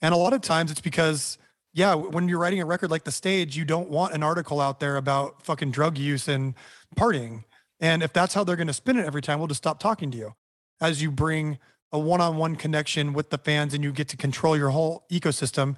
[0.03, 1.37] And a lot of times it's because,
[1.73, 4.81] yeah, when you're writing a record like The Stage, you don't want an article out
[4.81, 6.53] there about fucking drug use and
[6.95, 7.45] partying.
[7.79, 10.11] And if that's how they're going to spin it every time, we'll just stop talking
[10.11, 10.35] to you.
[10.81, 11.57] As you bring
[11.93, 15.05] a one on one connection with the fans and you get to control your whole
[15.09, 15.77] ecosystem,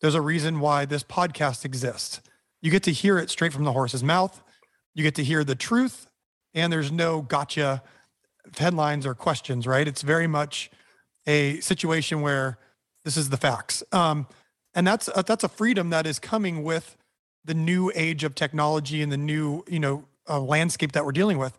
[0.00, 2.20] there's a reason why this podcast exists.
[2.62, 4.40] You get to hear it straight from the horse's mouth.
[4.94, 6.06] You get to hear the truth,
[6.54, 7.82] and there's no gotcha
[8.56, 9.88] headlines or questions, right?
[9.88, 10.70] It's very much
[11.26, 12.58] a situation where
[13.04, 13.82] this is the facts.
[13.92, 14.26] Um,
[14.74, 16.96] and that's a, that's a freedom that is coming with
[17.44, 21.38] the new age of technology and the new you know uh, landscape that we're dealing
[21.38, 21.56] with.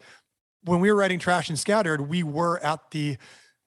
[0.63, 3.17] When we were writing Trash and Scattered, we were at the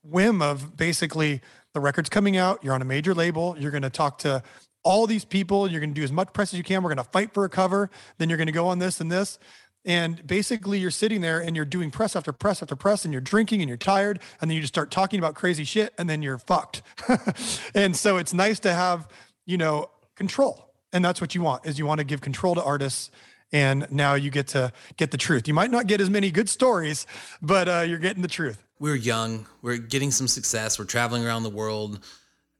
[0.02, 1.40] whim of basically
[1.74, 2.62] the record's coming out.
[2.64, 3.56] You're on a major label.
[3.58, 4.42] You're going to talk to
[4.82, 5.70] all these people.
[5.70, 6.82] You're going to do as much press as you can.
[6.82, 7.90] We're going to fight for a cover.
[8.18, 9.38] Then you're going to go on this and this.
[9.84, 13.20] And basically, you're sitting there and you're doing press after press after press, and you're
[13.20, 16.20] drinking and you're tired, and then you just start talking about crazy shit, and then
[16.20, 16.82] you're fucked.
[17.74, 19.08] and so it's nice to have,
[19.46, 21.64] you know, control, and that's what you want.
[21.64, 23.10] Is you want to give control to artists,
[23.52, 25.48] and now you get to get the truth.
[25.48, 27.06] You might not get as many good stories,
[27.40, 28.62] but uh, you're getting the truth.
[28.80, 29.46] We're young.
[29.62, 30.78] We're getting some success.
[30.78, 32.04] We're traveling around the world,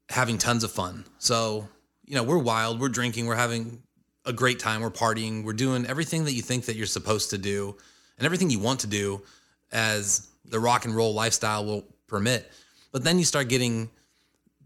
[0.08, 1.04] having tons of fun.
[1.18, 1.68] So
[2.08, 2.80] you know, we're wild.
[2.80, 3.26] We're drinking.
[3.26, 3.82] We're having
[4.28, 4.82] a great time.
[4.82, 5.42] We're partying.
[5.42, 7.74] We're doing everything that you think that you're supposed to do
[8.18, 9.22] and everything you want to do
[9.72, 12.52] as the rock and roll lifestyle will permit.
[12.92, 13.90] But then you start getting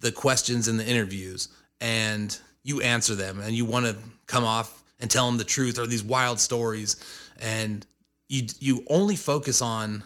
[0.01, 1.48] the questions in the interviews
[1.80, 5.78] and you answer them and you want to come off and tell them the truth
[5.78, 6.97] or these wild stories
[7.40, 7.86] and
[8.28, 10.02] you you only focus on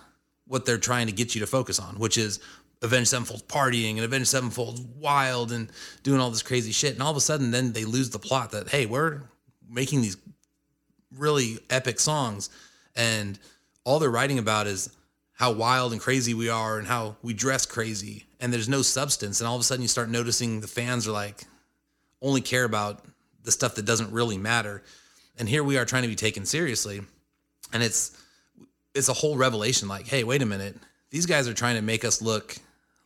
[0.47, 2.41] what they're trying to get you to focus on, which is
[2.83, 5.71] Avenged Sevenfold partying and Avenged Sevenfold wild and
[6.03, 6.93] doing all this crazy shit.
[6.95, 9.23] And all of a sudden, then they lose the plot that hey, we're
[9.69, 10.17] making these
[11.17, 12.51] really epic songs
[12.95, 13.39] and
[13.85, 14.91] all they're writing about is
[15.35, 19.41] how wild and crazy we are and how we dress crazy and there's no substance
[19.41, 21.45] and all of a sudden you start noticing the fans are like
[22.21, 23.05] only care about
[23.45, 24.83] the stuff that doesn't really matter
[25.39, 27.01] and here we are trying to be taken seriously
[27.73, 28.21] and it's
[28.95, 30.77] it's a whole revelation like hey wait a minute
[31.11, 32.57] these guys are trying to make us look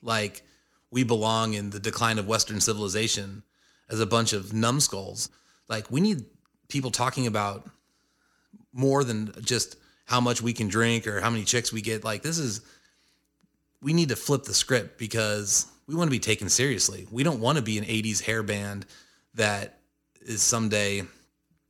[0.03, 0.43] like
[0.91, 3.43] we belong in the decline of western civilization
[3.91, 5.29] as a bunch of numbskulls.
[5.69, 6.25] Like we need
[6.71, 7.69] people talking about
[8.73, 12.05] more than just how much we can drink or how many chicks we get.
[12.05, 12.61] Like this is
[13.83, 17.07] we need to flip the script because we want to be taken seriously.
[17.11, 18.87] We don't want to be an 80s hair band
[19.35, 19.79] that
[20.21, 21.03] is someday,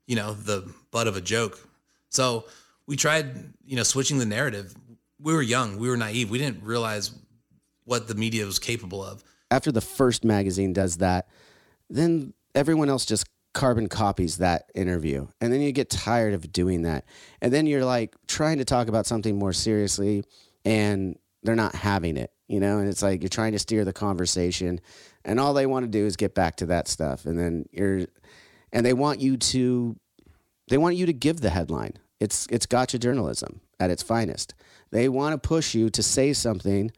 [0.06, 1.58] you know, the butt of a joke.
[2.08, 2.46] So
[2.86, 4.74] we tried, you know, switching the narrative.
[5.20, 6.30] We were young, we were naive.
[6.30, 7.12] We didn't realize
[7.84, 9.22] what the media was capable of.
[9.50, 11.28] After the first magazine does that,
[11.88, 15.26] then everyone else just carbon copies that interview.
[15.40, 17.04] And then you get tired of doing that.
[17.40, 20.24] And then you're like trying to talk about something more seriously
[20.64, 22.32] and they're not having it.
[22.50, 24.80] you know, and it's like you're trying to steer the conversation,
[25.24, 28.06] and all they want to do is get back to that stuff, and then you're,
[28.72, 29.96] and they want you to,
[30.66, 31.92] they want you to give the headline.
[32.18, 34.54] It's it's gotcha journalism at its finest.
[34.90, 36.90] They want to push you to say something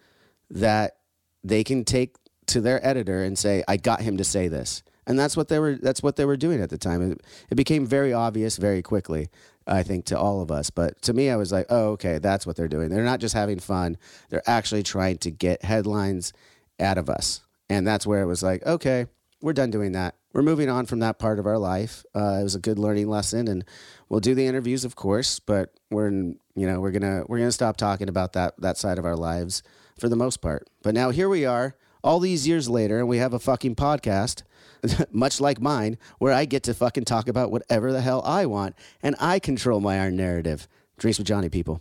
[0.48, 0.96] that
[1.44, 2.16] they can take
[2.46, 5.58] to their editor and say, "I got him to say this." And that's what they
[5.58, 7.12] were that's what they were doing at the time.
[7.12, 7.20] It,
[7.50, 9.30] it became very obvious very quickly,
[9.66, 10.70] I think to all of us.
[10.70, 12.88] But to me I was like, "Oh, okay, that's what they're doing.
[12.88, 13.96] They're not just having fun.
[14.28, 16.32] They're actually trying to get headlines
[16.78, 19.06] out of us." And that's where it was like, "Okay,
[19.42, 20.14] we're done doing that.
[20.32, 22.04] We're moving on from that part of our life.
[22.14, 23.64] Uh, it was a good learning lesson, and
[24.08, 25.40] we'll do the interviews, of course.
[25.40, 28.98] But we're, in, you know, we're gonna we're gonna stop talking about that that side
[28.98, 29.62] of our lives
[29.98, 30.70] for the most part.
[30.82, 34.42] But now here we are, all these years later, and we have a fucking podcast,
[35.12, 38.76] much like mine, where I get to fucking talk about whatever the hell I want,
[39.02, 40.68] and I control my own narrative.
[40.98, 41.80] Drinks with Johnny, people.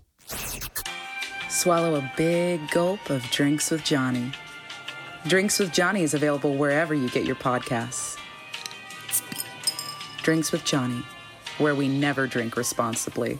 [1.50, 4.32] Swallow a big gulp of Drinks with Johnny.
[5.28, 8.18] Drinks with Johnny is available wherever you get your podcasts.
[10.24, 11.04] Drinks with Johnny,
[11.58, 13.40] where we never drink responsibly.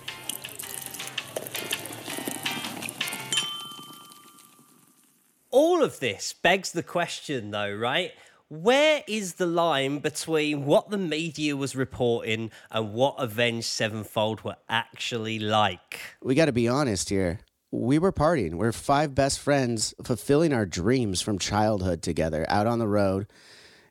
[5.82, 8.12] Of this begs the question, though, right?
[8.50, 14.58] Where is the line between what the media was reporting and what Avenged Sevenfold were
[14.70, 16.00] actually like?
[16.22, 17.40] We got to be honest here.
[17.72, 18.56] We were partying.
[18.56, 23.26] We're five best friends fulfilling our dreams from childhood together out on the road.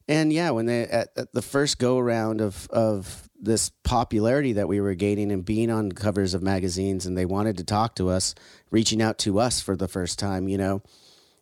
[0.07, 4.69] And yeah, when they at, at the first go around of of this popularity that
[4.69, 8.11] we were gaining and being on covers of magazines and they wanted to talk to
[8.11, 8.37] us,
[8.71, 10.83] reaching out to us for the first time, you know,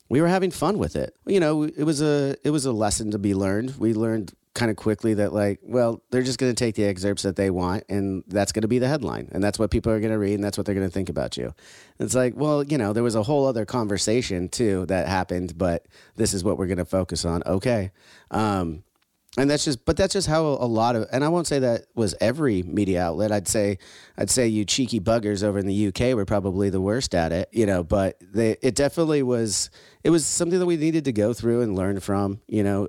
[0.09, 1.15] we were having fun with it.
[1.27, 3.79] You know, it was a it was a lesson to be learned.
[3.79, 7.23] We learned kind of quickly that like, well, they're just going to take the excerpts
[7.23, 10.01] that they want, and that's going to be the headline, and that's what people are
[10.01, 11.55] going to read, and that's what they're going to think about you.
[12.01, 15.87] It's like, well, you know, there was a whole other conversation too that happened, but
[16.17, 17.43] this is what we're going to focus on.
[17.47, 17.93] Okay.
[18.31, 18.83] Um,
[19.39, 21.87] and that's just but that's just how a lot of and i won't say that
[21.95, 23.33] was every media outlet.
[23.33, 23.79] I'd say
[24.17, 27.49] i'd say you cheeky buggers over in the uk were probably the worst at it
[27.53, 29.71] you know but they it definitely was
[30.05, 32.89] it was something that we needed to go through and learn from you know.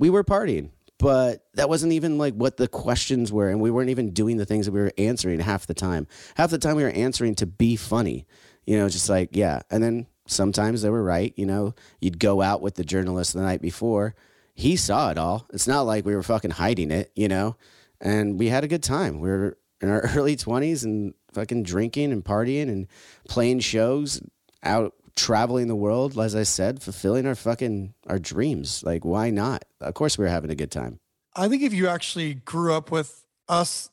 [0.00, 3.90] We were partying but that wasn't even like what the questions were and we weren't
[3.90, 6.06] even doing the things that we were answering half the time.
[6.36, 8.26] Half the time we were answering to be funny
[8.64, 9.62] you know just like yeah.
[9.70, 11.74] And then sometimes they were right you know.
[12.00, 14.14] You'd go out with the journalist the night before
[14.58, 15.46] he saw it all.
[15.52, 17.56] It's not like we were fucking hiding it, you know?
[18.00, 19.20] And we had a good time.
[19.20, 22.88] We were in our early 20s and fucking drinking and partying and
[23.28, 24.20] playing shows,
[24.64, 28.82] out traveling the world, as I said, fulfilling our fucking our dreams.
[28.82, 29.64] Like why not?
[29.80, 30.98] Of course we were having a good time.
[31.36, 33.90] I think if you actually grew up with us,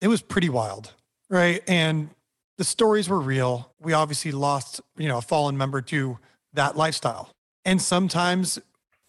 [0.00, 0.92] it was pretty wild,
[1.28, 1.64] right?
[1.66, 2.10] And
[2.58, 3.72] the stories were real.
[3.80, 6.18] We obviously lost, you know, a fallen member to
[6.52, 7.30] that lifestyle.
[7.64, 8.60] And sometimes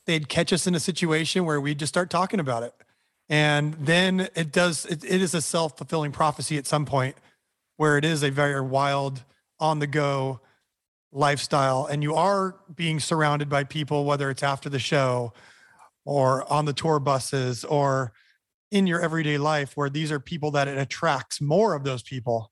[0.08, 2.74] they'd catch us in a situation where we'd just start talking about it.
[3.30, 7.16] And then it does, it, it is a self fulfilling prophecy at some point
[7.76, 9.24] where it is a very wild,
[9.60, 10.40] on the go
[11.12, 11.86] lifestyle.
[11.86, 15.34] And you are being surrounded by people, whether it's after the show
[16.06, 18.14] or on the tour buses or
[18.72, 22.52] in your everyday life, where these are people that it attracts more of those people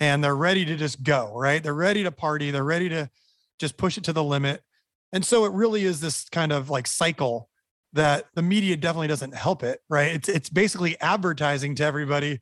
[0.00, 1.62] and they're ready to just go, right?
[1.62, 3.08] They're ready to party, they're ready to
[3.60, 4.62] just push it to the limit.
[5.14, 7.48] And so it really is this kind of like cycle
[7.92, 10.12] that the media definitely doesn't help it, right?
[10.12, 12.40] It's it's basically advertising to everybody.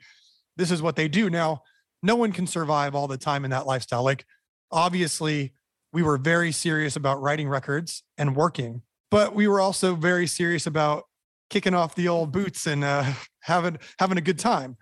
[0.56, 1.28] This is what they do.
[1.28, 1.62] Now,
[2.02, 4.02] no one can survive all the time in that lifestyle.
[4.02, 4.24] Like
[4.70, 5.52] obviously,
[5.92, 8.80] we were very serious about writing records and working,
[9.10, 11.04] but we were also very serious about
[11.50, 13.04] kicking off the old boots and uh,
[13.40, 14.78] having having a good time.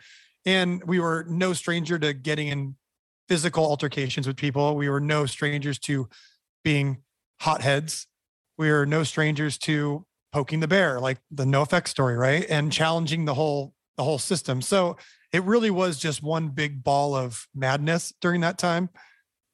[0.47, 2.77] And we were no stranger to getting in
[3.29, 4.77] physical altercations with people.
[4.77, 6.09] We were no strangers to
[6.63, 6.99] being
[7.41, 8.07] hotheads.
[8.59, 12.47] We are no strangers to poking the bear, like the NOFX story, right?
[12.49, 14.63] And challenging the whole the whole system.
[14.63, 14.97] So
[15.33, 18.89] it really was just one big ball of madness during that time.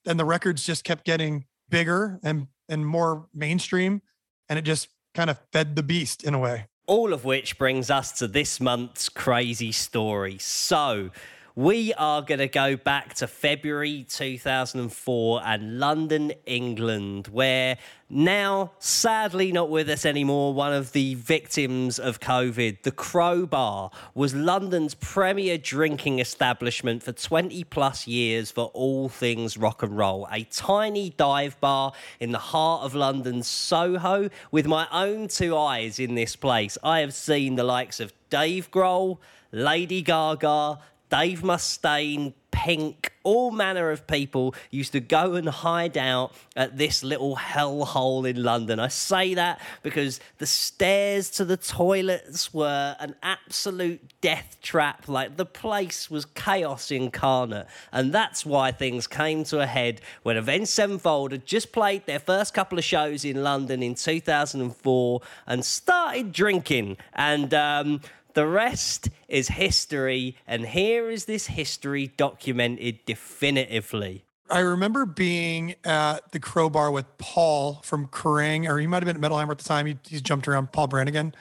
[0.07, 4.03] And the records just kept getting bigger and and more mainstream.
[4.49, 6.67] And it just kind of fed the beast in a way.
[6.87, 10.39] All of which brings us to this month's crazy story.
[10.39, 11.11] So
[11.57, 17.79] we are going to go back to February 2004 and London, England, where
[18.11, 24.35] now, sadly, not with us anymore, one of the victims of COVID, the Crobar, was
[24.35, 30.29] London's premier drinking establishment for 20 plus years for all things rock and roll.
[30.31, 34.29] A tiny dive bar in the heart of London's Soho.
[34.51, 38.71] With my own two eyes in this place, I have seen the likes of Dave
[38.71, 39.17] Grohl,
[39.53, 40.81] Lady Gaga,
[41.11, 47.05] Dave Mustaine, Pink, all manner of people used to go and hide out at this
[47.05, 48.81] little hellhole in London.
[48.81, 55.07] I say that because the stairs to the toilets were an absolute death trap.
[55.07, 57.67] Like the place was chaos incarnate.
[57.93, 62.21] And that's why things came to a head when Avenged Sevenfold had just played their
[62.21, 66.97] first couple of shows in London in 2004 and started drinking.
[67.13, 68.01] And, um,
[68.37, 74.27] the rest is history, and here is this history documented definitively.
[74.51, 79.17] I remember being at the Crobar with Paul from Kerrang, or he might have been
[79.17, 79.87] at Metal Hammer at the time.
[79.87, 81.35] He, he's jumped around, Paul Brannigan.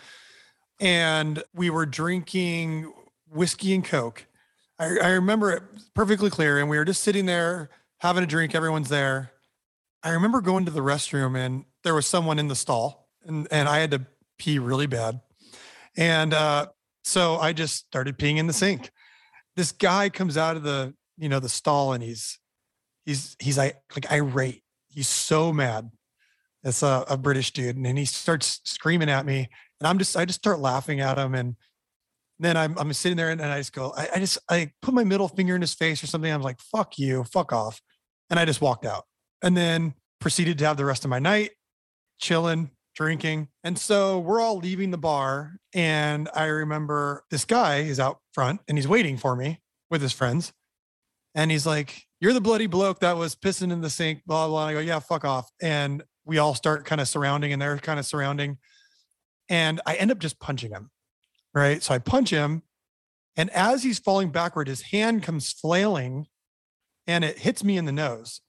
[0.79, 2.93] And we were drinking
[3.29, 4.25] whiskey and Coke.
[4.79, 5.63] I, I remember it
[5.95, 6.59] perfectly clear.
[6.59, 8.55] And we were just sitting there having a drink.
[8.55, 9.33] Everyone's there.
[10.01, 13.67] I remember going to the restroom and there was someone in the stall and, and
[13.67, 14.05] I had to
[14.37, 15.19] pee really bad.
[15.97, 16.67] And uh,
[17.05, 18.89] so I just started peeing in the sink.
[19.55, 22.39] This guy comes out of the, you know, the stall and he's,
[23.05, 24.63] he's, he's like, like irate.
[24.89, 25.91] He's so mad.
[26.63, 27.77] It's a, a British dude.
[27.77, 29.47] And he starts screaming at me
[29.79, 31.35] and I'm just, I just start laughing at him.
[31.35, 31.55] And
[32.39, 34.95] then I'm, I'm sitting there and, and I just go, I, I just, I put
[34.95, 36.31] my middle finger in his face or something.
[36.31, 37.81] I'm like, fuck you, fuck off.
[38.31, 39.03] And I just walked out
[39.43, 41.51] and then proceeded to have the rest of my night
[42.19, 43.49] chilling, drinking.
[43.63, 45.57] And so we're all leaving the bar.
[45.73, 49.61] And I remember this guy is out front and he's waiting for me
[49.91, 50.53] with his friends.
[51.35, 54.67] And he's like, You're the bloody bloke that was pissing in the sink, blah, blah.
[54.67, 55.51] And I go, Yeah, fuck off.
[55.61, 58.57] And we all start kind of surrounding and they're kind of surrounding.
[59.49, 60.89] And I end up just punching him.
[61.53, 61.83] Right.
[61.83, 62.63] So I punch him.
[63.37, 66.27] And as he's falling backward, his hand comes flailing
[67.05, 68.41] and it hits me in the nose.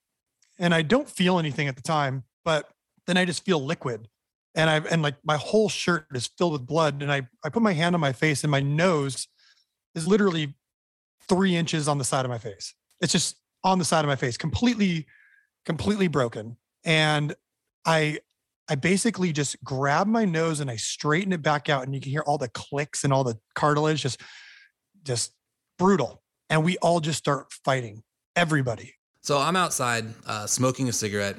[0.58, 2.70] And I don't feel anything at the time, but
[3.06, 4.08] then I just feel liquid
[4.56, 7.02] and I and like my whole shirt is filled with blood.
[7.02, 9.28] And I I put my hand on my face, and my nose
[9.94, 10.54] is literally
[11.28, 12.74] three inches on the side of my face.
[13.00, 15.06] It's just on the side of my face, completely,
[15.64, 16.56] completely broken.
[16.84, 17.34] And
[17.84, 18.20] I
[18.68, 22.10] I basically just grab my nose and I straighten it back out, and you can
[22.10, 24.20] hear all the clicks and all the cartilage just
[25.04, 25.32] just
[25.78, 26.22] brutal.
[26.48, 28.02] And we all just start fighting,
[28.36, 28.94] everybody.
[29.20, 31.36] So I'm outside uh, smoking a cigarette,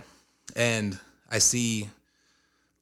[0.55, 0.99] and
[1.31, 1.89] I see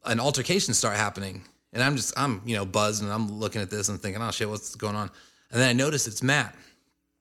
[0.05, 1.43] an altercation start happening.
[1.73, 4.31] And I'm just, I'm, you know, buzzed and I'm looking at this and thinking, oh
[4.31, 5.09] shit, what's going on?
[5.51, 6.55] And then I notice it's Matt.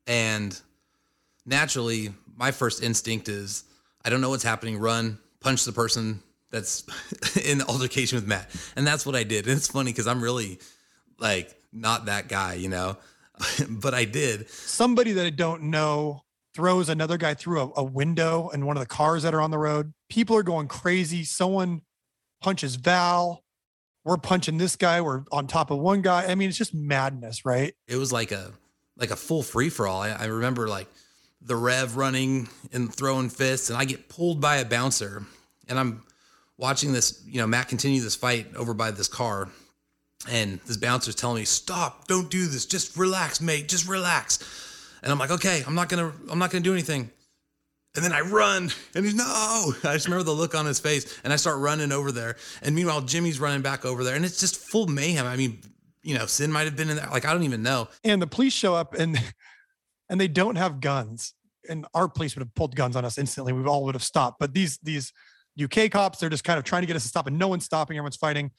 [0.07, 0.59] And
[1.45, 3.65] naturally, my first instinct is,
[4.05, 6.85] I don't know what's happening, run, punch the person that's
[7.45, 8.49] in altercation with Matt.
[8.77, 9.47] And that's what I did.
[9.47, 10.61] And it's funny because I'm really
[11.19, 12.97] like not that guy, you know,
[13.69, 14.49] but I did.
[14.49, 16.23] Somebody that I don't know
[16.55, 19.51] throws another guy through a, a window in one of the cars that are on
[19.51, 19.93] the road.
[20.09, 21.25] People are going crazy.
[21.25, 21.83] Someone
[22.45, 23.43] punches Val.
[24.05, 25.01] We're punching this guy.
[25.01, 26.27] We're on top of one guy.
[26.27, 27.75] I mean, it's just madness, right?
[27.89, 28.53] It was like a
[28.99, 30.03] like a full free for all.
[30.03, 30.87] I, I remember like
[31.41, 35.25] the Rev running and throwing fists, and I get pulled by a bouncer,
[35.69, 36.03] and I'm
[36.59, 37.23] watching this.
[37.27, 39.49] You know, Matt continue this fight over by this car,
[40.29, 42.09] and this bouncer's telling me, "Stop!
[42.09, 42.67] Don't do this.
[42.67, 43.69] Just relax, mate.
[43.69, 44.39] Just relax."
[45.03, 46.13] And I'm like, "Okay, I'm not gonna.
[46.29, 47.11] I'm not gonna do anything."
[47.95, 49.73] And then I run and he's no.
[49.85, 52.37] I just remember the look on his face and I start running over there.
[52.63, 55.27] And meanwhile, Jimmy's running back over there and it's just full mayhem.
[55.27, 55.61] I mean,
[56.03, 57.09] you know, Syn might have been in there.
[57.11, 57.89] Like, I don't even know.
[58.03, 59.21] And the police show up and
[60.11, 61.35] and they don't have guns.
[61.69, 63.53] And our police would have pulled guns on us instantly.
[63.53, 64.39] We all would have stopped.
[64.39, 65.13] But these these
[65.63, 67.65] UK cops, they're just kind of trying to get us to stop and no one's
[67.65, 68.51] stopping, everyone's fighting.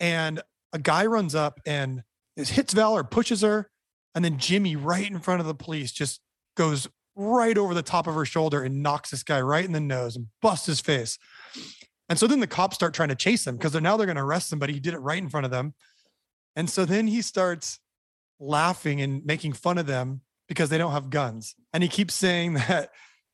[0.00, 0.42] And
[0.72, 2.02] a guy runs up and
[2.36, 3.70] hits Val or pushes her.
[4.14, 6.20] And then Jimmy, right in front of the police, just
[6.56, 9.80] goes right over the top of her shoulder and knocks this guy right in the
[9.80, 11.18] nose and busts his face.
[12.08, 14.16] And so then the cops start trying to chase him because they're now they're going
[14.16, 15.74] to arrest him, but He did it right in front of them.
[16.56, 17.80] And so then he starts
[18.38, 21.54] laughing and making fun of them because they don't have guns.
[21.72, 22.90] And he keeps saying that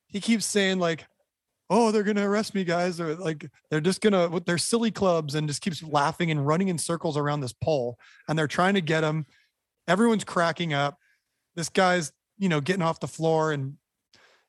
[0.09, 1.07] he keeps saying like,
[1.69, 4.59] "Oh, they're going to arrest me, guys," or like they're just going to with their
[4.59, 7.99] silly clubs and just keeps laughing and running in circles around this pole.
[8.29, 9.27] And they're trying to get him.
[9.89, 10.99] Everyone's cracking up.
[11.57, 13.77] This guy's you know, getting off the floor and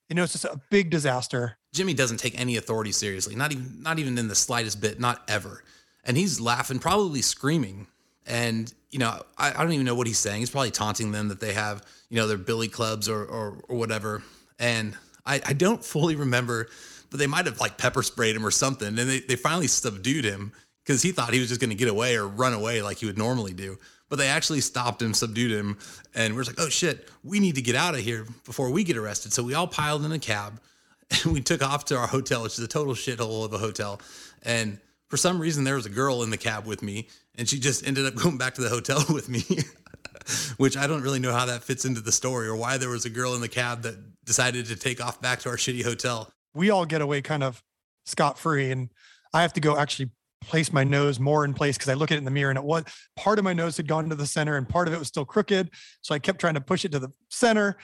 [0.09, 1.57] you know, it's just a big disaster.
[1.73, 5.21] Jimmy doesn't take any authority seriously, not even not even in the slightest bit, not
[5.29, 5.63] ever.
[6.03, 7.87] And he's laughing, probably screaming.
[8.25, 10.39] And, you know, I, I don't even know what he's saying.
[10.39, 13.77] He's probably taunting them that they have, you know, their billy clubs or or, or
[13.77, 14.21] whatever.
[14.59, 16.67] And I, I don't fully remember,
[17.09, 18.87] but they might have like pepper sprayed him or something.
[18.87, 20.51] And they, they finally subdued him
[20.83, 23.05] because he thought he was just going to get away or run away like he
[23.05, 23.77] would normally do
[24.11, 25.77] but they actually stopped him, subdued him,
[26.13, 28.97] and we're like, oh shit, we need to get out of here before we get
[28.97, 29.31] arrested.
[29.31, 30.59] So we all piled in a cab
[31.23, 34.01] and we took off to our hotel, which is a total shithole of a hotel.
[34.43, 37.57] And for some reason, there was a girl in the cab with me, and she
[37.57, 39.43] just ended up going back to the hotel with me.
[40.57, 43.05] which I don't really know how that fits into the story or why there was
[43.05, 46.31] a girl in the cab that decided to take off back to our shitty hotel.
[46.53, 47.63] We all get away kind of
[48.05, 48.89] scot free, and
[49.33, 50.11] I have to go actually
[50.41, 52.57] place my nose more in place because I look at it in the mirror and
[52.57, 52.83] it was
[53.15, 55.25] part of my nose had gone to the center and part of it was still
[55.25, 55.69] crooked.
[56.01, 57.77] So I kept trying to push it to the center.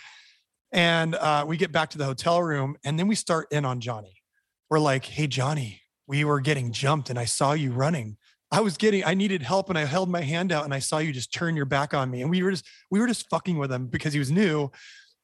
[0.72, 3.80] And uh, we get back to the hotel room and then we start in on
[3.80, 4.22] Johnny.
[4.70, 8.18] We're like, hey, Johnny, we were getting jumped and I saw you running.
[8.52, 10.98] I was getting, I needed help and I held my hand out and I saw
[10.98, 12.22] you just turn your back on me.
[12.22, 14.72] And we were just, we were just fucking with him because he was new.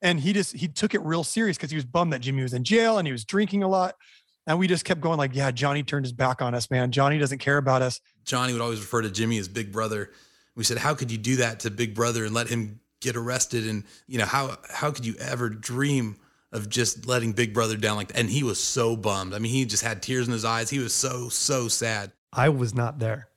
[0.02, 2.54] And he just, he took it real serious because he was bummed that Jimmy was
[2.54, 3.96] in jail and he was drinking a lot.
[4.46, 6.92] And we just kept going like, yeah, Johnny turned his back on us, man.
[6.92, 8.02] Johnny doesn't care about us.
[8.26, 10.12] Johnny would always refer to Jimmy as Big Brother.
[10.56, 13.68] We said, how could you do that to Big Brother and let him get arrested?
[13.68, 16.18] And you know, how how could you ever dream
[16.52, 18.20] of just letting Big Brother down like that?
[18.20, 19.34] And he was so bummed.
[19.34, 20.70] I mean, he just had tears in his eyes.
[20.70, 22.12] He was so so sad.
[22.32, 23.30] I was not there.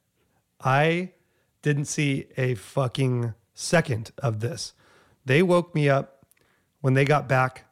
[0.61, 1.13] I
[1.63, 4.73] didn't see a fucking second of this.
[5.25, 6.25] They woke me up
[6.81, 7.65] when they got back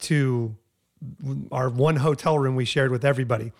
[0.00, 0.56] to
[1.52, 3.52] our one hotel room we shared with everybody.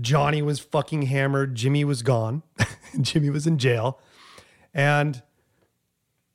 [0.00, 1.54] Johnny was fucking hammered.
[1.54, 2.42] Jimmy was gone.
[3.00, 3.98] Jimmy was in jail.
[4.72, 5.22] And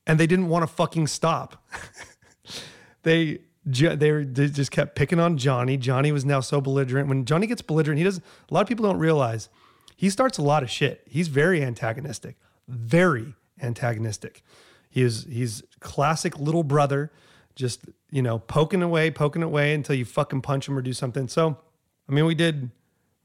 [0.07, 1.65] and they didn't want to fucking stop.
[3.03, 5.75] they they, just kept picking on Johnny.
[5.75, 7.09] Johnny was now so belligerent.
[7.09, 9.49] When Johnny gets belligerent, he does a lot of people don't realize
[9.95, 11.01] he starts a lot of shit.
[11.07, 12.35] He's very antagonistic.
[12.67, 14.43] Very antagonistic.
[14.89, 17.11] He is he's classic little brother
[17.55, 21.27] just you know poking away poking away until you fucking punch him or do something.
[21.27, 21.57] So
[22.07, 22.69] i mean we did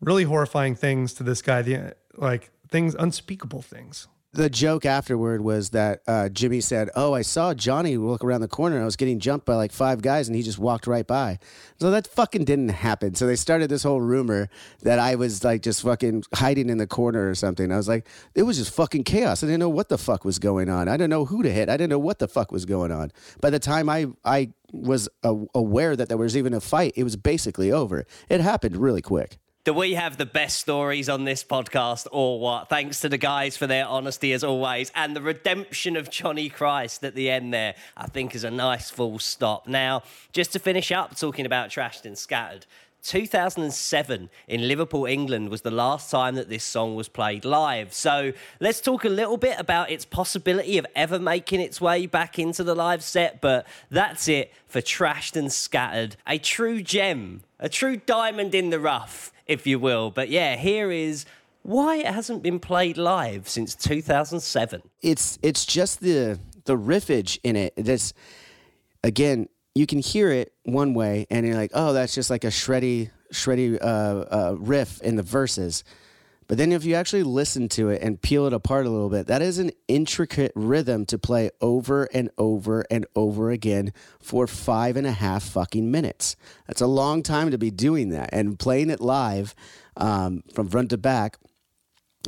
[0.01, 1.63] really horrifying things to this guy.
[1.63, 7.23] The like things unspeakable things the joke afterward was that uh, Jimmy said, "Oh, I
[7.23, 8.77] saw Johnny look around the corner.
[8.77, 11.39] and I was getting jumped by like five guys, and he just walked right by."
[11.81, 13.15] So that fucking didn't happen.
[13.15, 14.49] So they started this whole rumor
[14.83, 17.73] that I was like just fucking hiding in the corner or something.
[17.73, 19.43] I was like, it was just fucking chaos.
[19.43, 20.89] I didn't know what the fuck was going on.
[20.89, 21.69] I didn't know who to hit.
[21.69, 23.11] I didn't know what the fuck was going on.
[23.41, 27.17] By the time I I was aware that there was even a fight, it was
[27.17, 28.07] basically over.
[28.29, 29.39] It happened really quick.
[29.63, 32.71] Do we have the best stories on this podcast or what?
[32.71, 34.91] Thanks to the guys for their honesty as always.
[34.95, 38.89] And the redemption of Johnny Christ at the end there, I think, is a nice
[38.89, 39.69] full stop.
[39.69, 42.65] Now, just to finish up talking about Trashed and Scattered,
[43.03, 47.93] 2007 in Liverpool, England was the last time that this song was played live.
[47.93, 52.39] So let's talk a little bit about its possibility of ever making its way back
[52.39, 53.43] into the live set.
[53.43, 56.17] But that's it for Trashed and Scattered.
[56.27, 60.11] A true gem, a true diamond in the rough, if you will.
[60.11, 61.27] But yeah, here is
[61.63, 64.83] why it hasn't been played live since 2007.
[65.03, 67.75] It's it's just the the riffage in it.
[67.77, 68.15] That's
[69.03, 72.49] again you can hear it one way and you're like, oh, that's just like a
[72.49, 75.85] shreddy, shreddy uh, uh, riff in the verses.
[76.51, 79.29] But then if you actually listen to it and peel it apart a little bit,
[79.29, 84.97] that is an intricate rhythm to play over and over and over again for five
[84.97, 86.35] and a half fucking minutes.
[86.67, 89.55] That's a long time to be doing that and playing it live
[89.97, 91.37] um, from front to back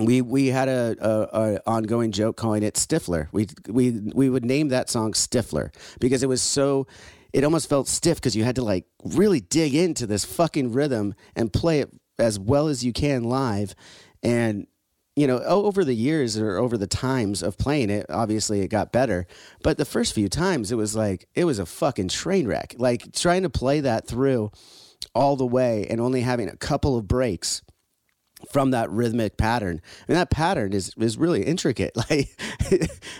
[0.00, 3.26] we we had a, a, a, ongoing joke calling it Stifler.
[3.32, 6.86] We we we would name that song Stifler because it was so
[7.32, 11.14] it almost felt stiff because you had to like really dig into this fucking rhythm
[11.34, 13.74] and play it as well as you can live.
[14.22, 14.66] And
[15.14, 18.92] you know, over the years or over the times of playing it, obviously it got
[18.92, 19.26] better.
[19.62, 22.74] But the first few times, it was like it was a fucking train wreck.
[22.78, 24.52] Like trying to play that through
[25.14, 27.62] all the way and only having a couple of breaks
[28.50, 29.80] from that rhythmic pattern.
[30.08, 31.92] And that pattern is is really intricate.
[32.10, 32.28] Like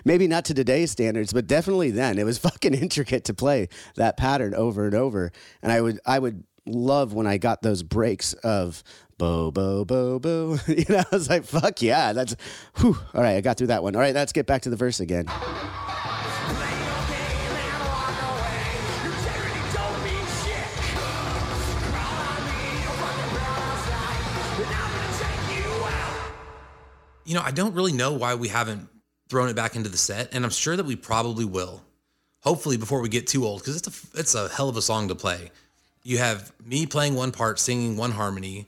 [0.05, 4.17] maybe not to today's standards, but definitely then it was fucking intricate to play that
[4.17, 5.31] pattern over and over.
[5.63, 8.83] And I would I would love when I got those breaks of
[9.19, 10.59] bo bo bo bo.
[10.69, 12.35] You know, I was like, fuck yeah, that's
[12.77, 12.99] whew.
[13.15, 13.95] All right, I got through that one.
[13.95, 15.27] All right, let's get back to the verse again.
[27.25, 28.89] you know, I don't really know why we haven't
[29.29, 31.83] thrown it back into the set, and I'm sure that we probably will.
[32.41, 35.09] Hopefully, before we get too old, because it's a it's a hell of a song
[35.09, 35.51] to play.
[36.03, 38.67] You have me playing one part, singing one harmony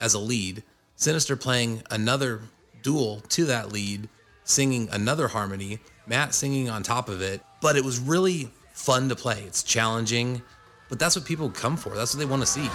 [0.00, 0.62] as a lead,
[0.96, 2.40] Synyster playing another
[2.82, 4.08] duel to that lead,
[4.44, 7.40] singing another harmony, Matt singing on top of it.
[7.60, 9.42] But it was really fun to play.
[9.42, 10.42] It's challenging,
[10.88, 11.90] but that's what people come for.
[11.90, 12.68] That's what they want to see.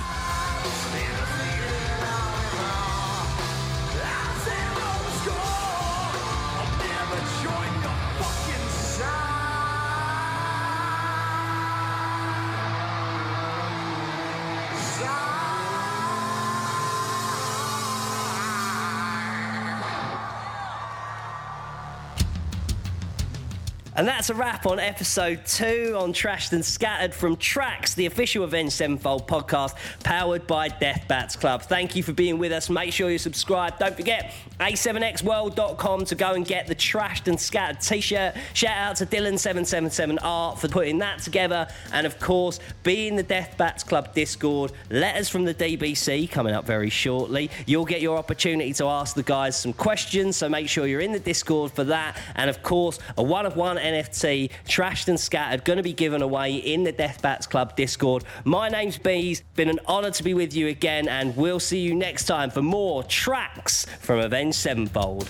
[24.01, 28.43] And that's a wrap on episode two on Trashed and Scattered from Tracks, the official
[28.43, 31.61] Avenged Sevenfold podcast powered by Death Bats Club.
[31.61, 32.67] Thank you for being with us.
[32.67, 33.77] Make sure you subscribe.
[33.77, 38.33] Don't forget a7xworld.com to go and get the Trashed and Scattered t shirt.
[38.55, 41.67] Shout out to Dylan777 Art for putting that together.
[41.93, 44.71] And of course, be in the Death Bats Club Discord.
[44.89, 47.51] Letters from the DBC coming up very shortly.
[47.67, 51.11] You'll get your opportunity to ask the guys some questions, so make sure you're in
[51.11, 52.19] the Discord for that.
[52.35, 56.21] And of course, a one of one NFT, trashed and scattered, going to be given
[56.21, 58.23] away in the Death Bats Club Discord.
[58.43, 59.43] My name's Bees.
[59.55, 62.61] Been an honour to be with you again, and we'll see you next time for
[62.61, 65.29] more tracks from Avenged Sevenfold.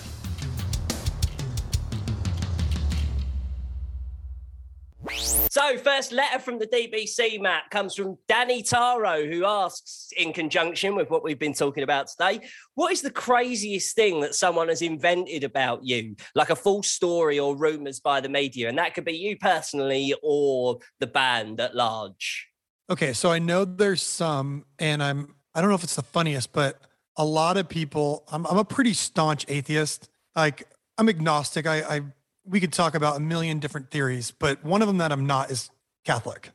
[5.52, 10.96] So, first letter from the DBC, Matt, comes from Danny Taro, who asks, in conjunction
[10.96, 12.40] with what we've been talking about today,
[12.74, 17.38] what is the craziest thing that someone has invented about you, like a full story
[17.38, 18.70] or rumors by the media?
[18.70, 22.48] And that could be you personally or the band at large.
[22.88, 26.54] Okay, so I know there's some, and I'm I don't know if it's the funniest,
[26.54, 26.80] but
[27.18, 28.24] a lot of people.
[28.32, 30.08] I'm I'm a pretty staunch atheist.
[30.34, 30.66] Like
[30.96, 31.66] I'm agnostic.
[31.66, 32.00] I, I
[32.44, 35.50] we could talk about a million different theories, but one of them that I'm not
[35.50, 35.70] is
[36.04, 36.50] Catholic.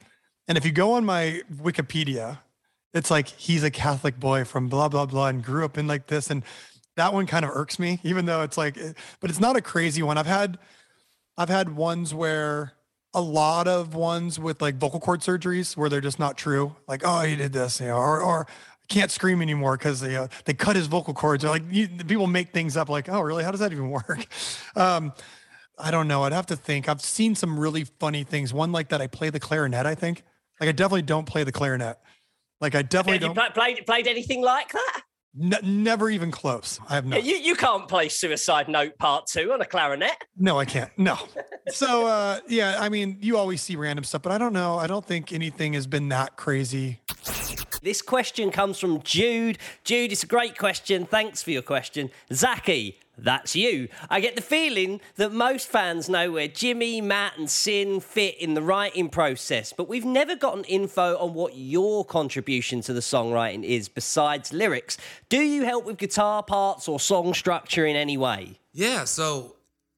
[0.47, 2.39] And if you go on my Wikipedia,
[2.93, 6.07] it's like he's a Catholic boy from blah blah blah and grew up in like
[6.07, 6.43] this, and
[6.95, 8.77] that one kind of irks me, even though it's like,
[9.19, 10.17] but it's not a crazy one.
[10.17, 10.57] I've had,
[11.37, 12.73] I've had ones where
[13.13, 16.75] a lot of ones with like vocal cord surgeries where they're just not true.
[16.87, 18.47] Like, oh, he did this, you know, or or
[18.89, 21.45] can't scream anymore because they uh, they cut his vocal cords.
[21.45, 22.89] Or like you, people make things up.
[22.89, 23.43] Like, oh, really?
[23.43, 24.25] How does that even work?
[24.75, 25.13] Um,
[25.77, 26.23] I don't know.
[26.23, 26.89] I'd have to think.
[26.89, 28.53] I've seen some really funny things.
[28.53, 29.85] One like that, I play the clarinet.
[29.85, 30.23] I think.
[30.59, 31.97] Like I definitely don't play the clarinet.
[32.59, 33.45] Like I definitely Have don't.
[33.45, 35.01] you played, played anything like that?
[35.39, 36.79] N- never even close.
[36.89, 37.17] I have no.
[37.17, 40.15] You, you can't play Suicide Note Part 2 on a clarinet.
[40.35, 40.89] No, I can't.
[40.97, 41.19] No.
[41.67, 44.77] so uh yeah, I mean, you always see random stuff, but I don't know.
[44.79, 47.01] I don't think anything has been that crazy.
[47.83, 49.59] This question comes from Jude.
[49.83, 51.05] Jude, it's a great question.
[51.05, 52.09] Thanks for your question.
[52.31, 53.87] Zacky, that's you.
[54.09, 58.53] I get the feeling that most fans know where Jimmy, Matt, and Syn fit in
[58.53, 63.63] the writing process, but we've never gotten info on what your contribution to the songwriting
[63.63, 64.97] is besides lyrics.
[65.29, 68.59] Do you help with guitar parts or song structure in any way?
[68.73, 69.55] Yeah, so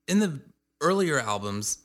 [0.08, 0.40] in the
[0.82, 1.80] earlier albums,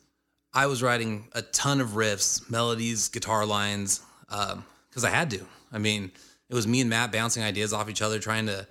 [0.52, 5.40] I was writing a ton of riffs, melodies, guitar lines, um, because I had to.
[5.72, 6.12] I mean,
[6.48, 8.66] it was me and Matt bouncing ideas off each other, trying to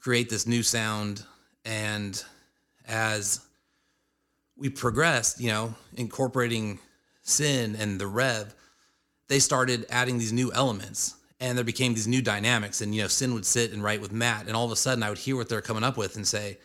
[0.00, 1.24] create this new sound.
[1.68, 2.24] And
[2.86, 3.40] as
[4.56, 6.78] we progressed, you know, incorporating
[7.22, 8.54] Syn and the Rev,
[9.28, 12.80] they started adding these new elements and there became these new dynamics.
[12.80, 15.04] And, you know, Syn would sit and write with Matt, and all of a sudden
[15.04, 16.56] I would hear what they're coming up with and say,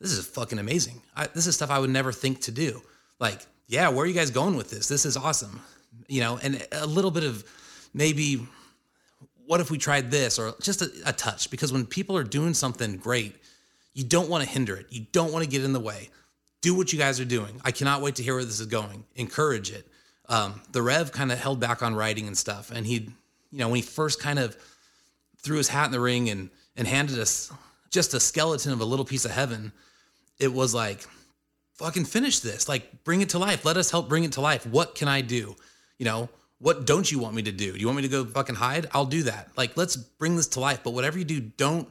[0.00, 1.02] this is fucking amazing.
[1.16, 2.80] I, this is stuff I would never think to do.
[3.18, 4.86] Like, yeah, where are you guys going with this?
[4.86, 5.60] This is awesome.
[6.06, 7.44] You know, and a little bit of
[7.92, 8.46] maybe
[9.44, 11.50] what if we tried this or just a, a touch?
[11.50, 13.34] Because when people are doing something great,
[13.94, 14.86] you don't want to hinder it.
[14.90, 16.10] You don't want to get in the way.
[16.60, 17.60] Do what you guys are doing.
[17.64, 19.04] I cannot wait to hear where this is going.
[19.14, 19.86] Encourage it.
[20.28, 22.70] Um, the Rev kind of held back on writing and stuff.
[22.70, 22.94] And he,
[23.50, 24.56] you know, when he first kind of
[25.38, 27.52] threw his hat in the ring and and handed us
[27.90, 29.72] just a skeleton of a little piece of heaven,
[30.38, 31.04] it was like,
[31.74, 32.68] fucking finish this.
[32.68, 33.64] Like, bring it to life.
[33.64, 34.66] Let us help bring it to life.
[34.66, 35.56] What can I do?
[35.98, 36.28] You know,
[36.58, 37.72] what don't you want me to do?
[37.72, 38.88] Do you want me to go fucking hide?
[38.92, 39.48] I'll do that.
[39.56, 40.80] Like, let's bring this to life.
[40.82, 41.88] But whatever you do, don't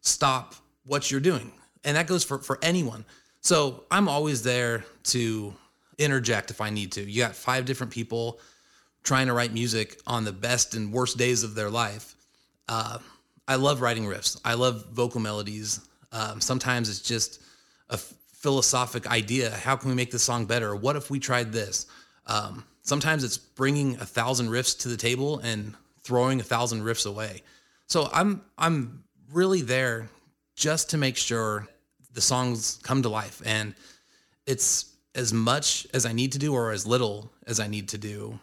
[0.00, 0.54] stop
[0.88, 1.52] what you're doing.
[1.84, 3.04] And that goes for, for anyone.
[3.40, 5.54] So I'm always there to
[5.98, 7.02] interject if I need to.
[7.02, 8.40] You got five different people
[9.04, 12.14] trying to write music on the best and worst days of their life.
[12.68, 12.98] Uh,
[13.46, 14.40] I love writing riffs.
[14.44, 15.86] I love vocal melodies.
[16.12, 17.40] Um, sometimes it's just
[17.90, 19.50] a f- philosophic idea.
[19.50, 20.74] How can we make this song better?
[20.74, 21.86] What if we tried this?
[22.26, 27.06] Um, sometimes it's bringing a thousand riffs to the table and throwing a thousand riffs
[27.06, 27.42] away.
[27.86, 30.10] So I'm I'm really there
[30.58, 31.68] just to make sure
[32.14, 33.40] the songs come to life.
[33.46, 33.76] And
[34.44, 37.98] it's as much as I need to do or as little as I need to
[37.98, 38.40] do.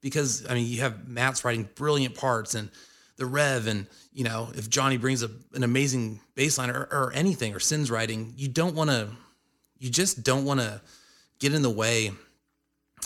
[0.00, 2.68] Because I mean you have Matt's writing brilliant parts and
[3.16, 7.12] the rev and you know if Johnny brings a, an amazing bass line or, or
[7.14, 9.08] anything or Syn's writing you don't want to
[9.78, 10.80] you just don't want to
[11.38, 12.10] get in the way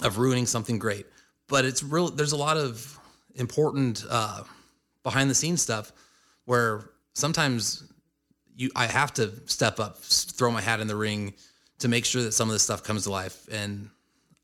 [0.03, 1.05] of ruining something great.
[1.49, 2.99] But it's real there's a lot of
[3.35, 4.45] important uh,
[5.03, 5.93] behind the scenes stuff
[6.47, 7.85] where sometimes
[8.57, 11.35] you I have to step up throw my hat in the ring
[11.79, 13.91] to make sure that some of this stuff comes to life and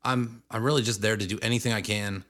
[0.03, 2.23] I'm I'm really just there to do anything I can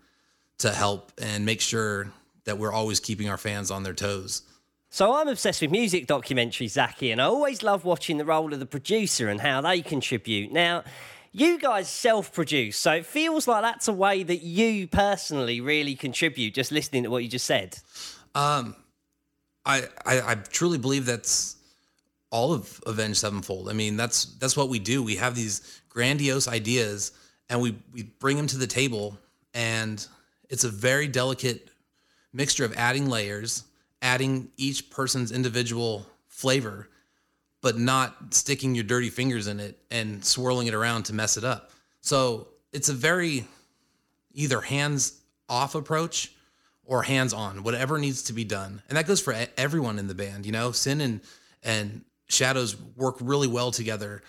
[0.60, 2.12] to help and make sure
[2.46, 4.44] that we're always keeping our fans on their toes.
[4.90, 8.60] So I'm obsessed with music documentaries, Zacky, and I always love watching the role of
[8.60, 10.52] the producer and how they contribute.
[10.52, 10.84] Now,
[11.32, 16.54] you guys self-produce, so it feels like that's a way that you personally really contribute.
[16.54, 17.80] Just listening to what you just said.
[18.36, 18.76] Um,
[19.66, 21.56] I, I I truly believe that's
[22.34, 23.70] all of Avenged Sevenfold.
[23.70, 25.04] I mean, that's that's what we do.
[25.04, 27.12] We have these grandiose ideas,
[27.48, 29.18] and we we bring them to the table,
[29.54, 30.06] and
[30.50, 31.70] it's a very delicate
[32.34, 33.64] mixture of adding layers,
[34.02, 36.90] adding each person's individual flavor,
[37.62, 41.44] but not sticking your dirty fingers in it and swirling it around to mess it
[41.44, 41.70] up.
[42.02, 43.46] So it's a very
[44.34, 46.34] either hands off approach
[46.84, 48.82] or hands on, whatever needs to be done.
[48.90, 51.22] And that goes for everyone in the band, you know, Syn and,
[51.62, 54.24] and Shadows work really well together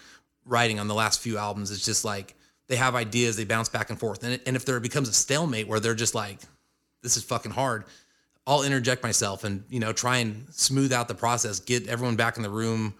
[0.44, 1.70] writing on the last few albums.
[1.70, 2.34] It's just like
[2.68, 4.24] they have ideas, they bounce back and forth.
[4.24, 6.38] And, and if there becomes a stalemate where they're just like,
[7.02, 7.84] this is fucking hard,
[8.46, 12.36] I'll interject myself and, you know, try and smooth out the process, get everyone back
[12.36, 12.94] in the room.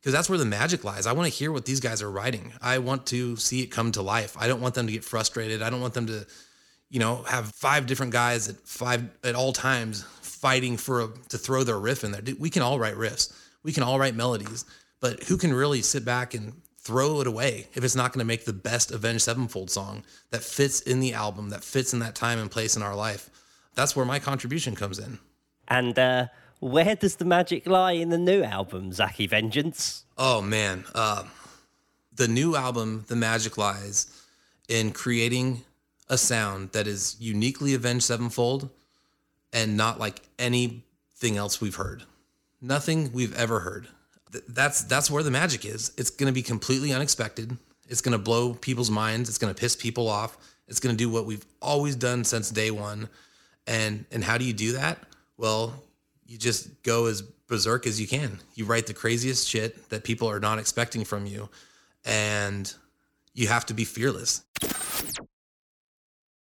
[0.00, 1.06] Because that's where the magic lies.
[1.06, 2.52] I want to hear what these guys are writing.
[2.62, 4.36] I want to see it come to life.
[4.38, 5.62] I don't want them to get frustrated.
[5.62, 6.24] I don't want them to,
[6.90, 11.38] you know, have five different guys at five at all times fighting for a, to
[11.38, 12.22] throw their riff in there.
[12.38, 13.34] We can all write riffs.
[13.66, 14.64] We can all write melodies,
[15.00, 18.24] but who can really sit back and throw it away if it's not going to
[18.24, 22.14] make the best Avenged Sevenfold song that fits in the album, that fits in that
[22.14, 23.28] time and place in our life?
[23.74, 25.18] That's where my contribution comes in.
[25.66, 26.26] And uh,
[26.60, 30.04] where does the magic lie in the new album, Zacky Vengeance?
[30.16, 31.24] Oh man, uh,
[32.14, 34.06] the new album, The Magic Lies,
[34.68, 35.62] in creating
[36.08, 38.70] a sound that is uniquely Avenged Sevenfold
[39.52, 42.04] and not like anything else we've heard.
[42.66, 43.86] Nothing we've ever heard.
[44.32, 45.92] Th- That's that's where the magic is.
[45.96, 47.56] It's going to be completely unexpected.
[47.88, 49.28] It's going to blow people's minds.
[49.28, 50.36] It's going to piss people off.
[50.66, 53.08] It's going to do what we've always done since day one.
[53.68, 54.98] And and how do you do that?
[55.36, 55.74] Well,
[56.26, 58.40] you just go as berserk as you can.
[58.56, 61.48] You write the craziest shit that people are not expecting from you,
[62.04, 62.72] and
[63.32, 64.42] you have to be fearless.